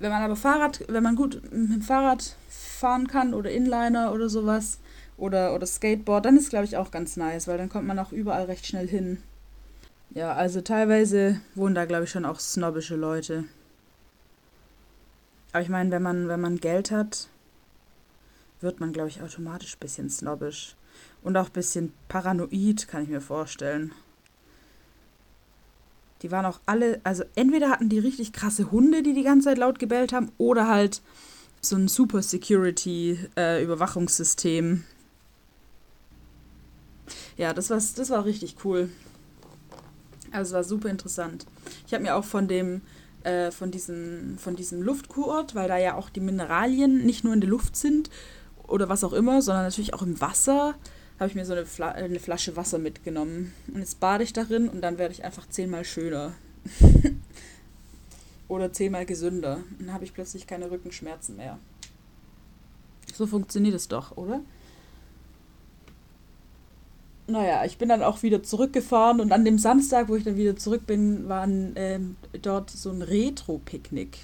Wenn 0.00 0.10
man 0.10 0.22
aber 0.22 0.34
Fahrrad, 0.34 0.84
wenn 0.88 1.02
man 1.02 1.14
gut 1.14 1.40
mit 1.52 1.72
dem 1.72 1.82
Fahrrad 1.82 2.34
fahren 2.48 3.06
kann 3.06 3.34
oder 3.34 3.50
Inliner 3.50 4.12
oder 4.12 4.28
sowas, 4.28 4.80
oder, 5.20 5.54
oder 5.54 5.66
Skateboard, 5.66 6.24
dann 6.24 6.36
ist 6.36 6.50
glaube 6.50 6.64
ich 6.64 6.76
auch 6.76 6.90
ganz 6.90 7.16
nice, 7.16 7.46
weil 7.46 7.58
dann 7.58 7.68
kommt 7.68 7.86
man 7.86 7.98
auch 7.98 8.10
überall 8.10 8.44
recht 8.44 8.66
schnell 8.66 8.88
hin. 8.88 9.18
Ja, 10.12 10.32
also 10.32 10.60
teilweise 10.60 11.40
wohnen 11.54 11.74
da 11.74 11.84
glaube 11.84 12.04
ich 12.04 12.10
schon 12.10 12.24
auch 12.24 12.40
snobbische 12.40 12.96
Leute. 12.96 13.44
Aber 15.52 15.62
ich 15.62 15.68
meine, 15.68 15.90
wenn 15.90 16.02
man, 16.02 16.28
wenn 16.28 16.40
man 16.40 16.56
Geld 16.56 16.90
hat, 16.90 17.28
wird 18.60 18.80
man 18.80 18.92
glaube 18.92 19.08
ich 19.08 19.22
automatisch 19.22 19.76
ein 19.76 19.80
bisschen 19.80 20.10
snobbisch. 20.10 20.74
Und 21.22 21.36
auch 21.36 21.46
ein 21.46 21.52
bisschen 21.52 21.92
paranoid, 22.08 22.88
kann 22.88 23.02
ich 23.02 23.08
mir 23.08 23.20
vorstellen. 23.20 23.92
Die 26.22 26.30
waren 26.30 26.44
auch 26.44 26.60
alle, 26.66 27.00
also 27.04 27.24
entweder 27.34 27.70
hatten 27.70 27.88
die 27.88 27.98
richtig 27.98 28.32
krasse 28.32 28.70
Hunde, 28.70 29.02
die 29.02 29.14
die 29.14 29.22
ganze 29.22 29.46
Zeit 29.46 29.58
laut 29.58 29.78
gebellt 29.78 30.12
haben, 30.12 30.30
oder 30.38 30.68
halt 30.68 31.02
so 31.60 31.76
ein 31.76 31.88
Super 31.88 32.22
Security 32.22 33.18
äh, 33.36 33.62
Überwachungssystem, 33.62 34.84
ja, 37.36 37.52
das 37.52 37.70
war, 37.70 37.78
das 37.78 38.10
war 38.10 38.24
richtig 38.24 38.56
cool. 38.64 38.90
Also 40.30 40.50
es 40.50 40.54
war 40.54 40.64
super 40.64 40.88
interessant. 40.88 41.46
Ich 41.86 41.94
habe 41.94 42.02
mir 42.02 42.14
auch 42.14 42.24
von 42.24 42.48
dem 42.48 42.82
äh, 43.24 43.50
von 43.50 43.70
diesem 43.70 44.38
von 44.38 44.56
diesem 44.56 44.82
Luftkurort, 44.82 45.54
weil 45.54 45.68
da 45.68 45.76
ja 45.76 45.94
auch 45.94 46.10
die 46.10 46.20
Mineralien 46.20 47.04
nicht 47.04 47.24
nur 47.24 47.34
in 47.34 47.40
der 47.40 47.50
Luft 47.50 47.76
sind 47.76 48.10
oder 48.66 48.88
was 48.88 49.04
auch 49.04 49.12
immer, 49.12 49.42
sondern 49.42 49.64
natürlich 49.64 49.94
auch 49.94 50.02
im 50.02 50.20
Wasser, 50.20 50.74
habe 51.20 51.28
ich 51.28 51.36
mir 51.36 51.44
so 51.44 51.52
eine, 51.52 51.66
Fla 51.66 51.90
eine 51.90 52.18
Flasche 52.18 52.56
Wasser 52.56 52.78
mitgenommen. 52.78 53.52
Und 53.72 53.80
jetzt 53.80 54.00
bade 54.00 54.24
ich 54.24 54.32
darin 54.32 54.68
und 54.68 54.80
dann 54.80 54.98
werde 54.98 55.14
ich 55.14 55.22
einfach 55.22 55.48
zehnmal 55.48 55.84
schöner. 55.84 56.32
oder 58.48 58.72
zehnmal 58.72 59.06
gesünder. 59.06 59.60
Dann 59.78 59.92
habe 59.92 60.04
ich 60.04 60.14
plötzlich 60.14 60.46
keine 60.46 60.70
Rückenschmerzen 60.70 61.36
mehr. 61.36 61.58
So 63.14 63.26
funktioniert 63.26 63.74
es 63.74 63.86
doch, 63.86 64.16
oder? 64.16 64.40
naja, 67.30 67.64
ich 67.64 67.78
bin 67.78 67.88
dann 67.88 68.02
auch 68.02 68.22
wieder 68.22 68.42
zurückgefahren 68.42 69.20
und 69.20 69.32
an 69.32 69.44
dem 69.44 69.58
Samstag, 69.58 70.08
wo 70.08 70.16
ich 70.16 70.24
dann 70.24 70.36
wieder 70.36 70.56
zurück 70.56 70.86
bin, 70.86 71.28
war 71.28 71.46
ähm, 71.48 72.16
dort 72.42 72.70
so 72.70 72.90
ein 72.90 73.02
Retro-Picknick. 73.02 74.18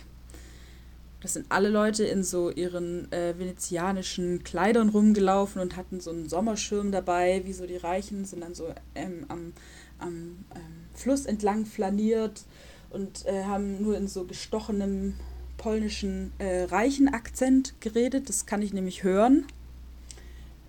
Das 1.26 1.32
sind 1.32 1.46
alle 1.48 1.70
Leute 1.70 2.04
in 2.04 2.22
so 2.22 2.52
ihren 2.52 3.10
äh, 3.10 3.36
venezianischen 3.36 4.44
Kleidern 4.44 4.90
rumgelaufen 4.90 5.60
und 5.60 5.76
hatten 5.76 5.98
so 5.98 6.12
einen 6.12 6.28
Sommerschirm 6.28 6.92
dabei, 6.92 7.42
wie 7.44 7.52
so 7.52 7.66
die 7.66 7.78
Reichen, 7.78 8.24
sind 8.24 8.42
dann 8.42 8.54
so 8.54 8.72
ähm, 8.94 9.26
am, 9.26 9.52
am 9.98 10.44
ähm, 10.54 10.86
Fluss 10.94 11.26
entlang 11.26 11.66
flaniert 11.66 12.44
und 12.90 13.26
äh, 13.26 13.42
haben 13.42 13.82
nur 13.82 13.96
in 13.96 14.06
so 14.06 14.22
gestochenem 14.22 15.14
polnischen 15.56 16.30
äh, 16.38 16.62
reichen 16.62 17.12
Akzent 17.12 17.74
geredet. 17.80 18.28
Das 18.28 18.46
kann 18.46 18.62
ich 18.62 18.72
nämlich 18.72 19.02
hören. 19.02 19.48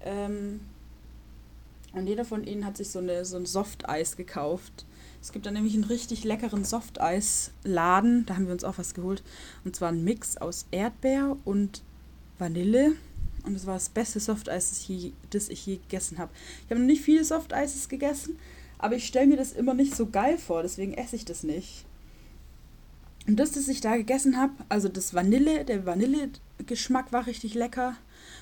Ähm, 0.02 0.62
und 1.94 2.08
jeder 2.08 2.26
von 2.26 2.44
ihnen 2.44 2.66
hat 2.66 2.78
sich 2.78 2.90
so, 2.90 2.98
eine, 2.98 3.26
so 3.26 3.38
ein 3.38 3.46
Softeis 3.46 4.18
gekauft. 4.18 4.88
Es 5.28 5.34
gibt 5.34 5.46
da 5.46 5.52
nämlich 5.52 5.74
einen 5.74 5.84
richtig 5.84 6.24
leckeren 6.24 6.64
Softeis-Laden. 6.64 8.26
Da 8.26 8.36
haben 8.36 8.46
wir 8.46 8.54
uns 8.54 8.64
auch 8.64 8.78
was 8.78 8.94
geholt. 8.94 9.24
Und 9.66 9.76
zwar 9.76 9.90
ein 9.90 10.06
Mix 10.06 10.38
aus 10.38 10.68
Erdbeer 10.72 11.36
und 11.44 11.84
Vanille. 12.40 12.94
Und 13.44 13.54
das 13.54 13.66
war 13.66 13.74
das 13.74 13.90
beste 13.90 14.22
Softeis, 14.22 14.70
das 14.70 14.80
ich 14.80 14.88
je, 14.88 15.12
das 15.32 15.50
ich 15.50 15.66
je 15.66 15.80
gegessen 15.80 16.18
habe. 16.18 16.32
Ich 16.64 16.72
habe 16.72 16.80
noch 16.80 16.88
nicht 16.88 17.02
viele 17.02 17.26
Softeises 17.26 17.90
gegessen, 17.90 18.40
aber 18.78 18.96
ich 18.96 19.06
stelle 19.06 19.28
mir 19.28 19.36
das 19.36 19.52
immer 19.52 19.74
nicht 19.74 19.98
so 19.98 20.06
geil 20.06 20.38
vor. 20.38 20.64
Deswegen 20.64 20.94
esse 20.94 21.18
ich 21.18 21.26
das 21.26 21.44
nicht. 21.44 21.84
Und 23.28 23.36
das, 23.36 23.52
das 23.52 23.68
ich 23.68 23.82
da 23.82 23.98
gegessen 23.98 24.38
habe, 24.38 24.54
also 24.70 24.88
das 24.88 25.14
Vanille, 25.14 25.66
der 25.66 25.86
Vanillegeschmack 25.86 27.12
war 27.12 27.28
richtig 27.28 27.54
lecker. 27.54 27.98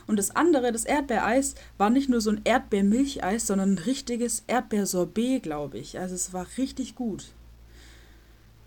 Und 0.07 0.17
das 0.17 0.35
andere, 0.35 0.71
das 0.71 0.85
Erdbeereis, 0.85 1.55
war 1.77 1.89
nicht 1.89 2.09
nur 2.09 2.21
so 2.21 2.29
ein 2.29 2.41
Erdbeermilcheis, 2.43 3.47
sondern 3.47 3.73
ein 3.73 3.79
richtiges 3.79 4.43
Erdbeersorbet, 4.47 5.43
glaube 5.43 5.79
ich. 5.79 5.99
Also 5.99 6.13
es 6.13 6.31
war 6.31 6.47
richtig 6.57 6.95
gut. 6.95 7.31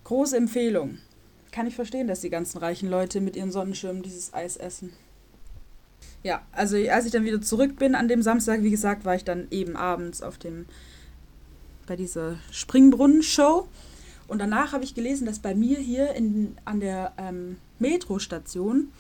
Große 0.04 0.36
Empfehlung. 0.36 0.98
Kann 1.52 1.66
ich 1.66 1.76
verstehen, 1.76 2.08
dass 2.08 2.20
die 2.20 2.30
ganzen 2.30 2.58
reichen 2.58 2.90
Leute 2.90 3.20
mit 3.20 3.36
ihren 3.36 3.52
Sonnenschirmen 3.52 4.02
dieses 4.02 4.34
Eis 4.34 4.56
essen. 4.56 4.92
Ja, 6.22 6.42
also 6.52 6.76
als 6.76 7.06
ich 7.06 7.12
dann 7.12 7.24
wieder 7.24 7.40
zurück 7.40 7.76
bin 7.76 7.94
an 7.94 8.08
dem 8.08 8.22
Samstag, 8.22 8.62
wie 8.62 8.70
gesagt, 8.70 9.04
war 9.04 9.14
ich 9.14 9.24
dann 9.24 9.46
eben 9.50 9.76
abends 9.76 10.22
auf 10.22 10.38
dem 10.38 10.66
bei 11.86 11.96
dieser 11.96 12.36
Springbrunnen-Show. 12.52 13.66
Und 14.28 14.40
danach 14.40 14.72
habe 14.72 14.84
ich 14.84 14.94
gelesen, 14.94 15.26
dass 15.26 15.38
bei 15.38 15.54
mir 15.54 15.78
hier 15.78 16.12
in, 16.12 16.56
an 16.66 16.80
der 16.80 17.14
ähm, 17.16 17.56
Metrostation 17.78 18.92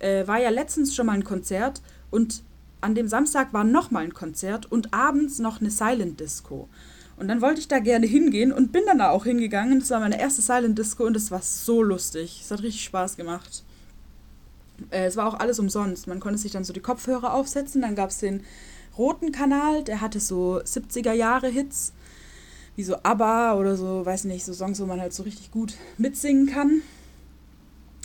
äh, 0.00 0.26
war 0.26 0.40
ja 0.40 0.50
letztens 0.50 0.94
schon 0.94 1.06
mal 1.06 1.12
ein 1.12 1.24
Konzert 1.24 1.82
und 2.10 2.42
an 2.80 2.94
dem 2.94 3.08
Samstag 3.08 3.52
war 3.52 3.64
noch 3.64 3.90
mal 3.90 4.04
ein 4.04 4.14
Konzert 4.14 4.70
und 4.70 4.94
abends 4.94 5.38
noch 5.38 5.60
eine 5.60 5.70
Silent 5.70 6.20
Disco. 6.20 6.68
Und 7.16 7.26
dann 7.26 7.40
wollte 7.40 7.60
ich 7.60 7.66
da 7.66 7.80
gerne 7.80 8.06
hingehen 8.06 8.52
und 8.52 8.70
bin 8.70 8.84
dann 8.86 8.98
da 8.98 9.10
auch 9.10 9.24
hingegangen. 9.24 9.80
Das 9.80 9.90
war 9.90 9.98
meine 9.98 10.20
erste 10.20 10.40
Silent 10.40 10.78
Disco 10.78 11.04
und 11.04 11.16
es 11.16 11.32
war 11.32 11.42
so 11.42 11.82
lustig. 11.82 12.40
Es 12.44 12.50
hat 12.52 12.62
richtig 12.62 12.84
Spaß 12.84 13.16
gemacht. 13.16 13.64
Äh, 14.90 15.06
es 15.06 15.16
war 15.16 15.26
auch 15.26 15.40
alles 15.40 15.58
umsonst. 15.58 16.06
Man 16.06 16.20
konnte 16.20 16.38
sich 16.38 16.52
dann 16.52 16.62
so 16.62 16.72
die 16.72 16.80
Kopfhörer 16.80 17.34
aufsetzen. 17.34 17.82
Dann 17.82 17.96
gab 17.96 18.10
es 18.10 18.18
den 18.18 18.44
roten 18.96 19.32
Kanal, 19.32 19.84
der 19.84 20.00
hatte 20.00 20.20
so 20.20 20.60
70er 20.60 21.12
Jahre 21.12 21.48
Hits, 21.48 21.92
wie 22.76 22.82
so 22.82 22.96
ABBA 23.02 23.54
oder 23.54 23.76
so, 23.76 24.04
weiß 24.04 24.24
nicht, 24.24 24.44
so 24.44 24.52
Songs, 24.52 24.80
wo 24.80 24.86
man 24.86 25.00
halt 25.00 25.14
so 25.14 25.22
richtig 25.22 25.50
gut 25.50 25.74
mitsingen 25.96 26.46
kann. 26.46 26.82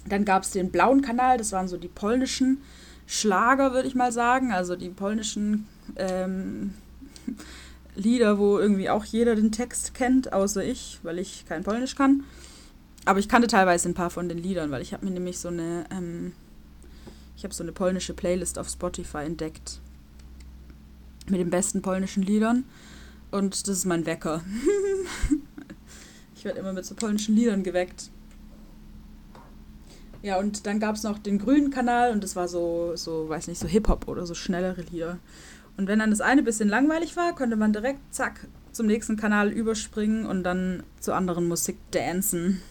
Dann 0.08 0.26
gab 0.26 0.44
es 0.44 0.52
den 0.52 0.72
blauen 0.72 1.02
Kanal, 1.02 1.38
das 1.38 1.52
waren 1.52 1.68
so 1.68 1.78
die 1.78 1.88
polnischen 1.88 2.62
Schlager, 3.06 3.74
würde 3.74 3.88
ich 3.88 3.96
mal 3.96 4.12
sagen. 4.12 4.52
Also 4.52 4.76
die 4.76 4.90
polnischen 4.90 5.68
ähm, 5.96 6.74
Lieder, 7.96 8.38
wo 8.40 8.58
irgendwie 8.58 8.90
auch 8.90 9.06
jeder 9.06 9.36
den 9.36 9.52
Text 9.52 9.94
kennt, 9.94 10.34
außer 10.34 10.64
ich, 10.64 11.00
weil 11.04 11.20
ich 11.20 11.46
kein 11.48 11.64
Polnisch 11.64 11.96
kann. 11.96 12.24
Aber 13.06 13.20
ich 13.20 13.28
kannte 13.28 13.48
teilweise 13.48 13.90
ein 13.90 13.94
paar 13.94 14.10
von 14.10 14.30
den 14.30 14.38
Liedern, 14.38 14.72
weil 14.72 14.82
ich 14.82 14.94
habe 14.94 15.06
mir 15.06 15.12
nämlich 15.12 15.40
so 15.40 15.50
eine, 15.50 15.86
ähm, 15.92 16.34
ich 17.36 17.44
habe 17.44 17.54
so 17.54 17.64
eine 17.64 17.74
polnische 17.74 18.14
Playlist 18.14 18.58
auf 18.58 18.70
Spotify 18.70 19.26
entdeckt 19.26 19.80
mit 21.30 21.40
den 21.40 21.50
besten 21.50 21.82
polnischen 21.82 22.24
Liedern 22.24 22.66
und 23.32 23.68
das 23.68 23.78
ist 23.78 23.86
mein 23.86 24.06
Wecker. 24.06 24.42
ich 26.36 26.46
werde 26.46 26.60
immer 26.60 26.74
mit 26.74 26.86
so 26.86 26.96
polnischen 26.96 27.36
Liedern 27.36 27.64
geweckt. 27.64 28.10
Ja, 30.24 30.40
und 30.40 30.66
dann 30.66 30.80
gab 30.80 30.96
es 30.96 31.04
noch 31.04 31.20
den 31.20 31.38
grünen 31.38 31.70
Kanal 31.70 32.14
und 32.14 32.24
das 32.24 32.38
war 32.38 32.48
so, 32.48 32.94
so, 32.96 33.28
weiß 33.28 33.48
nicht, 33.48 33.60
so 33.60 33.68
Hip-Hop 33.68 34.08
oder 34.08 34.26
so 34.26 34.34
schnellere 34.34 34.82
Lieder. 34.82 35.20
Und 35.76 35.88
wenn 35.88 36.00
dann 36.00 36.12
das 36.12 36.22
eine 36.22 36.44
bisschen 36.44 36.70
langweilig 36.70 37.18
war, 37.18 37.36
konnte 37.36 37.58
man 37.58 37.74
direkt, 37.74 38.00
zack, 38.12 38.48
zum 38.72 38.88
nächsten 38.88 39.18
Kanal 39.18 39.52
überspringen 39.52 40.26
und 40.26 40.44
dann 40.44 40.84
zu 41.02 41.14
anderen 41.14 41.48
Musik 41.50 41.78
dancen. 41.92 42.62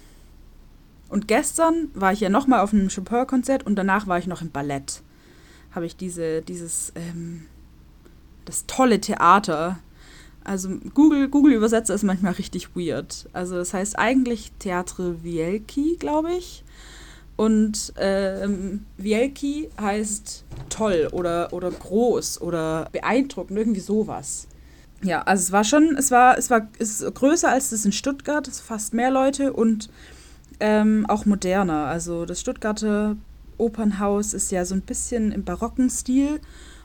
Und 1.11 1.28
gestern 1.28 1.90
war 1.92 2.14
ich 2.14 2.20
ja 2.20 2.30
nochmal 2.30 2.61
auf 2.61 2.72
einem 2.72 2.88
Chopin-Konzert 2.88 3.66
und 3.66 3.76
danach 3.76 4.07
war 4.07 4.18
ich 4.18 4.26
noch 4.26 4.40
im 4.40 4.50
Ballett. 4.50 5.03
Habe 5.72 5.84
ich 5.84 5.94
diese, 5.94 6.40
dieses, 6.40 6.90
ähm, 6.94 7.42
das 8.46 8.64
tolle 8.66 8.98
Theater. 8.98 9.78
Also 10.42 10.70
Google, 10.94 11.28
Google 11.28 11.53
Übersetzer 11.53 11.94
ist 11.94 12.03
manchmal 12.03 12.32
richtig 12.32 12.74
weird. 12.74 13.28
Also 13.34 13.57
das 13.57 13.74
heißt 13.74 13.98
eigentlich 13.98 14.53
Theatre 14.59 15.22
Wielki, 15.22 15.96
glaube 15.98 16.32
ich. 16.32 16.64
Und 17.37 17.93
ähm, 17.97 18.87
Wielki 18.99 19.70
heißt 19.80 20.45
toll 20.68 21.09
oder, 21.12 21.53
oder 21.53 21.70
groß 21.70 22.41
oder 22.41 22.89
beeindruckend, 22.93 23.59
irgendwie 23.59 23.80
sowas. 23.80 24.47
Ja, 25.03 25.22
also 25.22 25.43
es 25.43 25.53
war 25.53 25.64
schon, 25.64 25.97
es 25.97 26.11
war, 26.11 26.39
es 26.39 26.51
war 26.51 26.68
ist 26.78 27.03
größer 27.14 27.51
als 27.51 27.70
das 27.70 27.85
in 27.85 27.93
Stuttgart, 27.93 28.47
es 28.47 28.61
fast 28.61 28.95
mehr 28.95 29.11
Leute 29.11 29.53
und 29.53 29.91
ähm, 30.61 31.07
auch 31.09 31.26
moderner. 31.26 31.87
Also 31.87 32.24
das 32.24 32.41
Stuttgarter 32.41 33.16
Opernhaus 33.59 34.33
ist 34.33 34.53
ja 34.53 34.64
so 34.64 34.74
ein 34.74 34.83
bisschen 34.83 35.33
im 35.33 35.45
barocken 35.45 35.91
Stil 35.91 36.41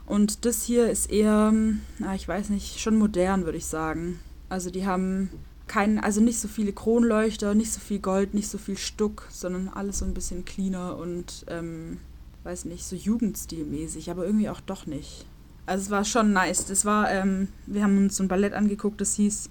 und 0.06 0.44
das 0.46 0.64
hier 0.64 0.90
ist 0.90 1.10
eher, 1.10 1.52
na, 1.98 2.14
ich 2.14 2.26
weiß 2.26 2.48
nicht, 2.50 2.80
schon 2.80 2.96
modern, 2.96 3.44
würde 3.44 3.58
ich 3.58 3.66
sagen. 3.66 4.18
Also 4.48 4.70
die 4.70 4.86
haben 4.86 5.30
kein, 5.68 5.98
also 5.98 6.20
nicht 6.20 6.38
so 6.38 6.48
viele 6.48 6.72
Kronleuchter, 6.72 7.54
nicht 7.54 7.72
so 7.72 7.80
viel 7.80 8.00
Gold, 8.00 8.34
nicht 8.34 8.48
so 8.48 8.58
viel 8.58 8.76
Stuck, 8.76 9.28
sondern 9.30 9.68
alles 9.68 9.98
so 9.98 10.04
ein 10.04 10.14
bisschen 10.14 10.44
cleaner 10.44 10.96
und 10.96 11.44
ähm, 11.48 11.98
weiß 12.44 12.64
nicht, 12.64 12.84
so 12.84 12.96
Jugendstilmäßig, 12.96 14.10
aber 14.10 14.26
irgendwie 14.26 14.48
auch 14.48 14.60
doch 14.60 14.86
nicht. 14.86 15.26
Also 15.66 15.84
es 15.84 15.90
war 15.90 16.04
schon 16.04 16.32
nice. 16.32 16.64
Das 16.64 16.84
war, 16.84 17.10
ähm, 17.10 17.48
wir 17.66 17.82
haben 17.82 17.98
uns 17.98 18.16
so 18.16 18.24
ein 18.24 18.28
Ballett 18.28 18.54
angeguckt, 18.54 19.00
das 19.00 19.14
hieß 19.14 19.50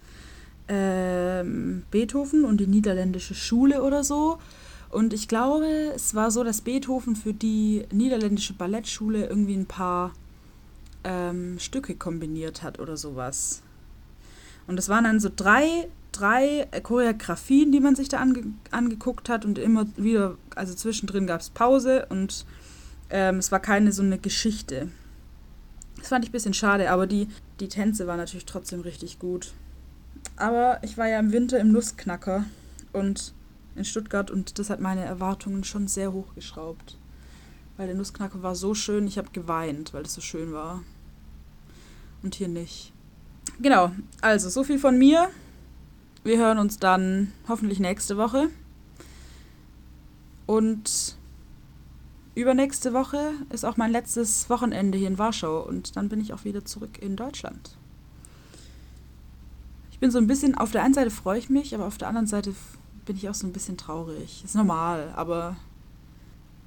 ähm, 0.68 1.84
Beethoven 1.92 2.44
und 2.44 2.58
die 2.58 2.68
niederländische 2.68 3.36
Schule 3.36 3.84
oder 3.84 4.04
so. 4.04 4.40
Und 4.90 5.14
ich 5.14 5.28
glaube, 5.28 5.92
es 5.96 6.16
war 6.16 6.32
so, 6.32 6.44
dass 6.44 6.62
Beethoven 6.62 7.16
für 7.16 7.34
die 7.34 7.86
niederländische 7.92 8.54
Ballettschule 8.54 9.28
irgendwie 9.28 9.56
ein 9.56 9.66
paar 9.66 10.14
ähm, 11.04 11.60
Stücke 11.60 11.96
kombiniert 11.96 12.64
hat 12.64 12.80
oder 12.80 12.98
sowas. 12.98 13.62
Und 14.66 14.80
es 14.80 14.90
waren 14.90 15.04
dann 15.04 15.20
so 15.20 15.30
drei 15.34 15.88
drei 16.18 16.68
Choreografien, 16.84 17.72
die 17.72 17.80
man 17.80 17.96
sich 17.96 18.10
da 18.10 18.18
ange 18.18 18.44
angeguckt 18.72 19.30
hat 19.30 19.46
und 19.46 19.58
immer 19.58 19.86
wieder, 19.98 20.38
also 20.56 20.74
zwischendrin 20.74 21.28
gab 21.28 21.42
es 21.42 21.50
Pause 21.50 22.08
und 22.10 22.46
ähm, 23.10 23.38
es 23.38 23.52
war 23.52 23.60
keine 23.60 23.92
so 23.92 24.02
eine 24.02 24.18
Geschichte. 24.18 24.90
Das 25.98 26.10
fand 26.10 26.24
ich 26.24 26.30
ein 26.30 26.34
bisschen 26.34 26.54
schade, 26.54 26.92
aber 26.92 27.08
die, 27.08 27.28
die 27.60 27.68
Tänze 27.68 28.08
waren 28.08 28.18
natürlich 28.18 28.46
trotzdem 28.46 28.82
richtig 28.82 29.20
gut. 29.20 29.54
Aber 30.36 30.80
ich 30.84 30.98
war 30.98 31.08
ja 31.08 31.20
im 31.20 31.32
Winter 31.32 31.60
im 31.60 31.72
Nussknacker 31.72 32.46
und 32.94 33.34
in 33.76 33.86
Stuttgart 33.86 34.30
und 34.32 34.60
das 34.60 34.70
hat 34.70 34.80
meine 34.80 35.04
Erwartungen 35.04 35.64
schon 35.64 35.88
sehr 35.88 36.14
hochgeschraubt. 36.14 36.98
Weil 37.78 37.88
der 37.88 37.96
Nussknacker 37.96 38.42
war 38.42 38.56
so 38.56 38.74
schön, 38.74 39.08
ich 39.08 39.18
habe 39.18 39.30
geweint, 39.32 39.94
weil 39.94 40.04
es 40.04 40.14
so 40.14 40.22
schön 40.22 40.52
war. 40.52 40.84
Und 42.24 42.36
hier 42.36 42.48
nicht. 42.48 42.92
Genau, 43.60 43.92
also 44.22 44.50
so 44.50 44.64
viel 44.64 44.80
von 44.80 44.98
mir. 44.98 45.30
Wir 46.28 46.40
hören 46.40 46.58
uns 46.58 46.78
dann 46.78 47.32
hoffentlich 47.48 47.80
nächste 47.80 48.18
Woche. 48.18 48.50
Und 50.46 51.16
übernächste 52.36 52.92
Woche 52.92 53.32
ist 53.50 53.64
auch 53.64 53.78
mein 53.78 53.94
letztes 53.94 54.50
Wochenende 54.50 54.98
hier 54.98 55.08
in 55.08 55.18
Warschau 55.18 55.66
und 55.66 55.96
dann 55.96 56.10
bin 56.10 56.20
ich 56.20 56.34
auch 56.34 56.44
wieder 56.44 56.66
zurück 56.66 57.02
in 57.02 57.16
Deutschland. 57.16 57.78
Ich 59.90 60.00
bin 60.00 60.12
so 60.12 60.18
ein 60.18 60.28
bisschen, 60.28 60.56
auf 60.56 60.72
der 60.72 60.84
einen 60.84 60.94
Seite 60.94 61.12
freue 61.12 61.40
ich 61.40 61.50
mich, 61.50 61.74
aber 61.74 61.86
auf 61.86 61.98
der 61.98 62.10
anderen 62.10 62.28
Seite 62.28 62.54
bin 63.06 63.16
ich 63.16 63.30
auch 63.30 63.34
so 63.34 63.48
ein 63.48 63.54
bisschen 63.54 63.78
traurig. 63.78 64.44
Ist 64.44 64.54
normal, 64.54 65.14
aber 65.16 65.56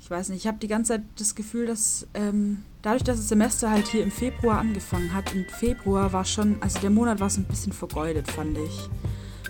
ich 0.00 0.10
weiß 0.10 0.30
nicht, 0.30 0.38
ich 0.38 0.46
habe 0.46 0.56
die 0.56 0.68
ganze 0.68 0.94
Zeit 0.94 1.02
das 1.18 1.34
Gefühl, 1.34 1.66
dass 1.66 2.06
ähm, 2.14 2.64
dadurch, 2.80 3.04
dass 3.04 3.18
das 3.18 3.28
Semester 3.28 3.70
halt 3.70 3.88
hier 3.88 4.04
im 4.04 4.10
Februar 4.10 4.58
angefangen 4.58 5.12
hat, 5.12 5.34
im 5.34 5.44
Februar 5.44 6.14
war 6.14 6.24
schon, 6.24 6.56
also 6.62 6.80
der 6.80 6.88
Monat 6.88 7.20
war 7.20 7.28
so 7.28 7.42
ein 7.42 7.46
bisschen 7.46 7.74
vergeudet, 7.74 8.30
fand 8.30 8.56
ich. 8.56 8.88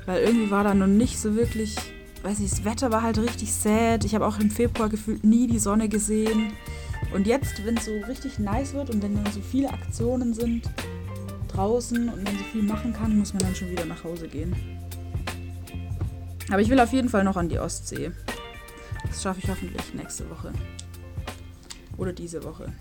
Weil 0.07 0.22
irgendwie 0.22 0.51
war 0.51 0.64
da 0.64 0.74
noch 0.74 0.86
nicht 0.86 1.18
so 1.18 1.34
wirklich, 1.34 1.76
weiß 2.22 2.38
nicht, 2.38 2.53
das 2.53 2.64
Wetter 2.64 2.90
war 2.90 3.03
halt 3.03 3.18
richtig 3.18 3.53
sad. 3.53 4.05
Ich 4.05 4.14
habe 4.14 4.26
auch 4.26 4.38
im 4.38 4.51
Februar 4.51 4.88
gefühlt 4.88 5.24
nie 5.24 5.46
die 5.46 5.59
Sonne 5.59 5.88
gesehen. 5.88 6.53
Und 7.14 7.26
jetzt, 7.26 7.64
wenn 7.64 7.76
es 7.76 7.86
so 7.86 7.92
richtig 8.09 8.38
nice 8.38 8.74
wird 8.74 8.90
und 8.90 9.03
wenn 9.03 9.22
dann 9.22 9.32
so 9.32 9.40
viele 9.40 9.70
Aktionen 9.70 10.34
sind 10.34 10.68
draußen 11.48 12.09
und 12.09 12.22
man 12.24 12.36
so 12.36 12.44
viel 12.53 12.62
machen 12.62 12.92
kann, 12.92 13.18
muss 13.18 13.32
man 13.32 13.42
dann 13.42 13.55
schon 13.55 13.70
wieder 13.70 13.84
nach 13.84 14.05
Hause 14.05 14.28
gehen. 14.28 14.55
Aber 16.51 16.61
ich 16.61 16.68
will 16.68 16.80
auf 16.80 16.92
jeden 16.92 17.09
Fall 17.09 17.24
noch 17.24 17.36
an 17.36 17.48
die 17.48 17.59
Ostsee. 17.59 18.12
Das 19.07 19.22
schaffe 19.22 19.40
ich 19.42 19.48
hoffentlich 19.48 19.94
nächste 19.94 20.28
Woche. 20.30 20.53
Oder 21.96 22.12
diese 22.12 22.42
Woche. 22.44 22.72